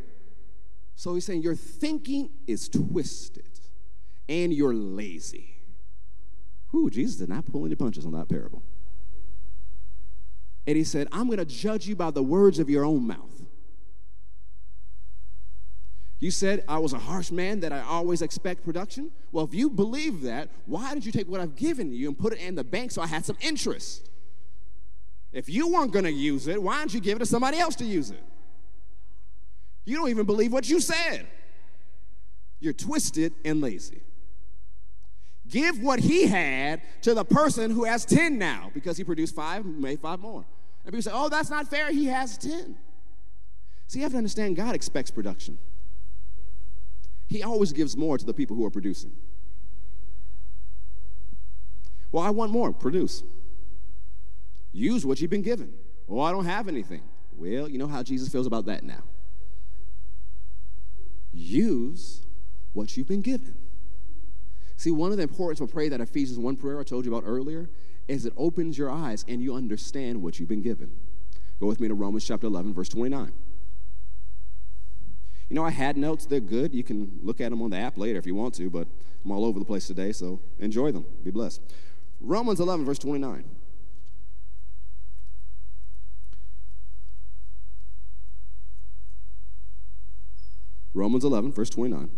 So 0.96 1.14
he's 1.14 1.26
saying 1.26 1.42
your 1.42 1.56
thinking 1.56 2.30
is 2.48 2.70
twisted 2.70 3.60
and 4.30 4.54
you're 4.54 4.74
lazy. 4.74 5.58
Ooh, 6.74 6.90
Jesus 6.90 7.18
did 7.18 7.30
not 7.30 7.46
pull 7.46 7.66
any 7.66 7.76
punches 7.76 8.06
on 8.06 8.14
that 8.14 8.30
parable. 8.30 8.64
And 10.66 10.78
he 10.78 10.84
said, 10.84 11.08
I'm 11.12 11.28
going 11.28 11.40
to 11.40 11.46
judge 11.46 11.88
you 11.88 11.96
by 11.96 12.12
the 12.12 12.24
words 12.24 12.60
of 12.60 12.70
your 12.70 12.86
own 12.86 13.06
mouth. 13.06 13.34
You 16.20 16.32
said 16.32 16.64
I 16.70 16.78
was 16.78 16.94
a 16.94 17.00
harsh 17.00 17.32
man, 17.32 17.60
that 17.60 17.74
I 17.74 17.82
always 17.82 18.22
expect 18.22 18.64
production. 18.64 19.12
Well, 19.34 19.44
if 19.44 19.54
you 19.54 19.70
believe 19.70 20.22
that, 20.22 20.48
why 20.66 20.94
did 20.94 21.06
you 21.06 21.12
take 21.12 21.28
what 21.28 21.42
I've 21.42 21.58
given 21.58 21.92
you 21.92 22.08
and 22.08 22.18
put 22.18 22.32
it 22.32 22.40
in 22.40 22.56
the 22.56 22.64
bank 22.64 22.92
so 22.92 23.02
I 23.02 23.08
had 23.08 23.26
some 23.26 23.36
interest? 23.42 24.10
If 25.34 25.50
you 25.50 25.68
weren't 25.68 25.92
going 25.92 26.06
to 26.06 26.12
use 26.14 26.48
it, 26.48 26.62
why 26.62 26.78
don't 26.80 26.94
you 26.94 27.02
give 27.02 27.18
it 27.18 27.20
to 27.20 27.26
somebody 27.26 27.60
else 27.60 27.76
to 27.76 27.84
use 27.84 28.10
it? 28.10 28.24
You 29.84 29.98
don't 29.98 30.10
even 30.10 30.26
believe 30.26 30.54
what 30.54 30.70
you 30.70 30.80
said. 30.80 31.28
You're 32.62 32.72
twisted 32.72 33.34
and 33.44 33.60
lazy. 33.60 34.02
Give 35.50 35.82
what 35.82 36.00
he 36.00 36.28
had 36.28 36.82
to 37.02 37.14
the 37.14 37.26
person 37.26 37.70
who 37.70 37.84
has 37.84 38.06
10 38.06 38.38
now 38.38 38.72
because 38.74 38.96
he 38.96 39.04
produced 39.04 39.36
five, 39.36 39.66
made 39.66 40.00
five 40.00 40.22
more. 40.22 40.46
And 40.86 40.94
people 40.94 41.02
say, 41.02 41.12
oh, 41.14 41.30
that's 41.30 41.50
not 41.50 41.70
fair. 41.70 41.92
He 41.92 42.06
has 42.06 42.38
10. 42.38 42.76
See, 43.88 44.00
you 44.00 44.04
have 44.04 44.12
to 44.12 44.18
understand 44.18 44.56
God 44.56 44.76
expects 44.76 45.12
production. 45.12 45.58
He 47.28 47.44
always 47.44 47.72
gives 47.74 47.96
more 47.96 48.18
to 48.18 48.26
the 48.26 48.34
people 48.34 48.56
who 48.56 48.66
are 48.66 48.70
producing. 48.70 49.12
Well, 52.12 52.24
I 52.24 52.30
want 52.30 52.52
more. 52.52 52.72
Produce. 52.74 53.24
Use 54.72 55.06
what 55.06 55.22
you've 55.22 55.32
been 55.32 55.42
given. 55.42 55.74
Oh, 56.10 56.20
I 56.20 56.32
don't 56.32 56.46
have 56.46 56.68
anything. 56.68 57.02
Well, 57.36 57.68
you 57.70 57.78
know 57.78 57.88
how 57.88 58.04
Jesus 58.04 58.30
feels 58.30 58.46
about 58.46 58.66
that 58.66 58.84
now. 58.84 59.04
Use 61.32 62.22
what 62.74 62.96
you've 62.96 63.08
been 63.08 63.22
given. 63.22 63.56
See, 64.76 64.92
one 64.92 65.12
of 65.12 65.18
the 65.18 65.24
importance 65.24 65.62
of 65.62 65.72
prayer 65.72 65.90
that 65.90 66.02
Ephesians 66.02 66.38
1 66.38 66.56
prayer 66.58 66.80
I 66.80 66.84
told 66.84 67.06
you 67.06 67.16
about 67.16 67.28
earlier 67.28 67.70
is 68.08 68.26
it 68.26 68.34
opens 68.38 68.78
your 68.78 68.90
eyes 68.90 69.26
and 69.28 69.42
you 69.42 69.56
understand 69.56 70.22
what 70.22 70.40
you've 70.40 70.50
been 70.50 70.62
given. 70.62 70.92
Go 71.60 71.68
with 71.68 71.80
me 71.80 71.88
to 71.88 71.94
Romans 71.94 72.26
chapter 72.26 72.48
11, 72.48 72.74
verse 72.74 72.90
29. 72.90 73.32
You 75.50 75.56
know, 75.56 75.66
I 75.66 75.72
had 75.72 75.98
notes. 75.98 76.26
They're 76.26 76.40
good. 76.40 76.74
You 76.74 76.84
can 76.84 77.20
look 77.22 77.40
at 77.40 77.52
them 77.52 77.62
on 77.62 77.70
the 77.70 77.78
app 77.78 77.98
later 77.98 78.18
if 78.18 78.26
you 78.26 78.36
want 78.36 78.56
to, 78.56 78.70
but 78.70 78.88
I'm 79.24 79.32
all 79.32 79.46
over 79.46 79.60
the 79.60 79.66
place 79.66 79.88
today, 79.88 80.12
so 80.12 80.42
enjoy 80.60 80.92
them. 80.92 81.06
Be 81.24 81.32
blessed. 81.32 81.62
Romans 82.20 82.60
11, 82.60 82.86
verse 82.86 83.00
29. 83.00 83.44
Romans 90.94 91.24
11, 91.24 91.52
verse 91.52 91.70
29. 91.70 92.10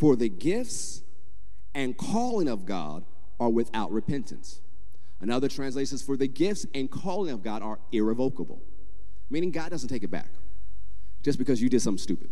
For 0.00 0.16
the 0.16 0.30
gifts 0.30 1.02
and 1.74 1.94
calling 1.94 2.48
of 2.48 2.64
God 2.64 3.04
are 3.38 3.50
without 3.50 3.92
repentance. 3.92 4.62
Another 5.20 5.46
translation 5.46 5.98
says, 5.98 6.00
For 6.02 6.16
the 6.16 6.26
gifts 6.26 6.64
and 6.74 6.90
calling 6.90 7.30
of 7.30 7.42
God 7.42 7.62
are 7.62 7.78
irrevocable, 7.92 8.62
meaning 9.28 9.50
God 9.50 9.68
doesn't 9.70 9.90
take 9.90 10.02
it 10.02 10.10
back 10.10 10.30
just 11.22 11.38
because 11.38 11.60
you 11.60 11.68
did 11.68 11.82
something 11.82 11.98
stupid. 11.98 12.30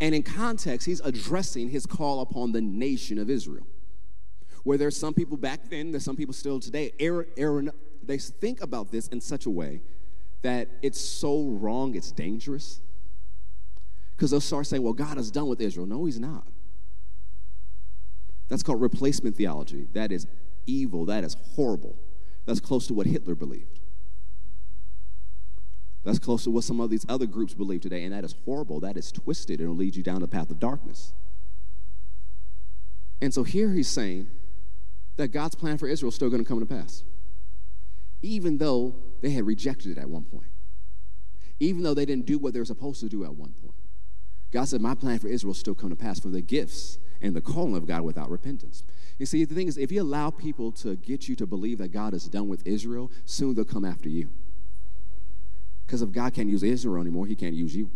And 0.00 0.14
in 0.14 0.22
context, 0.22 0.86
he's 0.86 1.00
addressing 1.00 1.70
his 1.70 1.84
call 1.84 2.20
upon 2.20 2.52
the 2.52 2.60
nation 2.60 3.18
of 3.18 3.28
Israel. 3.28 3.66
Where 4.62 4.78
there's 4.78 4.96
some 4.96 5.14
people 5.14 5.36
back 5.36 5.68
then, 5.68 5.90
there's 5.90 6.04
some 6.04 6.14
people 6.14 6.32
still 6.32 6.60
today, 6.60 6.92
Aaron, 7.00 7.72
they 8.04 8.18
think 8.18 8.62
about 8.62 8.92
this 8.92 9.08
in 9.08 9.20
such 9.20 9.46
a 9.46 9.50
way 9.50 9.82
that 10.42 10.68
it's 10.80 11.00
so 11.00 11.48
wrong, 11.48 11.96
it's 11.96 12.12
dangerous. 12.12 12.80
Because 14.16 14.30
they'll 14.30 14.40
start 14.40 14.66
saying, 14.66 14.82
well, 14.82 14.92
God 14.92 15.18
is 15.18 15.30
done 15.30 15.48
with 15.48 15.60
Israel. 15.60 15.86
No, 15.86 16.04
he's 16.04 16.20
not. 16.20 16.46
That's 18.48 18.62
called 18.62 18.80
replacement 18.80 19.36
theology. 19.36 19.88
That 19.92 20.12
is 20.12 20.26
evil. 20.66 21.06
That 21.06 21.24
is 21.24 21.36
horrible. 21.54 21.96
That's 22.46 22.60
close 22.60 22.86
to 22.88 22.94
what 22.94 23.06
Hitler 23.06 23.34
believed. 23.34 23.80
That's 26.04 26.18
close 26.18 26.44
to 26.44 26.50
what 26.50 26.64
some 26.64 26.80
of 26.80 26.90
these 26.90 27.06
other 27.08 27.26
groups 27.26 27.54
believe 27.54 27.80
today, 27.80 28.04
and 28.04 28.12
that 28.12 28.24
is 28.24 28.34
horrible. 28.44 28.80
That 28.80 28.98
is 28.98 29.10
twisted. 29.10 29.60
It'll 29.60 29.74
lead 29.74 29.96
you 29.96 30.02
down 30.02 30.20
the 30.20 30.28
path 30.28 30.50
of 30.50 30.60
darkness. 30.60 31.14
And 33.22 33.32
so 33.32 33.42
here 33.42 33.72
he's 33.72 33.88
saying 33.88 34.28
that 35.16 35.28
God's 35.28 35.54
plan 35.54 35.78
for 35.78 35.88
Israel 35.88 36.10
is 36.10 36.14
still 36.14 36.28
going 36.28 36.42
to 36.42 36.48
come 36.48 36.60
to 36.60 36.66
pass, 36.66 37.04
even 38.20 38.58
though 38.58 38.96
they 39.22 39.30
had 39.30 39.46
rejected 39.46 39.96
it 39.96 39.98
at 39.98 40.10
one 40.10 40.24
point, 40.24 40.50
even 41.58 41.82
though 41.82 41.94
they 41.94 42.04
didn't 42.04 42.26
do 42.26 42.36
what 42.36 42.52
they 42.52 42.58
were 42.58 42.66
supposed 42.66 43.00
to 43.00 43.08
do 43.08 43.24
at 43.24 43.34
one 43.34 43.54
point. 43.62 43.74
God 44.54 44.68
said, 44.68 44.80
My 44.80 44.94
plan 44.94 45.18
for 45.18 45.26
Israel 45.26 45.52
still 45.52 45.74
come 45.74 45.90
to 45.90 45.96
pass 45.96 46.20
for 46.20 46.28
the 46.28 46.40
gifts 46.40 46.98
and 47.20 47.34
the 47.34 47.40
calling 47.40 47.74
of 47.74 47.86
God 47.86 48.02
without 48.02 48.30
repentance. 48.30 48.84
You 49.18 49.26
see, 49.26 49.44
the 49.44 49.52
thing 49.52 49.66
is, 49.66 49.76
if 49.76 49.90
you 49.90 50.00
allow 50.00 50.30
people 50.30 50.70
to 50.72 50.94
get 50.94 51.28
you 51.28 51.34
to 51.36 51.46
believe 51.46 51.78
that 51.78 51.88
God 51.88 52.14
is 52.14 52.28
done 52.28 52.48
with 52.48 52.64
Israel, 52.64 53.10
soon 53.24 53.56
they'll 53.56 53.64
come 53.64 53.84
after 53.84 54.08
you. 54.08 54.28
Because 55.84 56.02
if 56.02 56.12
God 56.12 56.34
can't 56.34 56.48
use 56.48 56.62
Israel 56.62 57.02
anymore, 57.02 57.26
he 57.26 57.34
can't 57.34 57.54
use 57.54 57.74
you. 57.74 57.90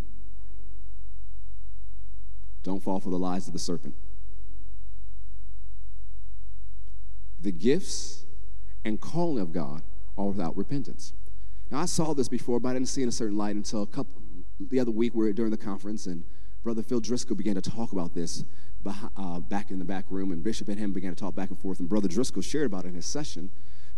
Don't 2.65 2.83
fall 2.83 2.99
for 2.99 3.11
the 3.11 3.19
lies 3.19 3.47
of 3.47 3.53
the 3.53 3.59
serpent. 3.61 3.95
The 7.39 7.53
gifts 7.53 8.27
and 8.85 9.01
calling 9.01 9.41
of 9.41 9.53
God 9.53 9.83
are 10.17 10.27
without 10.27 10.57
repentance. 10.57 11.13
Now, 11.71 11.79
I 11.79 11.85
saw 11.85 12.15
this 12.15 12.29
before, 12.29 12.59
but 12.59 12.71
I 12.71 12.73
didn't 12.73 12.89
see 12.89 13.03
it 13.03 13.05
in 13.05 13.09
a 13.11 13.13
certain 13.13 13.37
light 13.37 13.55
until 13.55 13.83
a 13.83 13.87
couple, 13.87 14.21
the 14.59 14.81
other 14.81 14.91
week 14.91 15.15
we 15.15 15.25
were 15.25 15.33
during 15.33 15.53
the 15.53 15.57
conference, 15.57 16.07
and 16.07 16.25
Brother 16.69 16.83
Phil 16.83 17.01
Driscoll 17.01 17.35
began 17.35 17.55
to 17.55 17.63
talk 17.63 17.93
about 17.93 18.13
this 18.13 18.45
uh, 19.17 19.41
back 19.41 19.71
in 19.71 19.79
the 19.79 19.87
back 19.87 20.05
room, 20.11 20.33
and 20.33 20.45
Bishop 20.45 20.69
and 20.69 20.79
him 20.79 20.93
began 20.93 21.15
to 21.15 21.19
talk 21.19 21.35
back 21.35 21.49
and 21.49 21.59
forth, 21.59 21.81
and 21.81 21.89
Brother 21.89 22.09
Driscoll 22.09 22.43
shared 22.43 22.67
about 22.67 22.85
it 22.85 22.89
in 22.89 22.95
his 22.95 23.07
session. 23.07 23.49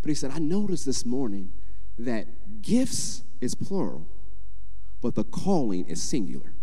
But 0.01 0.07
he 0.07 0.15
said, 0.15 0.31
I 0.31 0.39
noticed 0.39 0.85
this 0.85 1.05
morning 1.05 1.51
that 1.99 2.61
gifts 2.61 3.23
is 3.41 3.55
plural, 3.55 4.07
but 5.01 5.15
the 5.15 5.25
calling 5.25 5.85
is 5.89 6.01
singular. 6.01 6.53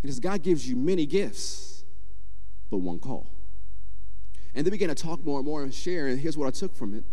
Because 0.00 0.18
God 0.18 0.42
gives 0.42 0.68
you 0.68 0.74
many 0.74 1.06
gifts, 1.06 1.84
but 2.72 2.78
one 2.78 2.98
call. 2.98 3.30
And 4.52 4.66
they 4.66 4.70
began 4.72 4.88
to 4.88 4.96
talk 4.96 5.24
more 5.24 5.38
and 5.38 5.46
more 5.46 5.62
and 5.62 5.72
share, 5.72 6.08
and 6.08 6.18
here's 6.18 6.36
what 6.36 6.48
I 6.48 6.50
took 6.50 6.74
from 6.74 6.92
it 6.92 7.04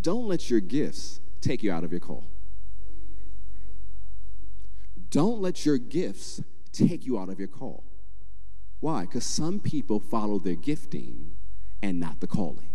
don't 0.00 0.26
let 0.26 0.50
your 0.50 0.58
gifts 0.58 1.20
take 1.40 1.62
you 1.62 1.70
out 1.70 1.84
of 1.84 1.92
your 1.92 2.00
call. 2.00 2.31
Don't 5.12 5.42
let 5.42 5.66
your 5.66 5.76
gifts 5.76 6.42
take 6.72 7.04
you 7.04 7.18
out 7.18 7.28
of 7.28 7.38
your 7.38 7.46
call. 7.46 7.84
Why? 8.80 9.02
Because 9.02 9.24
some 9.24 9.60
people 9.60 10.00
follow 10.00 10.38
their 10.38 10.54
gifting 10.54 11.36
and 11.82 12.00
not 12.00 12.20
the 12.20 12.26
calling. 12.26 12.70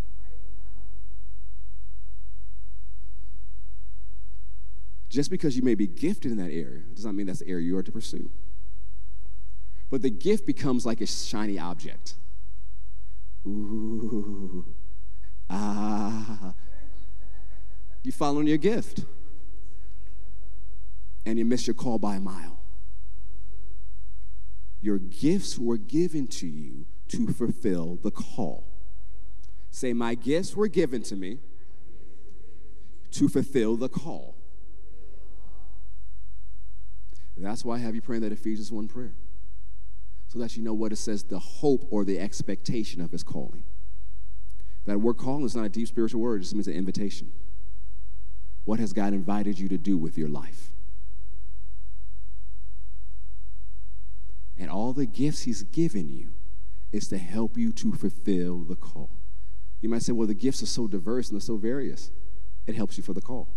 Just 5.10 5.32
because 5.32 5.58
you 5.58 5.64
may 5.64 5.74
be 5.74 5.88
gifted 5.88 6.32
in 6.32 6.38
that 6.38 6.52
area 6.52 6.84
does 6.94 7.06
not 7.06 7.16
mean 7.16 7.26
that's 7.26 7.40
the 7.40 7.48
area 7.48 7.66
you 7.66 7.76
are 7.76 7.82
to 7.82 7.92
pursue. 7.92 8.30
But 9.90 10.04
the 10.04 10.12
gift 10.12 10.46
becomes 10.46 10.86
like 10.86 11.02
a 11.02 11.08
shiny 11.08 11.58
object. 11.58 12.14
Ooh, 13.48 14.76
ah. 15.50 16.54
You 18.04 18.12
following 18.12 18.46
your 18.46 18.58
gift. 18.58 19.06
And 21.28 21.38
you 21.38 21.44
miss 21.44 21.68
your 21.68 21.74
call 21.74 22.00
by 22.00 22.16
a 22.16 22.22
mile. 22.22 22.58
Your 24.80 24.98
gifts 24.98 25.60
were 25.60 25.76
given 25.76 26.26
to 26.28 26.48
you 26.48 26.86
to 27.10 27.28
fulfill 27.28 28.00
the 28.02 28.12
call. 28.12 28.64
Say, 29.70 29.92
My 29.92 30.16
gifts 30.16 30.56
were 30.56 30.70
given 30.70 31.04
to 31.04 31.18
me 31.18 31.40
to 33.12 33.28
fulfill 33.28 33.76
the 33.76 33.90
call. 33.90 34.36
That's 37.36 37.66
why 37.66 37.76
I 37.76 37.80
have 37.80 37.94
you 37.94 38.02
praying 38.02 38.22
that 38.22 38.32
Ephesians 38.32 38.72
1 38.72 38.88
prayer. 38.88 39.14
So 40.30 40.40
that 40.40 40.56
you 40.56 40.64
know 40.64 40.74
what 40.74 40.94
it 40.94 40.96
says 40.96 41.24
the 41.24 41.40
hope 41.40 41.86
or 41.92 42.06
the 42.06 42.20
expectation 42.20 43.02
of 43.02 43.12
his 43.12 43.24
calling. 43.24 43.64
That 44.86 45.02
word 45.02 45.18
calling 45.18 45.44
is 45.44 45.58
not 45.58 45.66
a 45.66 45.70
deep 45.70 45.90
spiritual 45.90 46.22
word, 46.22 46.38
it 46.38 46.44
just 46.44 46.56
means 46.56 46.70
an 46.70 46.74
invitation. 46.74 47.34
What 48.64 48.80
has 48.80 48.94
God 48.94 49.12
invited 49.12 49.60
you 49.60 49.68
to 49.68 49.78
do 49.78 49.98
with 49.98 50.18
your 50.18 50.30
life? 50.30 50.72
And 54.60 54.70
all 54.70 54.94
the 54.94 55.06
gifts 55.06 55.42
he's 55.42 55.64
given 55.64 56.10
you 56.10 56.34
is 56.92 57.08
to 57.10 57.18
help 57.18 57.58
you 57.58 57.72
to 57.74 57.94
fulfill 57.94 58.60
the 58.60 58.76
call. 58.76 59.10
You 59.82 59.90
might 59.90 60.02
say, 60.02 60.14
well, 60.14 60.28
the 60.28 60.34
gifts 60.34 60.64
are 60.64 60.68
so 60.68 60.88
diverse 60.88 61.30
and 61.30 61.40
they're 61.40 61.46
so 61.46 61.58
various. 61.58 62.12
It 62.66 62.76
helps 62.76 62.98
you 62.98 63.04
for 63.04 63.14
the 63.14 63.22
call, 63.22 63.48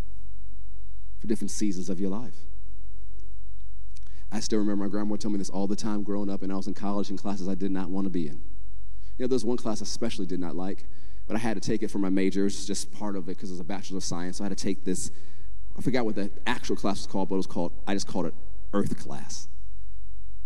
for 1.19 1.27
different 1.27 1.51
seasons 1.51 1.89
of 1.89 1.99
your 1.99 2.11
life. 2.11 2.37
I 4.31 4.41
still 4.41 4.59
remember 4.59 4.85
my 4.85 4.91
grandma 4.91 5.17
told 5.17 5.33
me 5.33 5.39
this 5.39 5.51
all 5.51 5.67
the 5.67 5.75
time 5.75 6.03
growing 6.05 6.31
up, 6.31 6.43
and 6.43 6.53
I 6.53 6.57
was 6.57 6.69
in 6.69 6.75
college 6.75 7.11
in 7.11 7.17
classes 7.17 7.49
I 7.49 7.55
did 7.55 7.73
not 7.73 7.91
want 7.91 8.05
to 8.05 8.11
be 8.11 8.29
in. 8.29 8.41
You 9.19 9.25
know, 9.25 9.27
there 9.27 9.35
was 9.35 9.45
one 9.45 9.57
class 9.57 9.83
I 9.83 9.85
especially 9.85 10.27
did 10.27 10.39
not 10.39 10.55
like, 10.55 10.87
but 11.27 11.35
I 11.35 11.41
had 11.41 11.61
to 11.61 11.61
take 11.61 11.83
it 11.83 11.91
for 11.91 11.99
my 11.99 12.11
major. 12.11 12.43
It 12.43 12.45
was 12.45 12.65
just 12.67 12.93
part 12.93 13.17
of 13.17 13.25
it 13.25 13.37
because 13.37 13.51
it 13.51 13.55
was 13.55 13.61
a 13.61 13.65
Bachelor 13.65 13.97
of 13.97 14.05
Science. 14.05 14.39
So 14.39 14.45
I 14.45 14.49
had 14.49 14.57
to 14.57 14.63
take 14.63 14.85
this, 14.85 15.11
I 15.77 15.83
forgot 15.83 16.05
what 16.05 16.15
the 16.15 16.31
actual 16.47 16.77
class 16.77 16.99
was 16.99 17.07
called, 17.07 17.29
but 17.29 17.35
it 17.35 17.39
was 17.39 17.47
called, 17.47 17.73
I 17.87 17.95
just 17.95 18.07
called 18.07 18.27
it 18.27 18.35
Earth 18.73 18.97
class. 18.99 19.49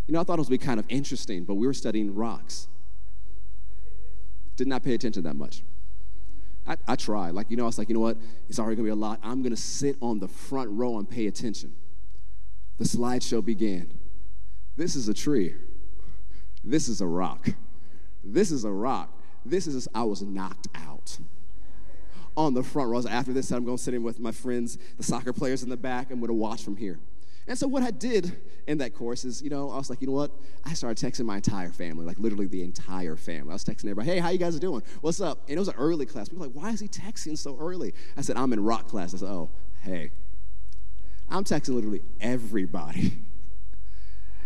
You 0.06 0.14
know, 0.14 0.20
I 0.20 0.24
thought 0.24 0.38
it 0.38 0.42
was 0.42 0.48
be 0.48 0.58
kind 0.58 0.78
of 0.78 0.86
interesting, 0.88 1.44
but 1.44 1.54
we 1.54 1.66
were 1.66 1.74
studying 1.74 2.14
rocks. 2.14 2.68
Did 4.56 4.66
not 4.66 4.82
pay 4.82 4.94
attention 4.94 5.22
that 5.24 5.36
much. 5.36 5.62
I, 6.66 6.76
I 6.86 6.96
tried. 6.96 7.34
Like, 7.34 7.50
you 7.50 7.56
know, 7.56 7.64
I 7.64 7.66
was 7.66 7.78
like, 7.78 7.88
you 7.88 7.94
know 7.94 8.00
what? 8.00 8.16
It's 8.48 8.58
already 8.58 8.76
gonna 8.76 8.86
be 8.86 8.90
a 8.90 8.94
lot. 8.94 9.18
I'm 9.22 9.42
gonna 9.42 9.56
sit 9.56 9.96
on 10.00 10.18
the 10.18 10.28
front 10.28 10.70
row 10.70 10.98
and 10.98 11.08
pay 11.08 11.26
attention 11.26 11.74
the 12.78 12.84
slideshow 12.84 13.44
began. 13.44 13.92
This 14.76 14.96
is 14.96 15.08
a 15.08 15.14
tree. 15.14 15.54
This 16.62 16.88
is 16.88 17.00
a 17.00 17.06
rock. 17.06 17.48
This 18.24 18.50
is 18.50 18.64
a 18.64 18.70
rock. 18.70 19.10
This 19.44 19.66
is, 19.66 19.86
I 19.94 20.02
was 20.04 20.22
knocked 20.22 20.68
out 20.74 21.18
on 22.36 22.54
the 22.54 22.62
front 22.62 22.90
rows. 22.90 23.06
After 23.06 23.32
this, 23.32 23.52
I'm 23.52 23.64
going 23.64 23.76
to 23.76 23.82
sit 23.82 23.94
in 23.94 24.02
with 24.02 24.18
my 24.18 24.32
friends, 24.32 24.78
the 24.96 25.02
soccer 25.02 25.32
players 25.32 25.62
in 25.62 25.68
the 25.68 25.76
back. 25.76 26.10
I'm 26.10 26.18
going 26.18 26.28
to 26.28 26.34
watch 26.34 26.62
from 26.62 26.76
here. 26.76 26.98
And 27.46 27.58
so 27.58 27.66
what 27.66 27.82
I 27.82 27.90
did 27.90 28.32
in 28.66 28.78
that 28.78 28.94
course 28.94 29.24
is, 29.24 29.42
you 29.42 29.50
know, 29.50 29.70
I 29.70 29.76
was 29.76 29.90
like, 29.90 30.00
you 30.00 30.06
know 30.06 30.14
what? 30.14 30.30
I 30.64 30.72
started 30.72 31.04
texting 31.04 31.26
my 31.26 31.36
entire 31.36 31.70
family, 31.70 32.06
like 32.06 32.18
literally 32.18 32.46
the 32.46 32.62
entire 32.62 33.16
family. 33.16 33.50
I 33.50 33.54
was 33.54 33.64
texting 33.64 33.84
everybody, 33.84 34.08
hey, 34.08 34.18
how 34.18 34.30
you 34.30 34.38
guys 34.38 34.58
doing? 34.58 34.82
What's 35.02 35.20
up? 35.20 35.42
And 35.48 35.56
it 35.56 35.58
was 35.58 35.68
an 35.68 35.74
early 35.76 36.06
class. 36.06 36.28
People 36.28 36.40
were 36.40 36.46
like, 36.46 36.56
why 36.56 36.70
is 36.70 36.80
he 36.80 36.88
texting 36.88 37.36
so 37.36 37.58
early? 37.60 37.92
I 38.16 38.22
said, 38.22 38.36
I'm 38.38 38.52
in 38.54 38.64
rock 38.64 38.88
class. 38.88 39.12
I 39.12 39.18
said, 39.18 39.28
oh, 39.28 39.50
hey, 39.82 40.10
I'm 41.28 41.44
texting 41.44 41.74
literally 41.74 42.02
everybody. 42.20 43.18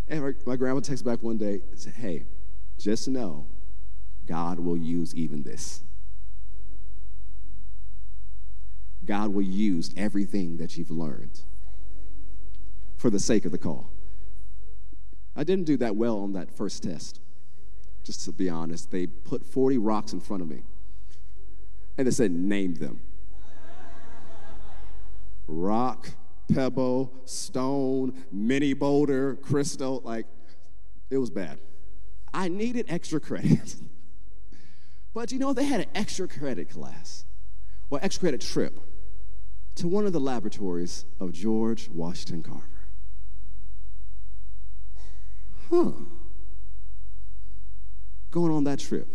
And 0.09 0.23
my, 0.23 0.33
my 0.47 0.57
grandma 0.57 0.81
texts 0.81 1.03
back 1.03 1.23
one 1.23 1.37
day 1.37 1.61
said, 1.75 1.95
Hey, 1.95 2.25
just 2.79 3.09
know 3.09 3.47
God 4.27 4.59
will 4.59 4.77
use 4.77 5.15
even 5.15 5.43
this. 5.43 5.83
God 9.05 9.33
will 9.33 9.43
use 9.43 9.93
everything 9.97 10.57
that 10.59 10.77
you've 10.77 10.91
learned 10.91 11.43
for 12.99 13.11
the 13.11 13.21
sake 13.21 13.45
of 13.45 13.53
the 13.53 13.59
call. 13.59 13.91
I 15.35 15.45
didn't 15.45 15.65
do 15.65 15.77
that 15.79 15.97
well 15.97 16.19
on 16.19 16.33
that 16.33 16.51
first 16.51 16.83
test, 16.83 17.21
just 18.03 18.25
to 18.25 18.33
be 18.33 18.51
honest. 18.51 18.91
They 18.91 19.07
put 19.07 19.47
40 19.47 19.79
rocks 19.79 20.13
in 20.13 20.21
front 20.21 20.43
of 20.43 20.49
me 20.49 20.63
and 21.97 22.07
they 22.07 22.11
said, 22.11 22.33
Name 22.33 22.75
them. 22.75 23.01
Rock, 25.47 26.11
pebble, 26.53 27.13
stone, 27.25 28.13
mini 28.31 28.75
boulder, 28.75 29.37
crystal. 29.37 30.03
Like, 30.05 30.27
it 31.09 31.19
was 31.19 31.31
bad. 31.31 31.59
I 32.35 32.49
needed 32.49 32.87
extra 32.89 33.21
credit. 33.21 33.77
but 35.15 35.33
you 35.33 35.39
know, 35.39 35.53
they 35.53 35.65
had 35.65 35.81
an 35.81 35.87
extra 35.95 36.29
credit 36.29 36.69
class 36.69 37.25
or 37.91 37.99
extra 38.03 38.21
credit 38.21 38.41
trip 38.41 38.79
to 39.77 39.89
one 39.89 40.05
of 40.05 40.13
the 40.13 40.21
laboratories 40.21 41.05
of 41.21 41.33
George 41.33 41.89
Washington 41.89 42.43
Carver. 42.43 42.78
Huh. 45.71 45.93
Going 48.31 48.53
on 48.53 48.65
that 48.65 48.79
trip, 48.79 49.09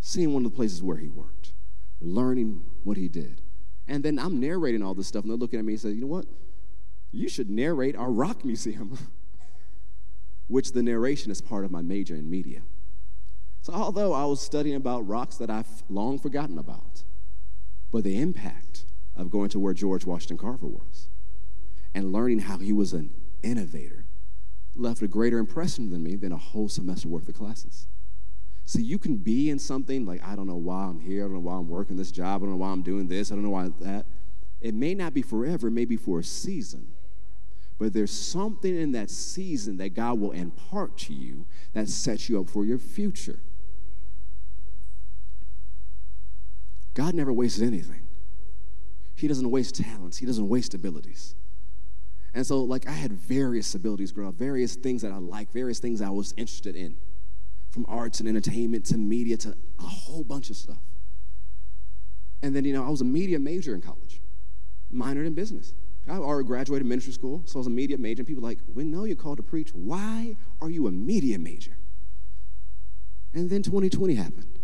seeing 0.00 0.32
one 0.32 0.44
of 0.44 0.52
the 0.52 0.56
places 0.56 0.82
where 0.82 0.96
he 0.96 1.08
worked, 1.08 1.52
learning 2.00 2.62
what 2.82 2.96
he 2.96 3.08
did. 3.08 3.40
And 3.86 4.02
then 4.02 4.18
I'm 4.18 4.40
narrating 4.40 4.82
all 4.82 4.94
this 4.94 5.06
stuff, 5.06 5.24
and 5.24 5.30
they're 5.30 5.38
looking 5.38 5.58
at 5.58 5.64
me 5.64 5.74
and 5.74 5.80
say, 5.80 5.90
You 5.90 6.02
know 6.02 6.06
what? 6.06 6.26
You 7.12 7.28
should 7.28 7.50
narrate 7.50 7.96
our 7.96 8.10
rock 8.10 8.44
museum, 8.44 8.98
which 10.48 10.72
the 10.72 10.82
narration 10.82 11.30
is 11.30 11.40
part 11.40 11.64
of 11.64 11.70
my 11.70 11.82
major 11.82 12.14
in 12.14 12.28
media. 12.30 12.62
So, 13.62 13.72
although 13.72 14.12
I 14.12 14.24
was 14.24 14.40
studying 14.40 14.76
about 14.76 15.08
rocks 15.08 15.36
that 15.36 15.48
I've 15.48 15.82
long 15.88 16.18
forgotten 16.18 16.58
about, 16.58 17.04
but 17.90 18.04
the 18.04 18.18
impact 18.18 18.84
of 19.16 19.30
going 19.30 19.48
to 19.50 19.58
where 19.58 19.72
George 19.72 20.04
Washington 20.04 20.36
Carver 20.36 20.66
was 20.66 21.08
and 21.94 22.12
learning 22.12 22.40
how 22.40 22.58
he 22.58 22.72
was 22.72 22.92
an 22.92 23.10
innovator 23.42 24.03
left 24.76 25.02
a 25.02 25.08
greater 25.08 25.38
impression 25.38 25.90
than 25.90 26.02
me 26.02 26.16
than 26.16 26.32
a 26.32 26.36
whole 26.36 26.68
semester 26.68 27.08
worth 27.08 27.28
of 27.28 27.34
classes. 27.34 27.86
So 28.66 28.78
you 28.78 28.98
can 28.98 29.16
be 29.16 29.50
in 29.50 29.58
something 29.58 30.06
like, 30.06 30.24
I 30.24 30.34
don't 30.34 30.46
know 30.46 30.56
why 30.56 30.84
I'm 30.84 31.00
here, 31.00 31.24
I 31.24 31.26
don't 31.26 31.34
know 31.34 31.40
why 31.40 31.54
I'm 31.54 31.68
working 31.68 31.96
this 31.96 32.10
job, 32.10 32.42
I 32.42 32.46
don't 32.46 32.50
know 32.52 32.56
why 32.56 32.70
I'm 32.70 32.82
doing 32.82 33.06
this, 33.08 33.30
I 33.30 33.34
don't 33.34 33.44
know 33.44 33.50
why 33.50 33.70
that. 33.80 34.06
It 34.60 34.74
may 34.74 34.94
not 34.94 35.12
be 35.12 35.20
forever, 35.20 35.68
it 35.68 35.72
may 35.72 35.84
be 35.84 35.96
for 35.96 36.20
a 36.20 36.24
season. 36.24 36.88
But 37.78 37.92
there's 37.92 38.12
something 38.12 38.74
in 38.74 38.92
that 38.92 39.10
season 39.10 39.76
that 39.78 39.90
God 39.90 40.18
will 40.18 40.32
impart 40.32 40.96
to 40.98 41.12
you 41.12 41.46
that 41.72 41.88
sets 41.88 42.28
you 42.28 42.40
up 42.40 42.48
for 42.48 42.64
your 42.64 42.78
future. 42.78 43.40
God 46.94 47.14
never 47.14 47.32
wastes 47.32 47.60
anything. 47.60 48.06
He 49.16 49.28
doesn't 49.28 49.50
waste 49.50 49.74
talents, 49.74 50.18
He 50.18 50.26
doesn't 50.26 50.48
waste 50.48 50.74
abilities. 50.74 51.34
And 52.34 52.44
so, 52.44 52.62
like, 52.62 52.88
I 52.88 52.92
had 52.92 53.12
various 53.12 53.74
abilities 53.74 54.10
growing 54.10 54.30
up, 54.30 54.34
various 54.34 54.74
things 54.74 55.02
that 55.02 55.12
I 55.12 55.18
liked, 55.18 55.52
various 55.52 55.78
things 55.78 56.02
I 56.02 56.10
was 56.10 56.34
interested 56.36 56.74
in, 56.74 56.96
from 57.70 57.86
arts 57.88 58.18
and 58.18 58.28
entertainment 58.28 58.84
to 58.86 58.98
media 58.98 59.36
to 59.38 59.56
a 59.78 59.82
whole 59.82 60.24
bunch 60.24 60.50
of 60.50 60.56
stuff. 60.56 60.82
And 62.42 62.54
then, 62.54 62.64
you 62.64 62.72
know, 62.72 62.84
I 62.84 62.90
was 62.90 63.00
a 63.00 63.04
media 63.04 63.38
major 63.38 63.74
in 63.74 63.80
college, 63.80 64.20
minored 64.92 65.26
in 65.26 65.34
business. 65.34 65.74
I 66.08 66.16
already 66.16 66.46
graduated 66.46 66.86
ministry 66.86 67.12
school, 67.12 67.42
so 67.46 67.56
I 67.56 67.60
was 67.60 67.66
a 67.68 67.70
media 67.70 67.96
major. 67.96 68.20
And 68.20 68.26
people 68.26 68.42
were 68.42 68.48
like, 68.48 68.58
we 68.74 68.84
know 68.84 69.04
you're 69.04 69.16
called 69.16 69.38
to 69.38 69.42
preach. 69.42 69.70
Why 69.72 70.36
are 70.60 70.68
you 70.68 70.86
a 70.88 70.92
media 70.92 71.38
major? 71.38 71.76
And 73.32 73.48
then 73.48 73.62
2020 73.62 74.14
happened. 74.14 74.58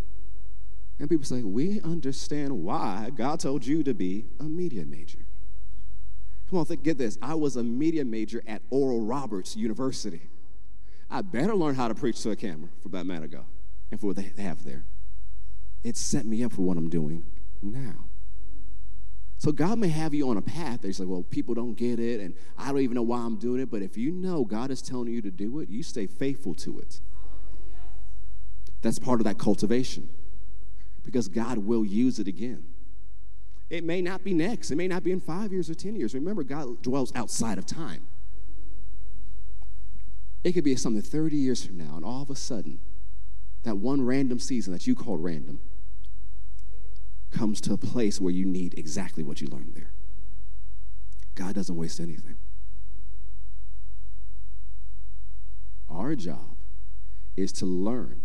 And 0.99 1.09
people 1.09 1.25
say, 1.25 1.41
We 1.41 1.81
understand 1.81 2.63
why 2.63 3.09
God 3.15 3.39
told 3.39 3.65
you 3.65 3.81
to 3.83 3.93
be 3.93 4.25
a 4.39 4.43
media 4.43 4.85
major. 4.85 5.25
Come 6.51 6.59
on, 6.59 6.65
think, 6.65 6.83
get 6.83 6.97
this. 6.97 7.17
I 7.21 7.33
was 7.33 7.55
a 7.55 7.63
media 7.63 8.03
major 8.03 8.43
at 8.45 8.61
Oral 8.69 8.99
Roberts 8.99 9.55
University. 9.55 10.21
I 11.09 11.21
better 11.21 11.55
learn 11.55 11.75
how 11.75 11.87
to 11.87 11.95
preach 11.95 12.21
to 12.23 12.31
a 12.31 12.35
camera 12.35 12.69
for 12.83 12.89
that 12.89 13.05
matter 13.05 13.27
go 13.27 13.45
and 13.89 13.97
for 13.97 14.07
what 14.07 14.17
they 14.17 14.33
have 14.37 14.65
there. 14.65 14.83
It 15.81 15.95
set 15.95 16.25
me 16.25 16.43
up 16.43 16.51
for 16.51 16.63
what 16.63 16.75
I'm 16.75 16.89
doing 16.89 17.23
now. 17.61 18.05
So 19.37 19.53
God 19.53 19.79
may 19.79 19.87
have 19.87 20.13
you 20.13 20.29
on 20.29 20.35
a 20.35 20.41
path 20.41 20.81
that 20.81 20.87
He's 20.87 20.99
like, 20.99 21.07
well, 21.07 21.23
people 21.23 21.55
don't 21.55 21.73
get 21.73 21.99
it, 22.01 22.19
and 22.19 22.35
I 22.57 22.67
don't 22.67 22.81
even 22.81 22.95
know 22.95 23.01
why 23.01 23.19
I'm 23.19 23.37
doing 23.37 23.61
it. 23.61 23.71
But 23.71 23.81
if 23.81 23.97
you 23.97 24.11
know 24.11 24.43
God 24.43 24.71
is 24.71 24.81
telling 24.81 25.07
you 25.07 25.21
to 25.21 25.31
do 25.31 25.59
it, 25.59 25.69
you 25.69 25.83
stay 25.83 26.05
faithful 26.05 26.53
to 26.55 26.79
it. 26.79 26.99
That's 28.81 28.99
part 28.99 29.21
of 29.21 29.23
that 29.23 29.37
cultivation 29.37 30.09
because 31.03 31.29
God 31.29 31.59
will 31.59 31.85
use 31.85 32.19
it 32.19 32.27
again. 32.27 32.65
It 33.71 33.85
may 33.85 34.01
not 34.01 34.25
be 34.25 34.33
next, 34.33 34.69
it 34.69 34.75
may 34.75 34.89
not 34.89 35.01
be 35.01 35.13
in 35.13 35.21
five 35.21 35.53
years 35.53 35.69
or 35.69 35.73
10 35.73 35.95
years. 35.95 36.13
Remember, 36.13 36.43
God 36.43 36.81
dwells 36.81 37.13
outside 37.15 37.57
of 37.57 37.65
time. 37.65 38.05
It 40.43 40.51
could 40.51 40.65
be 40.65 40.75
something 40.75 41.01
30 41.01 41.37
years 41.37 41.65
from 41.65 41.77
now, 41.77 41.95
and 41.95 42.03
all 42.03 42.21
of 42.21 42.29
a 42.29 42.35
sudden, 42.35 42.79
that 43.63 43.77
one 43.77 44.01
random 44.05 44.39
season 44.39 44.73
that 44.73 44.87
you 44.87 44.93
called 44.93 45.23
random 45.23 45.61
comes 47.31 47.61
to 47.61 47.71
a 47.71 47.77
place 47.77 48.19
where 48.19 48.33
you 48.33 48.45
need 48.45 48.77
exactly 48.77 49.23
what 49.23 49.39
you 49.39 49.47
learned 49.47 49.73
there. 49.73 49.93
God 51.35 51.55
doesn't 51.55 51.77
waste 51.77 52.01
anything. 52.01 52.35
Our 55.89 56.15
job 56.15 56.57
is 57.37 57.53
to 57.53 57.65
learn 57.65 58.19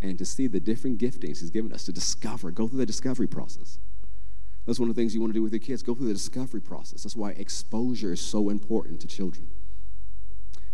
and 0.00 0.16
to 0.18 0.24
see 0.24 0.46
the 0.46 0.60
different 0.60 0.98
giftings 0.98 1.40
He's 1.40 1.50
given 1.50 1.70
us 1.70 1.84
to 1.84 1.92
discover, 1.92 2.50
go 2.50 2.66
through 2.66 2.78
the 2.78 2.86
discovery 2.86 3.26
process. 3.26 3.78
That's 4.66 4.80
one 4.80 4.90
of 4.90 4.96
the 4.96 5.00
things 5.00 5.14
you 5.14 5.20
want 5.20 5.32
to 5.32 5.38
do 5.38 5.42
with 5.42 5.52
your 5.52 5.60
kids. 5.60 5.82
Go 5.82 5.94
through 5.94 6.08
the 6.08 6.12
discovery 6.12 6.60
process. 6.60 7.04
That's 7.04 7.16
why 7.16 7.30
exposure 7.30 8.12
is 8.12 8.20
so 8.20 8.50
important 8.50 9.00
to 9.00 9.06
children. 9.06 9.46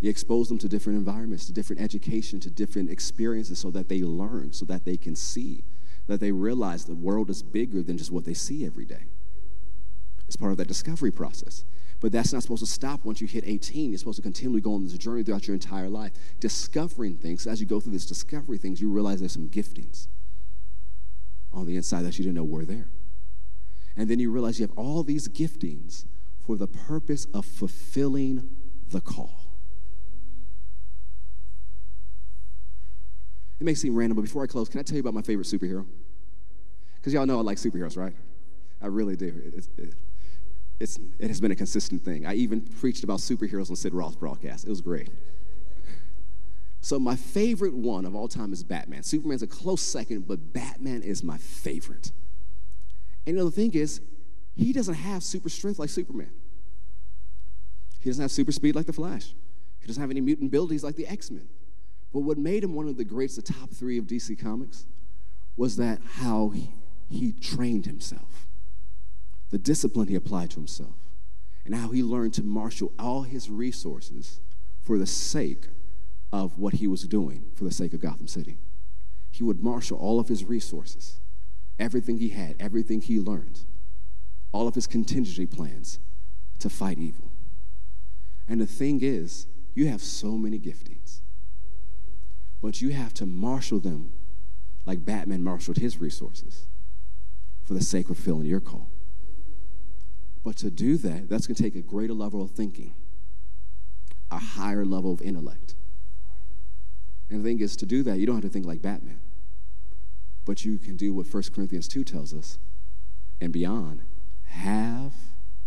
You 0.00 0.10
expose 0.10 0.48
them 0.48 0.58
to 0.58 0.68
different 0.68 0.98
environments, 0.98 1.46
to 1.46 1.52
different 1.52 1.80
education, 1.80 2.40
to 2.40 2.50
different 2.50 2.90
experiences 2.90 3.58
so 3.58 3.70
that 3.70 3.88
they 3.88 4.00
learn, 4.00 4.52
so 4.52 4.64
that 4.64 4.84
they 4.84 4.96
can 4.96 5.14
see, 5.14 5.62
that 6.08 6.20
they 6.20 6.32
realize 6.32 6.86
the 6.86 6.94
world 6.94 7.30
is 7.30 7.42
bigger 7.42 7.82
than 7.82 7.98
just 7.98 8.10
what 8.10 8.24
they 8.24 8.34
see 8.34 8.66
every 8.66 8.86
day. 8.86 9.04
It's 10.26 10.36
part 10.36 10.50
of 10.50 10.58
that 10.58 10.68
discovery 10.68 11.12
process. 11.12 11.64
But 12.00 12.10
that's 12.10 12.32
not 12.32 12.42
supposed 12.42 12.64
to 12.64 12.70
stop 12.70 13.04
once 13.04 13.20
you 13.20 13.28
hit 13.28 13.44
18. 13.46 13.90
You're 13.90 13.98
supposed 13.98 14.16
to 14.16 14.22
continually 14.22 14.60
go 14.60 14.74
on 14.74 14.82
this 14.82 14.94
journey 14.94 15.22
throughout 15.22 15.46
your 15.46 15.54
entire 15.54 15.88
life, 15.88 16.12
discovering 16.40 17.16
things. 17.16 17.46
As 17.46 17.60
you 17.60 17.66
go 17.66 17.78
through 17.78 17.92
this 17.92 18.06
discovery 18.06 18.58
things, 18.58 18.80
you 18.80 18.90
realize 18.90 19.20
there's 19.20 19.32
some 19.32 19.48
giftings 19.48 20.08
on 21.52 21.66
the 21.66 21.76
inside 21.76 22.02
that 22.02 22.18
you 22.18 22.24
didn't 22.24 22.36
know 22.36 22.44
were 22.44 22.64
there. 22.64 22.88
And 23.96 24.08
then 24.08 24.18
you 24.18 24.30
realize 24.30 24.58
you 24.58 24.66
have 24.66 24.76
all 24.76 25.02
these 25.02 25.28
giftings 25.28 26.04
for 26.44 26.56
the 26.56 26.66
purpose 26.66 27.26
of 27.34 27.44
fulfilling 27.44 28.48
the 28.90 29.00
call. 29.00 29.42
It 33.60 33.64
may 33.64 33.74
seem 33.74 33.94
random, 33.94 34.16
but 34.16 34.22
before 34.22 34.42
I 34.42 34.46
close, 34.46 34.68
can 34.68 34.80
I 34.80 34.82
tell 34.82 34.96
you 34.96 35.00
about 35.00 35.14
my 35.14 35.22
favorite 35.22 35.46
superhero? 35.46 35.86
Because 36.96 37.12
y'all 37.12 37.26
know 37.26 37.38
I 37.38 37.42
like 37.42 37.58
superheroes, 37.58 37.96
right? 37.96 38.14
I 38.80 38.86
really 38.86 39.14
do. 39.14 39.40
It's, 39.54 39.68
it, 39.78 39.94
it's, 40.80 40.98
it 41.20 41.28
has 41.28 41.40
been 41.40 41.52
a 41.52 41.56
consistent 41.56 42.04
thing. 42.04 42.26
I 42.26 42.34
even 42.34 42.60
preached 42.60 43.04
about 43.04 43.18
superheroes 43.20 43.70
on 43.70 43.76
Sid 43.76 43.94
Roth's 43.94 44.16
broadcast. 44.16 44.66
It 44.66 44.70
was 44.70 44.80
great. 44.80 45.10
So 46.80 46.98
my 46.98 47.14
favorite 47.14 47.74
one 47.74 48.04
of 48.04 48.16
all 48.16 48.26
time 48.26 48.52
is 48.52 48.64
Batman. 48.64 49.04
Superman's 49.04 49.44
a 49.44 49.46
close 49.46 49.82
second, 49.82 50.26
but 50.26 50.52
Batman 50.52 51.02
is 51.02 51.22
my 51.22 51.38
favorite. 51.38 52.10
And 53.26 53.38
the 53.38 53.50
thing 53.50 53.72
is, 53.74 54.00
he 54.54 54.72
doesn't 54.72 54.94
have 54.94 55.22
super 55.22 55.48
strength 55.48 55.78
like 55.78 55.88
Superman. 55.88 56.30
He 58.00 58.10
doesn't 58.10 58.22
have 58.22 58.32
super 58.32 58.52
speed 58.52 58.74
like 58.74 58.86
the 58.86 58.92
Flash. 58.92 59.34
He 59.80 59.86
doesn't 59.86 60.00
have 60.00 60.10
any 60.10 60.20
mutant 60.20 60.48
abilities 60.48 60.84
like 60.84 60.96
the 60.96 61.06
X-Men. 61.06 61.48
But 62.12 62.20
what 62.20 62.36
made 62.36 62.64
him 62.64 62.74
one 62.74 62.88
of 62.88 62.96
the 62.96 63.04
greats, 63.04 63.36
the 63.36 63.42
top 63.42 63.70
three 63.70 63.98
of 63.98 64.06
DC 64.06 64.38
Comics, 64.38 64.86
was 65.56 65.76
that 65.76 66.00
how 66.16 66.50
he, 66.50 66.74
he 67.08 67.32
trained 67.32 67.86
himself 67.86 68.48
the 69.52 69.58
discipline 69.58 70.08
he 70.08 70.14
applied 70.14 70.50
to 70.50 70.56
himself, 70.56 70.96
and 71.64 71.74
how 71.74 71.90
he 71.90 72.02
learned 72.02 72.32
to 72.34 72.42
marshal 72.42 72.90
all 72.98 73.22
his 73.22 73.50
resources 73.50 74.40
for 74.80 74.98
the 74.98 75.06
sake 75.06 75.68
of 76.32 76.58
what 76.58 76.74
he 76.74 76.86
was 76.88 77.02
doing 77.02 77.44
for 77.54 77.64
the 77.64 77.70
sake 77.70 77.92
of 77.92 78.00
Gotham 78.00 78.26
City. 78.26 78.56
He 79.30 79.44
would 79.44 79.62
marshal 79.62 79.98
all 79.98 80.18
of 80.18 80.28
his 80.28 80.44
resources, 80.44 81.20
everything 81.82 82.18
he 82.18 82.28
had, 82.28 82.54
everything 82.60 83.00
he 83.00 83.18
learned, 83.18 83.60
all 84.52 84.68
of 84.68 84.74
his 84.76 84.86
contingency 84.86 85.46
plans 85.46 85.98
to 86.60 86.70
fight 86.70 86.96
evil. 86.96 87.32
And 88.48 88.60
the 88.60 88.66
thing 88.66 89.00
is, 89.02 89.48
you 89.74 89.88
have 89.88 90.00
so 90.00 90.38
many 90.38 90.60
giftings, 90.60 91.20
but 92.62 92.80
you 92.80 92.90
have 92.90 93.12
to 93.14 93.26
marshal 93.26 93.80
them 93.80 94.12
like 94.86 95.04
Batman 95.04 95.42
marshaled 95.42 95.78
his 95.78 96.00
resources 96.00 96.68
for 97.64 97.74
the 97.74 97.82
sake 97.82 98.08
of 98.10 98.16
fulfilling 98.16 98.46
your 98.46 98.60
call. 98.60 98.88
But 100.44 100.56
to 100.58 100.70
do 100.70 100.96
that, 100.98 101.28
that's 101.28 101.48
going 101.48 101.56
to 101.56 101.62
take 101.62 101.74
a 101.74 101.82
greater 101.82 102.14
level 102.14 102.42
of 102.42 102.52
thinking, 102.52 102.94
a 104.30 104.38
higher 104.38 104.84
level 104.84 105.12
of 105.12 105.20
intellect. 105.20 105.74
And 107.28 107.40
the 107.40 107.48
thing 107.48 107.60
is, 107.60 107.74
to 107.76 107.86
do 107.86 108.04
that, 108.04 108.18
you 108.18 108.26
don't 108.26 108.36
have 108.36 108.44
to 108.44 108.48
think 108.50 108.66
like 108.66 108.82
Batman. 108.82 109.20
But 110.44 110.64
you 110.64 110.78
can 110.78 110.96
do 110.96 111.12
what 111.14 111.32
1 111.32 111.42
Corinthians 111.54 111.88
2 111.88 112.04
tells 112.04 112.34
us 112.34 112.58
and 113.40 113.52
beyond 113.52 114.02
have 114.46 115.12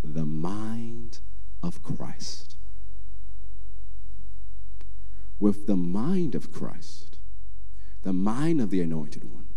the 0.03 0.25
mind 0.25 1.19
of 1.63 1.81
Christ. 1.81 2.57
With 5.39 5.67
the 5.67 5.75
mind 5.75 6.35
of 6.35 6.51
Christ, 6.51 7.19
the 8.03 8.13
mind 8.13 8.61
of 8.61 8.69
the 8.69 8.81
anointed 8.81 9.23
one, 9.23 9.47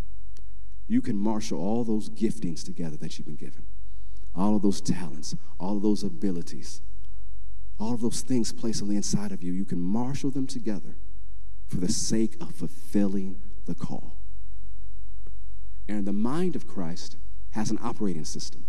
you 0.86 1.00
can 1.00 1.16
marshal 1.16 1.60
all 1.60 1.84
those 1.84 2.08
giftings 2.08 2.64
together 2.64 2.96
that 2.96 3.18
you've 3.18 3.26
been 3.26 3.36
given 3.36 3.64
all 4.38 4.54
of 4.54 4.62
those 4.62 4.80
talents, 4.80 5.34
all 5.58 5.76
of 5.76 5.82
those 5.82 6.04
abilities, 6.04 6.80
all 7.78 7.94
of 7.94 8.00
those 8.00 8.20
things 8.20 8.52
placed 8.52 8.80
on 8.80 8.88
the 8.88 8.96
inside 8.96 9.32
of 9.32 9.42
you, 9.42 9.52
you 9.52 9.64
can 9.64 9.80
marshal 9.80 10.30
them 10.30 10.46
together 10.46 10.96
for 11.66 11.78
the 11.78 11.90
sake 11.90 12.36
of 12.40 12.54
fulfilling 12.54 13.36
the 13.66 13.74
call. 13.74 14.17
And 15.89 16.07
the 16.07 16.12
mind 16.12 16.55
of 16.55 16.66
Christ 16.66 17.16
has 17.53 17.70
an 17.70 17.78
operating 17.82 18.24
system. 18.24 18.64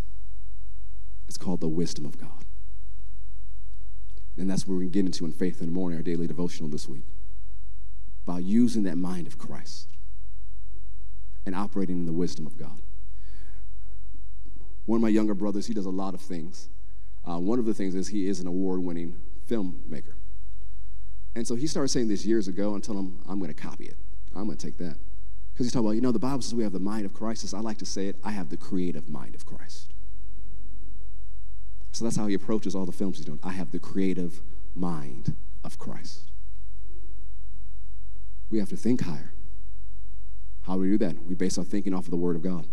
It's 1.28 1.38
called 1.38 1.60
the 1.60 1.68
wisdom 1.68 2.06
of 2.06 2.18
God. 2.18 2.46
And 4.38 4.50
that's 4.50 4.66
what 4.66 4.76
we're 4.76 4.80
going 4.82 4.92
to 4.92 4.94
get 4.94 5.06
into 5.06 5.26
in 5.26 5.34
Faith 5.34 5.60
in 5.60 5.68
the 5.68 5.74
Morning, 5.74 5.98
our 5.98 6.04
daily 6.04 6.26
devotional 6.26 6.70
this 6.70 6.88
week. 6.88 7.04
By 8.26 8.40
using 8.40 8.84
that 8.84 8.98
mind 8.98 9.28
of 9.28 9.38
Christ 9.38 9.90
and 11.46 11.54
operating 11.54 11.98
in 11.98 12.06
the 12.06 12.14
wisdom 12.14 12.48
of 12.48 12.58
God. 12.58 12.82
One 14.86 14.98
of 14.98 15.02
my 15.02 15.10
younger 15.10 15.34
brothers, 15.34 15.68
he 15.68 15.74
does 15.74 15.86
a 15.86 15.92
lot 15.92 16.14
of 16.14 16.22
things. 16.22 16.70
Uh, 17.28 17.38
one 17.38 17.60
of 17.60 17.66
the 17.66 17.74
things 17.74 17.96
is 17.96 18.08
he 18.08 18.28
is 18.28 18.40
an 18.40 18.48
award 18.48 18.82
winning 18.82 19.18
filmmaker. 19.48 20.14
And 21.36 21.48
so 21.48 21.56
he 21.56 21.68
started 21.68 21.90
saying 21.90 22.08
this 22.08 22.26
years 22.26 22.48
ago 22.48 22.74
and 22.74 22.84
told 22.84 22.98
him, 22.98 23.20
I'm 23.28 23.40
going 23.40 23.54
to 23.54 23.62
copy 23.62 23.86
it. 23.86 23.98
I'm 24.36 24.46
going 24.46 24.58
to 24.58 24.66
take 24.66 24.78
that. 24.78 24.98
Because 25.60 25.68
he's 25.68 25.74
talking 25.74 25.88
about, 25.88 25.96
you 25.96 26.02
know, 26.02 26.14
the 26.14 26.20
Bible 26.20 26.42
says 26.42 26.56
we 26.56 26.64
have 26.64 26.72
the 26.72 26.80
mind 26.80 27.06
of 27.06 27.14
Christ. 27.14 27.54
I 27.54 27.60
like 27.60 27.80
to 27.80 27.86
say 27.86 28.08
it, 28.08 28.16
I 28.24 28.32
have 28.32 28.48
the 28.48 28.56
creative 28.56 29.10
mind 29.10 29.36
of 29.36 29.46
Christ. 29.46 29.94
So 31.92 32.06
that's 32.06 32.16
how 32.16 32.28
he 32.28 32.34
approaches 32.34 32.76
all 32.76 32.86
the 32.86 32.94
films 32.94 33.18
he's 33.18 33.26
doing. 33.26 33.40
I 33.44 33.52
have 33.52 33.72
the 33.72 33.80
creative 33.80 34.40
mind 34.74 35.36
of 35.66 35.78
Christ. 35.78 36.32
We 38.50 38.60
have 38.60 38.70
to 38.70 38.78
think 38.78 39.02
higher. 39.02 39.34
How 40.62 40.76
do 40.76 40.80
we 40.80 40.92
do 40.92 40.98
that? 41.00 41.26
We 41.28 41.36
base 41.36 41.58
our 41.58 41.66
thinking 41.66 41.94
off 41.94 42.06
of 42.06 42.12
the 42.12 42.16
Word 42.16 42.38
of 42.38 42.42
God. 42.42 42.66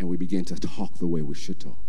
And 0.00 0.08
we 0.08 0.16
begin 0.16 0.46
to 0.46 0.54
talk 0.54 0.94
the 0.94 1.06
way 1.06 1.20
we 1.20 1.34
should 1.34 1.60
talk. 1.60 1.84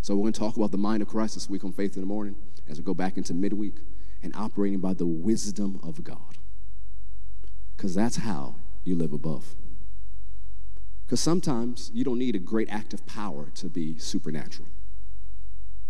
So 0.00 0.16
we're 0.16 0.22
going 0.22 0.32
to 0.32 0.40
talk 0.40 0.56
about 0.56 0.70
the 0.70 0.78
mind 0.78 1.02
of 1.02 1.08
Christ 1.08 1.34
this 1.34 1.50
week 1.50 1.64
on 1.64 1.74
Faith 1.74 1.96
in 1.96 2.00
the 2.00 2.06
Morning 2.06 2.34
as 2.66 2.78
we 2.78 2.82
go 2.82 2.94
back 2.94 3.18
into 3.18 3.34
midweek 3.34 3.74
and 4.22 4.34
operating 4.34 4.80
by 4.80 4.94
the 4.94 5.04
wisdom 5.04 5.80
of 5.82 6.02
God. 6.02 6.38
Because 7.76 7.94
that's 7.94 8.16
how 8.16 8.56
you 8.84 8.94
live 8.94 9.12
above. 9.12 9.54
Because 11.04 11.20
sometimes 11.20 11.90
you 11.92 12.04
don't 12.04 12.18
need 12.18 12.34
a 12.34 12.38
great 12.38 12.68
act 12.70 12.94
of 12.94 13.04
power 13.06 13.50
to 13.56 13.68
be 13.68 13.98
supernatural. 13.98 14.68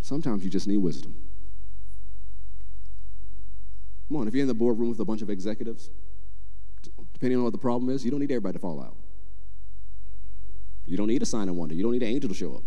Sometimes 0.00 0.44
you 0.44 0.50
just 0.50 0.66
need 0.66 0.78
wisdom. 0.78 1.14
Come 4.08 4.18
on, 4.18 4.28
if 4.28 4.34
you're 4.34 4.42
in 4.42 4.48
the 4.48 4.54
boardroom 4.54 4.90
with 4.90 5.00
a 5.00 5.04
bunch 5.04 5.22
of 5.22 5.30
executives, 5.30 5.90
depending 7.12 7.38
on 7.38 7.44
what 7.44 7.52
the 7.52 7.58
problem 7.58 7.94
is, 7.94 8.04
you 8.04 8.10
don't 8.10 8.20
need 8.20 8.30
everybody 8.30 8.54
to 8.54 8.58
fall 8.58 8.82
out. 8.82 8.96
You 10.86 10.96
don't 10.96 11.08
need 11.08 11.22
a 11.22 11.26
sign 11.26 11.48
of 11.48 11.54
wonder. 11.54 11.74
You 11.74 11.82
don't 11.82 11.92
need 11.92 12.02
an 12.02 12.08
angel 12.08 12.28
to 12.28 12.34
show 12.34 12.54
up. 12.54 12.62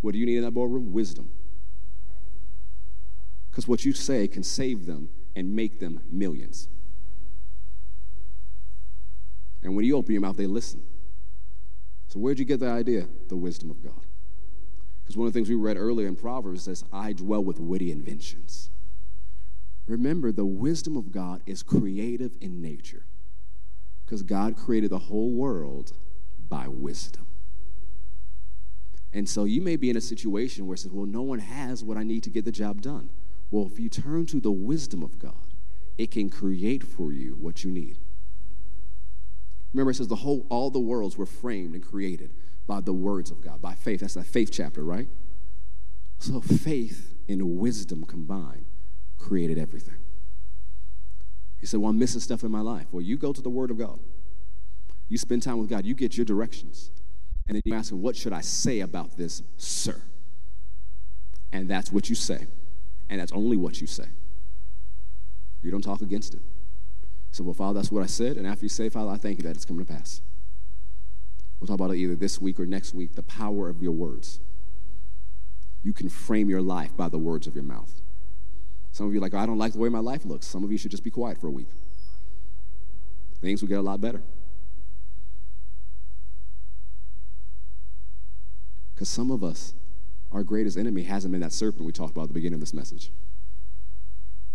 What 0.00 0.12
do 0.12 0.18
you 0.18 0.26
need 0.26 0.36
in 0.36 0.42
that 0.42 0.52
boardroom? 0.52 0.92
Wisdom. 0.92 1.30
Because 3.50 3.66
what 3.66 3.84
you 3.84 3.92
say 3.92 4.28
can 4.28 4.42
save 4.42 4.86
them 4.86 5.08
and 5.34 5.56
make 5.56 5.80
them 5.80 6.02
millions. 6.10 6.68
And 9.62 9.74
when 9.74 9.84
you 9.84 9.96
open 9.96 10.12
your 10.12 10.20
mouth, 10.20 10.36
they 10.36 10.46
listen. 10.46 10.82
So, 12.08 12.18
where'd 12.18 12.38
you 12.38 12.44
get 12.44 12.60
the 12.60 12.68
idea? 12.68 13.06
The 13.28 13.36
wisdom 13.36 13.70
of 13.70 13.82
God. 13.82 14.06
Because 15.02 15.16
one 15.16 15.26
of 15.26 15.32
the 15.32 15.38
things 15.38 15.48
we 15.48 15.54
read 15.54 15.76
earlier 15.76 16.06
in 16.06 16.16
Proverbs 16.16 16.64
says, 16.64 16.84
I 16.92 17.12
dwell 17.12 17.42
with 17.42 17.58
witty 17.58 17.90
inventions. 17.90 18.70
Remember, 19.86 20.32
the 20.32 20.44
wisdom 20.44 20.96
of 20.96 21.10
God 21.10 21.42
is 21.46 21.62
creative 21.62 22.36
in 22.40 22.60
nature. 22.60 23.04
Because 24.04 24.22
God 24.22 24.56
created 24.56 24.90
the 24.90 24.98
whole 24.98 25.30
world 25.32 25.92
by 26.48 26.68
wisdom. 26.68 27.26
And 29.12 29.28
so 29.28 29.44
you 29.44 29.62
may 29.62 29.76
be 29.76 29.88
in 29.88 29.96
a 29.96 30.00
situation 30.02 30.66
where 30.66 30.74
it 30.74 30.78
says, 30.78 30.92
well, 30.92 31.06
no 31.06 31.22
one 31.22 31.38
has 31.38 31.82
what 31.82 31.96
I 31.96 32.02
need 32.02 32.22
to 32.24 32.30
get 32.30 32.44
the 32.44 32.52
job 32.52 32.82
done. 32.82 33.10
Well, 33.50 33.66
if 33.66 33.80
you 33.80 33.88
turn 33.88 34.26
to 34.26 34.40
the 34.40 34.52
wisdom 34.52 35.02
of 35.02 35.18
God, 35.18 35.54
it 35.96 36.10
can 36.10 36.28
create 36.28 36.84
for 36.84 37.12
you 37.12 37.32
what 37.32 37.64
you 37.64 37.70
need. 37.70 37.98
Remember, 39.72 39.90
it 39.90 39.94
says 39.94 40.08
the 40.08 40.16
whole, 40.16 40.46
all 40.48 40.70
the 40.70 40.78
worlds 40.78 41.16
were 41.16 41.26
framed 41.26 41.74
and 41.74 41.84
created 41.84 42.30
by 42.66 42.80
the 42.80 42.92
words 42.92 43.30
of 43.30 43.42
God, 43.42 43.60
by 43.60 43.74
faith. 43.74 44.00
That's 44.00 44.14
that 44.14 44.26
faith 44.26 44.50
chapter, 44.52 44.82
right? 44.82 45.08
So 46.18 46.40
faith 46.40 47.14
and 47.28 47.58
wisdom 47.58 48.04
combined 48.04 48.66
created 49.18 49.58
everything. 49.58 49.98
He 51.60 51.66
said, 51.66 51.80
Well, 51.80 51.90
I'm 51.90 51.98
missing 51.98 52.20
stuff 52.20 52.44
in 52.44 52.50
my 52.50 52.60
life. 52.60 52.86
Well, 52.92 53.02
you 53.02 53.16
go 53.16 53.32
to 53.32 53.42
the 53.42 53.50
Word 53.50 53.70
of 53.70 53.78
God. 53.78 53.98
You 55.08 55.18
spend 55.18 55.42
time 55.42 55.58
with 55.58 55.70
God, 55.70 55.84
you 55.84 55.94
get 55.94 56.16
your 56.16 56.26
directions. 56.26 56.90
And 57.46 57.54
then 57.54 57.62
you 57.64 57.74
ask 57.74 57.90
him, 57.90 58.02
What 58.02 58.16
should 58.16 58.32
I 58.32 58.40
say 58.40 58.80
about 58.80 59.16
this, 59.16 59.42
sir? 59.56 60.00
And 61.52 61.68
that's 61.68 61.90
what 61.90 62.08
you 62.08 62.14
say. 62.14 62.46
And 63.08 63.20
that's 63.20 63.32
only 63.32 63.56
what 63.56 63.80
you 63.80 63.86
say. 63.86 64.06
You 65.62 65.70
don't 65.70 65.82
talk 65.82 66.02
against 66.02 66.34
it. 66.34 66.40
So, 67.38 67.44
well, 67.44 67.54
Father, 67.54 67.78
that's 67.78 67.92
what 67.92 68.02
I 68.02 68.06
said. 68.06 68.36
And 68.36 68.48
after 68.48 68.64
you 68.64 68.68
say, 68.68 68.88
Father, 68.88 69.12
I 69.12 69.16
thank 69.16 69.38
you 69.38 69.44
that 69.44 69.54
it's 69.54 69.64
coming 69.64 69.86
to 69.86 69.92
pass. 69.92 70.22
We'll 71.60 71.68
talk 71.68 71.76
about 71.76 71.92
it 71.92 71.98
either 71.98 72.16
this 72.16 72.40
week 72.40 72.58
or 72.58 72.66
next 72.66 72.94
week 72.94 73.14
the 73.14 73.22
power 73.22 73.68
of 73.68 73.80
your 73.80 73.92
words. 73.92 74.40
You 75.84 75.92
can 75.92 76.08
frame 76.08 76.50
your 76.50 76.60
life 76.60 76.96
by 76.96 77.08
the 77.08 77.16
words 77.16 77.46
of 77.46 77.54
your 77.54 77.62
mouth. 77.62 77.92
Some 78.90 79.06
of 79.06 79.14
you 79.14 79.20
like, 79.20 79.34
I 79.34 79.46
don't 79.46 79.56
like 79.56 79.74
the 79.74 79.78
way 79.78 79.88
my 79.88 80.00
life 80.00 80.24
looks. 80.24 80.48
Some 80.48 80.64
of 80.64 80.72
you 80.72 80.78
should 80.78 80.90
just 80.90 81.04
be 81.04 81.12
quiet 81.12 81.40
for 81.40 81.46
a 81.46 81.52
week. 81.52 81.68
Things 83.40 83.62
will 83.62 83.68
get 83.68 83.78
a 83.78 83.82
lot 83.82 84.00
better. 84.00 84.20
Because 88.96 89.08
some 89.08 89.30
of 89.30 89.44
us, 89.44 89.74
our 90.32 90.42
greatest 90.42 90.76
enemy 90.76 91.04
hasn't 91.04 91.30
been 91.30 91.42
that 91.42 91.52
serpent 91.52 91.84
we 91.84 91.92
talked 91.92 92.10
about 92.10 92.22
at 92.22 92.28
the 92.30 92.34
beginning 92.34 92.54
of 92.54 92.60
this 92.60 92.74
message. 92.74 93.12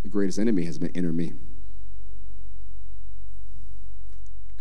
The 0.01 0.09
greatest 0.09 0.38
enemy 0.38 0.65
has 0.65 0.77
been 0.77 0.89
inner 0.89 1.13
me. 1.13 1.31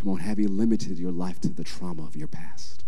Come 0.02 0.14
on, 0.14 0.18
have 0.18 0.40
you 0.40 0.48
limited 0.48 0.98
your 0.98 1.12
life 1.12 1.40
to 1.42 1.48
the 1.48 1.62
trauma 1.62 2.04
of 2.04 2.16
your 2.16 2.26
past? 2.26 2.84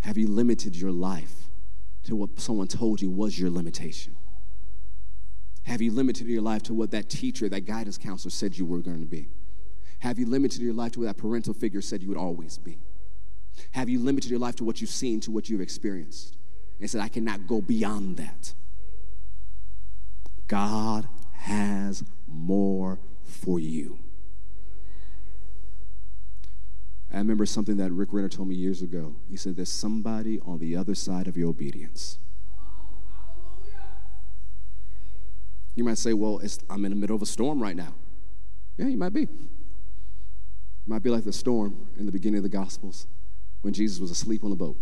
Have 0.00 0.16
you 0.16 0.26
limited 0.26 0.74
your 0.74 0.92
life 0.92 1.50
to 2.04 2.16
what 2.16 2.40
someone 2.40 2.68
told 2.68 3.02
you 3.02 3.10
was 3.10 3.38
your 3.38 3.50
limitation? 3.50 4.16
Have 5.64 5.82
you 5.82 5.90
limited 5.90 6.26
your 6.26 6.40
life 6.40 6.62
to 6.64 6.74
what 6.74 6.90
that 6.92 7.10
teacher, 7.10 7.50
that 7.50 7.66
guidance 7.66 7.98
counselor 7.98 8.30
said 8.30 8.56
you 8.56 8.64
were 8.64 8.78
going 8.78 9.00
to 9.00 9.06
be? 9.06 9.28
Have 9.98 10.18
you 10.18 10.24
limited 10.24 10.62
your 10.62 10.72
life 10.72 10.92
to 10.92 11.00
what 11.00 11.06
that 11.06 11.18
parental 11.18 11.52
figure 11.52 11.82
said 11.82 12.02
you 12.02 12.08
would 12.08 12.16
always 12.16 12.56
be? 12.56 12.78
Have 13.72 13.90
you 13.90 13.98
limited 13.98 14.30
your 14.30 14.40
life 14.40 14.56
to 14.56 14.64
what 14.64 14.80
you've 14.80 14.88
seen, 14.88 15.20
to 15.20 15.30
what 15.30 15.50
you've 15.50 15.60
experienced? 15.60 16.38
And 16.80 16.88
said, 16.88 17.02
I 17.02 17.08
cannot 17.08 17.46
go 17.46 17.60
beyond 17.60 18.16
that. 18.16 18.54
God 20.48 21.06
has 21.34 22.02
more 22.26 23.00
for 23.22 23.60
you. 23.60 23.98
I 27.14 27.18
remember 27.18 27.46
something 27.46 27.76
that 27.76 27.92
Rick 27.92 28.08
Renner 28.12 28.28
told 28.28 28.48
me 28.48 28.56
years 28.56 28.82
ago. 28.82 29.14
He 29.30 29.36
said, 29.36 29.54
There's 29.54 29.72
somebody 29.72 30.40
on 30.40 30.58
the 30.58 30.74
other 30.74 30.96
side 30.96 31.28
of 31.28 31.36
your 31.36 31.48
obedience. 31.48 32.18
You 35.76 35.84
might 35.84 35.98
say, 35.98 36.12
Well, 36.12 36.42
I'm 36.68 36.84
in 36.84 36.90
the 36.90 36.96
middle 36.96 37.14
of 37.14 37.22
a 37.22 37.26
storm 37.26 37.62
right 37.62 37.76
now. 37.76 37.94
Yeah, 38.76 38.88
you 38.88 38.98
might 38.98 39.12
be. 39.12 39.22
It 39.22 39.30
might 40.86 41.04
be 41.04 41.10
like 41.10 41.22
the 41.22 41.32
storm 41.32 41.88
in 41.98 42.06
the 42.06 42.12
beginning 42.12 42.38
of 42.38 42.42
the 42.42 42.48
Gospels 42.48 43.06
when 43.62 43.72
Jesus 43.72 44.00
was 44.00 44.10
asleep 44.10 44.42
on 44.42 44.50
the 44.50 44.56
boat, 44.56 44.76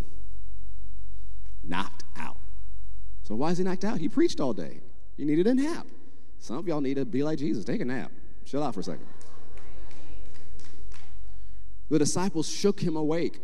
knocked 1.62 2.04
out. 2.16 2.38
So 3.22 3.34
why 3.34 3.50
is 3.50 3.58
he 3.58 3.64
knocked 3.64 3.84
out? 3.84 3.98
He 3.98 4.08
preached 4.08 4.40
all 4.40 4.54
day. 4.54 4.80
He 5.18 5.26
needed 5.26 5.46
a 5.46 5.54
nap. 5.54 5.86
Some 6.38 6.56
of 6.56 6.66
y'all 6.66 6.80
need 6.80 6.94
to 6.94 7.04
be 7.04 7.22
like 7.22 7.38
Jesus. 7.38 7.64
Take 7.64 7.82
a 7.82 7.84
nap. 7.84 8.10
Chill 8.46 8.62
out 8.62 8.74
for 8.74 8.80
a 8.80 8.84
second. 8.84 9.06
The 11.92 11.98
disciples 11.98 12.48
shook 12.48 12.80
him 12.80 12.96
awake 12.96 13.38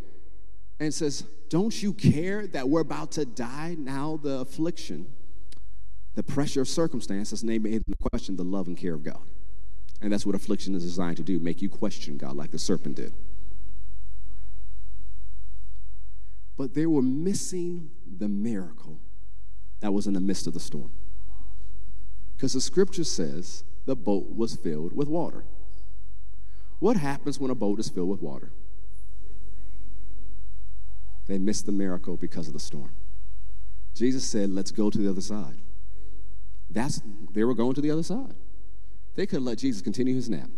and 0.80 0.92
says, 0.92 1.24
Don't 1.50 1.82
you 1.82 1.92
care 1.92 2.46
that 2.48 2.68
we're 2.68 2.80
about 2.80 3.12
to 3.12 3.24
die 3.24 3.76
now? 3.78 4.18
The 4.22 4.40
affliction, 4.40 5.06
the 6.14 6.22
pressure 6.22 6.62
of 6.62 6.68
circumstances, 6.68 7.44
name 7.44 7.66
it 7.66 7.82
question 8.10 8.36
the 8.36 8.44
love 8.44 8.66
and 8.66 8.76
care 8.76 8.94
of 8.94 9.04
God. 9.04 9.30
And 10.00 10.12
that's 10.12 10.24
what 10.24 10.34
affliction 10.34 10.74
is 10.74 10.82
designed 10.82 11.18
to 11.18 11.22
do, 11.22 11.38
make 11.38 11.60
you 11.60 11.68
question 11.68 12.16
God 12.16 12.36
like 12.36 12.50
the 12.50 12.58
serpent 12.58 12.96
did. 12.96 13.12
but 16.58 16.74
they 16.74 16.86
were 16.86 17.00
missing 17.00 17.88
the 18.18 18.28
miracle 18.28 18.98
that 19.80 19.94
was 19.94 20.08
in 20.08 20.12
the 20.12 20.20
midst 20.20 20.48
of 20.48 20.52
the 20.52 20.60
storm. 20.60 20.90
Because 22.36 22.52
the 22.52 22.60
scripture 22.60 23.04
says 23.04 23.62
the 23.86 23.94
boat 23.94 24.34
was 24.34 24.56
filled 24.56 24.92
with 24.92 25.06
water. 25.06 25.44
What 26.78 26.96
happens 26.96 27.40
when 27.40 27.50
a 27.50 27.54
boat 27.54 27.80
is 27.80 27.88
filled 27.88 28.08
with 28.08 28.22
water? 28.22 28.50
They 31.26 31.38
missed 31.38 31.66
the 31.66 31.72
miracle 31.72 32.16
because 32.16 32.46
of 32.46 32.54
the 32.54 32.60
storm. 32.60 32.94
Jesus 33.94 34.24
said, 34.24 34.50
Let's 34.50 34.70
go 34.70 34.90
to 34.90 34.98
the 34.98 35.08
other 35.08 35.20
side. 35.20 35.56
That's 36.70 37.00
they 37.32 37.44
were 37.44 37.54
going 37.54 37.74
to 37.74 37.80
the 37.80 37.90
other 37.90 38.02
side. 38.02 38.34
They 39.14 39.26
could 39.26 39.36
have 39.36 39.42
let 39.42 39.58
Jesus 39.58 39.82
continue 39.82 40.14
his 40.14 40.30
nap. 40.30 40.48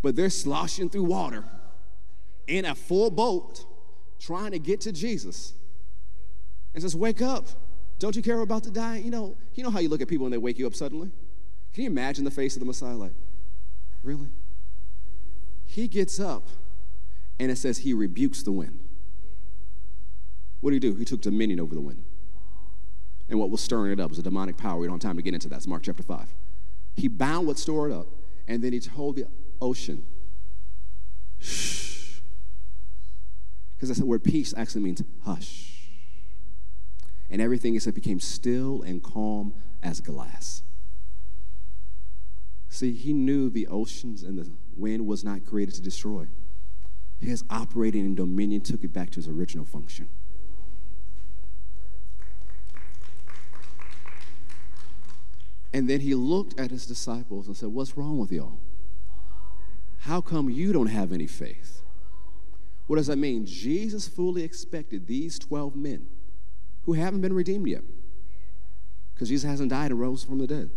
But 0.00 0.16
they're 0.16 0.30
sloshing 0.30 0.88
through 0.88 1.04
water 1.04 1.44
in 2.46 2.64
a 2.64 2.74
full 2.74 3.10
boat 3.10 3.66
trying 4.18 4.52
to 4.52 4.58
get 4.58 4.80
to 4.82 4.92
Jesus 4.92 5.52
and 6.74 6.82
says, 6.82 6.96
Wake 6.96 7.22
up. 7.22 7.46
Don't 7.98 8.14
you 8.14 8.22
care 8.22 8.40
about 8.40 8.62
to 8.62 8.70
die? 8.70 8.98
You 8.98 9.10
know, 9.10 9.36
you 9.54 9.64
know 9.64 9.70
how 9.70 9.80
you 9.80 9.88
look 9.88 10.00
at 10.00 10.08
people 10.08 10.24
when 10.24 10.30
they 10.30 10.38
wake 10.38 10.58
you 10.58 10.66
up 10.66 10.74
suddenly? 10.74 11.10
Can 11.78 11.84
you 11.84 11.90
imagine 11.90 12.24
the 12.24 12.32
face 12.32 12.56
of 12.56 12.60
the 12.60 12.66
Messiah 12.66 12.96
like, 12.96 13.12
really? 14.02 14.30
He 15.64 15.86
gets 15.86 16.18
up 16.18 16.48
And 17.38 17.52
it 17.52 17.56
says 17.56 17.78
he 17.78 17.92
rebukes 17.92 18.42
the 18.42 18.50
wind. 18.50 18.80
What 20.60 20.72
did 20.72 20.82
he 20.82 20.90
do? 20.90 20.96
He 20.96 21.04
took 21.04 21.20
dominion 21.20 21.60
over 21.60 21.76
the 21.76 21.80
wind. 21.80 22.02
And 23.28 23.38
what 23.38 23.50
was 23.50 23.60
stirring 23.60 23.92
it 23.92 24.00
up 24.00 24.10
was 24.10 24.18
a 24.18 24.22
demonic 24.22 24.56
power. 24.56 24.80
We 24.80 24.88
don't 24.88 25.00
have 25.00 25.08
time 25.08 25.18
to 25.18 25.22
get 25.22 25.34
into 25.34 25.48
that. 25.50 25.54
It's 25.58 25.68
Mark 25.68 25.84
chapter 25.84 26.02
5. 26.02 26.34
He 26.96 27.06
bound 27.06 27.46
what 27.46 27.60
stored 27.60 27.92
up, 27.92 28.08
and 28.48 28.60
then 28.60 28.72
he 28.72 28.80
told 28.80 29.14
the 29.14 29.26
ocean, 29.60 30.04
shh. 31.38 32.18
Because 33.76 33.90
that's 33.90 34.00
the 34.00 34.06
word 34.06 34.24
peace 34.24 34.52
actually 34.56 34.80
means 34.80 35.00
hush. 35.24 35.90
And 37.30 37.40
everything, 37.40 37.74
he 37.74 37.78
said, 37.78 37.94
became 37.94 38.18
still 38.18 38.82
and 38.82 39.00
calm 39.00 39.54
as 39.80 40.00
glass. 40.00 40.62
See, 42.68 42.92
he 42.92 43.12
knew 43.12 43.50
the 43.50 43.66
oceans 43.66 44.22
and 44.22 44.38
the 44.38 44.50
wind 44.76 45.06
was 45.06 45.24
not 45.24 45.44
created 45.44 45.74
to 45.76 45.82
destroy. 45.82 46.26
His 47.18 47.42
operating 47.50 48.04
in 48.04 48.14
dominion 48.14 48.60
took 48.60 48.84
it 48.84 48.92
back 48.92 49.10
to 49.10 49.16
his 49.16 49.28
original 49.28 49.64
function. 49.64 50.08
And 55.72 55.88
then 55.88 56.00
he 56.00 56.14
looked 56.14 56.58
at 56.58 56.70
his 56.70 56.86
disciples 56.86 57.46
and 57.46 57.56
said, 57.56 57.70
What's 57.70 57.96
wrong 57.96 58.18
with 58.18 58.32
y'all? 58.32 58.58
How 59.98 60.20
come 60.20 60.48
you 60.48 60.72
don't 60.72 60.86
have 60.86 61.12
any 61.12 61.26
faith? 61.26 61.82
What 62.86 62.96
does 62.96 63.08
that 63.08 63.18
mean? 63.18 63.44
Jesus 63.44 64.08
fully 64.08 64.42
expected 64.42 65.06
these 65.06 65.38
12 65.38 65.76
men 65.76 66.06
who 66.84 66.94
haven't 66.94 67.20
been 67.20 67.34
redeemed 67.34 67.68
yet, 67.68 67.82
because 69.12 69.28
Jesus 69.28 69.48
hasn't 69.48 69.70
died 69.70 69.90
and 69.90 70.00
rose 70.00 70.24
from 70.24 70.38
the 70.38 70.46
dead. 70.46 70.70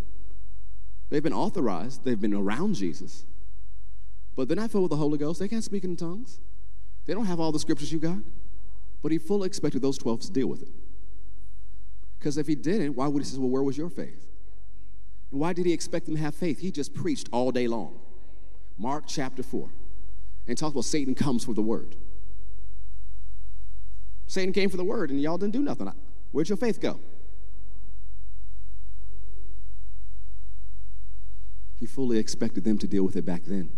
They've 1.11 1.21
been 1.21 1.33
authorized, 1.33 2.05
they've 2.05 2.19
been 2.19 2.33
around 2.33 2.75
Jesus, 2.75 3.25
but 4.35 4.47
they're 4.47 4.55
not 4.55 4.71
filled 4.71 4.83
with 4.83 4.91
the 4.91 4.97
Holy 4.97 5.17
Ghost. 5.17 5.41
They 5.41 5.49
can't 5.49 5.63
speak 5.63 5.83
in 5.83 5.97
tongues. 5.97 6.39
They 7.05 7.13
don't 7.13 7.25
have 7.25 7.39
all 7.39 7.51
the 7.51 7.59
scriptures 7.59 7.91
you 7.91 7.99
got. 7.99 8.19
But 9.03 9.11
he 9.11 9.17
fully 9.17 9.45
expected 9.45 9.81
those 9.81 9.97
12 9.97 10.21
to 10.21 10.31
deal 10.31 10.47
with 10.47 10.61
it. 10.61 10.69
Because 12.17 12.37
if 12.37 12.47
he 12.47 12.55
didn't, 12.55 12.95
why 12.95 13.07
would 13.07 13.21
he 13.21 13.27
say, 13.27 13.37
Well, 13.37 13.49
where 13.49 13.61
was 13.61 13.77
your 13.77 13.89
faith? 13.89 14.25
And 15.31 15.41
why 15.41 15.51
did 15.51 15.65
he 15.65 15.73
expect 15.73 16.05
them 16.05 16.15
to 16.15 16.21
have 16.21 16.33
faith? 16.33 16.59
He 16.59 16.71
just 16.71 16.93
preached 16.93 17.27
all 17.33 17.51
day 17.51 17.67
long. 17.67 17.99
Mark 18.77 19.03
chapter 19.05 19.43
4. 19.43 19.69
And 20.47 20.57
talks 20.57 20.71
about 20.71 20.85
Satan 20.85 21.13
comes 21.13 21.43
for 21.43 21.53
the 21.53 21.61
word. 21.61 21.97
Satan 24.27 24.53
came 24.53 24.69
for 24.69 24.77
the 24.77 24.85
word, 24.85 25.09
and 25.09 25.21
y'all 25.21 25.37
didn't 25.37 25.53
do 25.53 25.61
nothing. 25.61 25.91
Where'd 26.31 26.47
your 26.47 26.57
faith 26.57 26.79
go? 26.79 27.01
He 31.81 31.87
fully 31.87 32.19
expected 32.19 32.63
them 32.63 32.77
to 32.77 32.85
deal 32.85 33.03
with 33.03 33.15
it 33.15 33.25
back 33.25 33.43
then. 33.43 33.71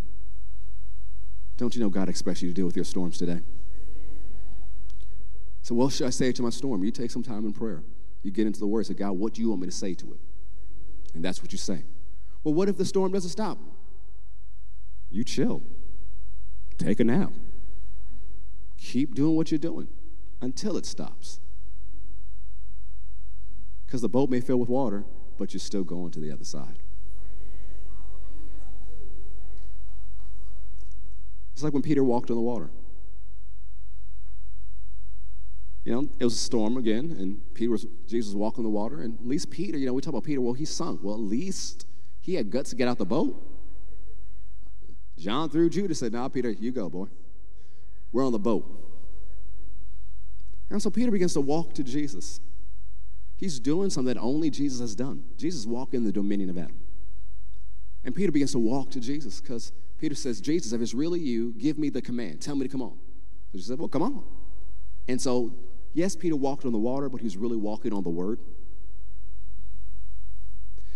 Don't 1.55 1.73
you 1.73 1.79
know 1.79 1.87
God 1.87 2.09
expects 2.09 2.41
you 2.41 2.49
to 2.49 2.53
deal 2.53 2.65
with 2.65 2.75
your 2.75 2.83
storms 2.83 3.17
today? 3.17 3.39
So, 5.61 5.73
what 5.73 5.93
should 5.93 6.07
I 6.07 6.09
say 6.09 6.33
to 6.33 6.41
my 6.41 6.49
storm? 6.49 6.83
You 6.83 6.91
take 6.91 7.11
some 7.11 7.23
time 7.23 7.45
in 7.45 7.53
prayer. 7.53 7.81
You 8.21 8.31
get 8.31 8.45
into 8.45 8.59
the 8.59 8.67
word. 8.67 8.85
Say, 8.87 8.93
God, 8.93 9.13
what 9.13 9.33
do 9.33 9.41
you 9.41 9.47
want 9.47 9.61
me 9.61 9.67
to 9.67 9.71
say 9.71 9.93
to 9.93 10.11
it? 10.11 10.19
And 11.15 11.23
that's 11.23 11.41
what 11.41 11.53
you 11.53 11.57
say. 11.57 11.85
Well, 12.43 12.53
what 12.53 12.67
if 12.67 12.75
the 12.75 12.83
storm 12.83 13.13
doesn't 13.13 13.29
stop? 13.29 13.57
You 15.09 15.23
chill. 15.23 15.63
Take 16.77 16.99
a 16.99 17.05
nap. 17.05 17.31
Keep 18.77 19.15
doing 19.15 19.37
what 19.37 19.49
you're 19.49 19.59
doing 19.59 19.87
until 20.41 20.75
it 20.75 20.85
stops. 20.85 21.39
Because 23.85 24.01
the 24.01 24.09
boat 24.09 24.29
may 24.29 24.41
fill 24.41 24.57
with 24.57 24.67
water, 24.67 25.05
but 25.37 25.53
you're 25.53 25.61
still 25.61 25.85
going 25.85 26.11
to 26.11 26.19
the 26.19 26.33
other 26.33 26.43
side. 26.43 26.82
It's 31.53 31.63
like 31.63 31.73
when 31.73 31.81
Peter 31.81 32.03
walked 32.03 32.29
on 32.29 32.35
the 32.35 32.41
water. 32.41 32.69
You 35.85 35.93
know, 35.93 36.09
it 36.19 36.23
was 36.23 36.33
a 36.33 36.37
storm 36.37 36.77
again, 36.77 37.15
and 37.19 37.41
Peter 37.53 37.71
was 37.71 37.85
Jesus 38.07 38.33
walking 38.33 38.59
on 38.59 38.63
the 38.63 38.69
water, 38.69 39.01
and 39.01 39.19
at 39.19 39.27
least 39.27 39.49
Peter, 39.51 39.77
you 39.77 39.85
know, 39.85 39.93
we 39.93 40.01
talk 40.01 40.13
about 40.13 40.23
Peter, 40.23 40.39
well, 40.39 40.53
he 40.53 40.65
sunk. 40.65 41.01
Well, 41.03 41.15
at 41.15 41.19
least 41.19 41.85
he 42.21 42.35
had 42.35 42.49
guts 42.49 42.69
to 42.69 42.75
get 42.75 42.87
out 42.87 42.97
the 42.97 43.05
boat. 43.05 43.49
John 45.17 45.49
through 45.49 45.69
Judas 45.69 45.99
said, 45.99 46.13
Now, 46.13 46.23
nah, 46.23 46.29
Peter, 46.29 46.49
you 46.49 46.71
go, 46.71 46.89
boy. 46.89 47.07
We're 48.11 48.25
on 48.25 48.31
the 48.31 48.39
boat. 48.39 48.83
And 50.69 50.81
so 50.81 50.89
Peter 50.89 51.11
begins 51.11 51.33
to 51.33 51.41
walk 51.41 51.73
to 51.75 51.83
Jesus. 51.83 52.39
He's 53.35 53.59
doing 53.59 53.89
something 53.89 54.13
that 54.13 54.19
only 54.19 54.49
Jesus 54.49 54.79
has 54.79 54.95
done. 54.95 55.23
Jesus 55.37 55.65
walked 55.65 55.93
in 55.93 56.03
the 56.03 56.11
dominion 56.11 56.49
of 56.49 56.57
Adam. 56.57 56.79
And 58.03 58.15
Peter 58.15 58.31
begins 58.31 58.53
to 58.53 58.59
walk 58.59 58.91
to 58.91 58.99
Jesus 58.99 59.41
because 59.41 59.71
Peter 60.03 60.15
says, 60.15 60.41
Jesus, 60.41 60.73
if 60.73 60.81
it's 60.81 60.93
really 60.93 61.21
you, 61.21 61.53
give 61.57 61.77
me 61.77 61.89
the 61.89 62.01
command. 62.01 62.41
Tell 62.41 62.57
me 62.57 62.67
to 62.67 62.69
come 62.69 62.81
on. 62.81 62.97
So 63.51 63.53
Jesus 63.53 63.67
said, 63.69 63.79
Well, 63.79 63.87
come 63.87 64.01
on. 64.01 64.21
And 65.07 65.21
so 65.21 65.53
Yes, 65.93 66.13
Peter 66.15 66.35
walked 66.35 66.65
on 66.65 66.71
the 66.71 66.77
water, 66.77 67.07
but 67.07 67.21
he 67.21 67.25
was 67.25 67.37
really 67.37 67.55
walking 67.55 67.93
on 67.93 68.03
the 68.03 68.09
word. 68.09 68.39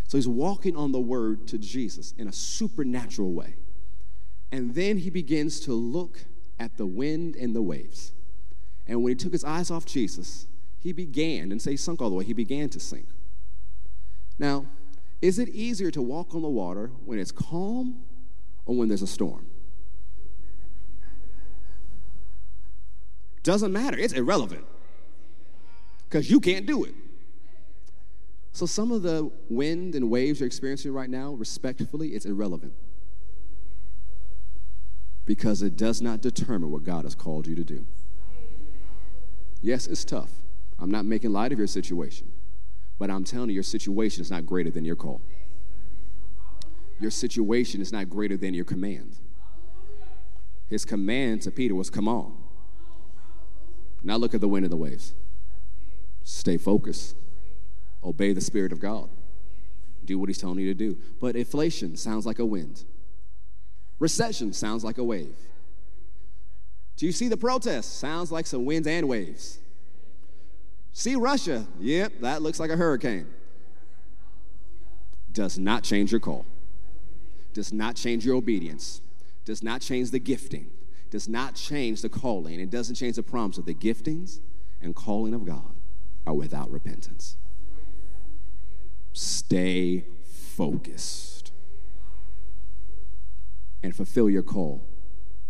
So 0.08 0.18
he's 0.18 0.28
walking 0.28 0.76
on 0.76 0.92
the 0.92 1.00
word 1.00 1.48
to 1.48 1.58
Jesus 1.58 2.14
in 2.18 2.28
a 2.28 2.34
supernatural 2.34 3.32
way. 3.32 3.56
And 4.52 4.74
then 4.74 4.98
he 4.98 5.10
begins 5.10 5.60
to 5.62 5.74
look 5.74 6.26
at 6.60 6.78
the 6.78 6.86
wind 6.86 7.36
and 7.36 7.56
the 7.56 7.62
waves. 7.62 8.12
And 8.88 9.04
when 9.04 9.12
he 9.12 9.16
took 9.16 9.34
his 9.34 9.44
eyes 9.44 9.70
off 9.70 9.86
Jesus, 9.86 10.48
he 10.80 10.94
began, 10.94 11.52
and 11.52 11.62
say 11.62 11.72
he 11.72 11.78
sunk 11.78 12.02
all 12.02 12.10
the 12.10 12.16
way, 12.16 12.26
he 12.26 12.34
began 12.34 12.70
to 12.70 12.80
sink. 12.80 13.08
Now, 14.40 14.66
is 15.22 15.40
it 15.40 15.50
easier 15.50 15.92
to 15.92 16.02
walk 16.02 16.34
on 16.34 16.42
the 16.42 16.50
water 16.50 16.92
when 17.06 17.20
it's 17.20 17.32
calm 17.32 18.04
or 18.68 18.76
when 18.76 18.88
there's 18.88 19.02
a 19.02 19.08
storm? 19.08 19.48
Doesn't 23.42 23.72
matter, 23.72 23.98
it's 23.98 24.14
irrelevant 24.14 24.66
because 26.04 26.30
you 26.30 26.40
can't 26.40 26.66
do 26.66 26.84
it. 26.84 26.94
So, 28.52 28.66
some 28.66 28.92
of 28.92 29.04
the 29.04 29.32
wind 29.50 29.96
and 29.96 30.10
waves 30.10 30.40
you're 30.40 30.48
experiencing 30.48 30.92
right 30.92 31.10
now, 31.10 31.34
respectfully, 31.34 32.10
it's 32.10 32.26
irrelevant 32.26 32.74
because 35.26 35.62
it 35.62 35.78
does 35.78 36.02
not 36.02 36.22
determine 36.22 36.72
what 36.72 36.84
God 36.84 37.04
has 37.04 37.14
called 37.14 37.48
you 37.48 37.56
to 37.56 37.64
do. 37.64 37.86
Yes, 39.62 39.88
it's 39.88 40.04
tough. 40.04 40.32
I'm 40.80 40.90
not 40.90 41.06
making 41.06 41.32
light 41.32 41.52
of 41.52 41.58
your 41.58 41.68
situation, 41.68 42.32
but 42.98 43.10
I'm 43.10 43.24
telling 43.24 43.50
you, 43.50 43.56
your 43.56 43.64
situation 43.64 44.22
is 44.22 44.32
not 44.32 44.46
greater 44.46 44.72
than 44.72 44.86
your 44.86 44.96
call. 44.96 45.22
Your 47.00 47.12
situation 47.12 47.82
is 47.82 47.92
not 47.92 48.10
greater 48.10 48.38
than 48.38 48.54
your 48.54 48.66
command. 48.66 49.18
His 50.70 50.84
command 50.84 51.44
to 51.44 51.52
Peter 51.52 51.76
was, 51.76 51.90
Come 51.90 52.08
on. 52.08 52.36
Now 54.04 54.18
look 54.18 54.34
at 54.34 54.42
the 54.42 54.48
wind 54.48 54.66
and 54.66 54.72
the 54.72 54.78
waves. 54.78 55.14
Stay 56.24 56.58
focused. 56.58 57.16
Obey 58.04 58.34
the 58.34 58.42
Spirit 58.42 58.72
of 58.72 58.80
God. 58.80 59.10
Do 60.06 60.18
what 60.20 60.30
He's 60.30 60.38
telling 60.38 60.60
you 60.60 60.68
to 60.68 60.74
do. 60.74 60.98
But 61.20 61.36
inflation 61.36 61.98
sounds 61.98 62.26
like 62.26 62.40
a 62.40 62.46
wind, 62.46 62.84
recession 64.00 64.54
sounds 64.54 64.84
like 64.84 64.98
a 64.98 65.04
wave. 65.04 65.36
Do 66.96 67.06
you 67.06 67.12
see 67.12 67.28
the 67.28 67.38
protests? 67.38 67.88
Sounds 67.88 68.32
like 68.32 68.48
some 68.48 68.66
winds 68.66 68.88
and 68.88 69.08
waves. 69.08 69.60
See 70.94 71.16
Russia? 71.16 71.68
Yep, 71.80 72.14
that 72.22 72.42
looks 72.42 72.60
like 72.60 72.72
a 72.72 72.76
hurricane. 72.76 73.28
Does 75.32 75.60
not 75.60 75.84
change 75.84 76.12
your 76.12 76.20
call, 76.20 76.46
does 77.58 77.74
not 77.74 77.96
change 77.96 78.24
your 78.24 78.36
obedience, 78.36 79.02
does 79.44 79.64
not 79.64 79.82
change 79.82 80.12
the 80.12 80.20
gifting, 80.20 80.70
does 81.10 81.28
not 81.28 81.56
change 81.56 82.04
the 82.04 82.08
calling. 82.08 82.60
It 82.60 82.70
doesn't 82.70 82.94
change 82.94 83.16
the 83.16 83.24
promise 83.24 83.58
of 83.58 83.66
the 83.66 83.74
giftings 83.74 84.42
and 84.80 84.96
calling 84.96 85.34
of 85.34 85.44
God 85.44 85.74
are 86.28 86.36
without 86.36 86.70
repentance. 86.70 87.36
Stay 89.12 90.06
focused 90.56 91.52
and 93.82 93.96
fulfill 93.96 94.30
your 94.30 94.44
call 94.44 94.86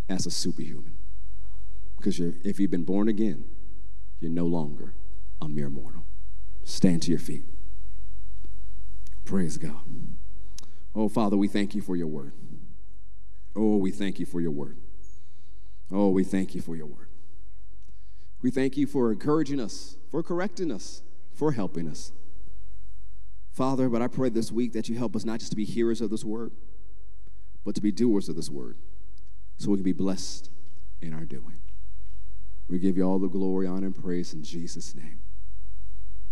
as 0.07 0.25
a 0.25 0.31
superhuman. 0.31 0.93
Because 1.97 2.21
if 2.21 2.57
you've 2.57 2.71
been 2.71 2.85
born 2.85 3.09
again, 3.09 3.43
you're 4.21 4.31
no 4.31 4.45
longer 4.45 4.93
a 5.41 5.49
mere 5.49 5.69
mortal. 5.69 6.05
Stand 6.63 7.01
to 7.01 7.11
your 7.11 7.19
feet. 7.19 7.43
Praise 9.25 9.57
God. 9.57 9.81
Oh, 10.97 11.07
Father, 11.07 11.37
we 11.37 11.47
thank 11.47 11.75
you 11.75 11.81
for 11.81 11.95
your 11.95 12.07
word. 12.07 12.33
Oh, 13.55 13.77
we 13.77 13.91
thank 13.91 14.19
you 14.19 14.25
for 14.25 14.41
your 14.41 14.49
word. 14.49 14.77
Oh, 15.91 16.09
we 16.09 16.23
thank 16.23 16.55
you 16.55 16.61
for 16.61 16.75
your 16.75 16.87
word. 16.87 17.09
We 18.41 18.49
thank 18.49 18.77
you 18.77 18.87
for 18.87 19.11
encouraging 19.11 19.59
us, 19.59 19.95
for 20.09 20.23
correcting 20.23 20.71
us, 20.71 21.03
for 21.35 21.51
helping 21.51 21.87
us. 21.87 22.11
Father, 23.51 23.89
but 23.89 24.01
I 24.01 24.07
pray 24.07 24.29
this 24.29 24.51
week 24.51 24.73
that 24.73 24.89
you 24.89 24.97
help 24.97 25.15
us 25.15 25.23
not 25.23 25.39
just 25.39 25.51
to 25.51 25.55
be 25.55 25.65
hearers 25.65 26.01
of 26.01 26.09
this 26.09 26.25
word, 26.25 26.51
but 27.63 27.75
to 27.75 27.81
be 27.81 27.91
doers 27.91 28.27
of 28.27 28.35
this 28.35 28.49
word 28.49 28.75
so 29.57 29.69
we 29.69 29.77
can 29.77 29.83
be 29.83 29.93
blessed 29.93 30.49
in 30.99 31.13
our 31.13 31.25
doing. 31.25 31.59
We 32.67 32.79
give 32.79 32.97
you 32.97 33.03
all 33.03 33.19
the 33.19 33.27
glory, 33.27 33.67
honor, 33.67 33.85
and 33.85 33.95
praise 33.95 34.33
in 34.33 34.43
Jesus' 34.43 34.95
name. 34.95 35.19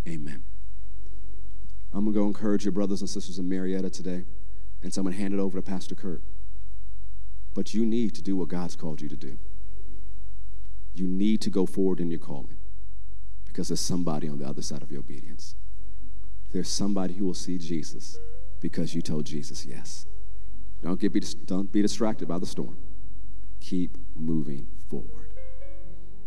Amen. 0.08 0.42
I'm 1.92 2.04
going 2.04 2.14
to 2.14 2.20
go 2.20 2.26
encourage 2.26 2.64
your 2.64 2.72
brothers 2.72 3.00
and 3.00 3.08
sisters 3.08 3.38
in 3.38 3.48
Marietta 3.48 3.90
today, 3.90 4.24
and 4.82 4.92
so 4.92 5.00
I'm 5.00 5.04
going 5.06 5.16
to 5.16 5.20
hand 5.20 5.34
it 5.34 5.40
over 5.40 5.58
to 5.58 5.62
Pastor 5.62 5.94
Kurt. 5.94 6.22
But 7.54 7.74
you 7.74 7.86
need 7.86 8.14
to 8.14 8.22
do 8.22 8.36
what 8.36 8.48
God's 8.48 8.76
called 8.76 9.00
you 9.00 9.08
to 9.08 9.16
do. 9.16 9.38
you 10.94 11.06
need 11.06 11.40
to 11.42 11.50
go 11.50 11.66
forward 11.66 12.00
in 12.00 12.10
your 12.10 12.20
calling 12.20 12.56
because 13.44 13.68
there's 13.68 13.80
somebody 13.80 14.28
on 14.28 14.38
the 14.38 14.46
other 14.46 14.62
side 14.62 14.82
of 14.82 14.90
your 14.90 15.00
obedience. 15.00 15.54
There's 16.52 16.68
somebody 16.68 17.14
who 17.14 17.26
will 17.26 17.34
see 17.34 17.58
Jesus 17.58 18.18
because 18.60 18.94
you 18.94 19.02
told 19.02 19.26
Jesus 19.26 19.66
yes. 19.66 20.06
Don't, 20.82 21.00
get, 21.00 21.46
don't 21.46 21.72
be 21.72 21.82
distracted 21.82 22.28
by 22.28 22.38
the 22.38 22.46
storm. 22.46 22.76
Keep 23.60 23.96
moving 24.14 24.66
forward. 24.88 25.25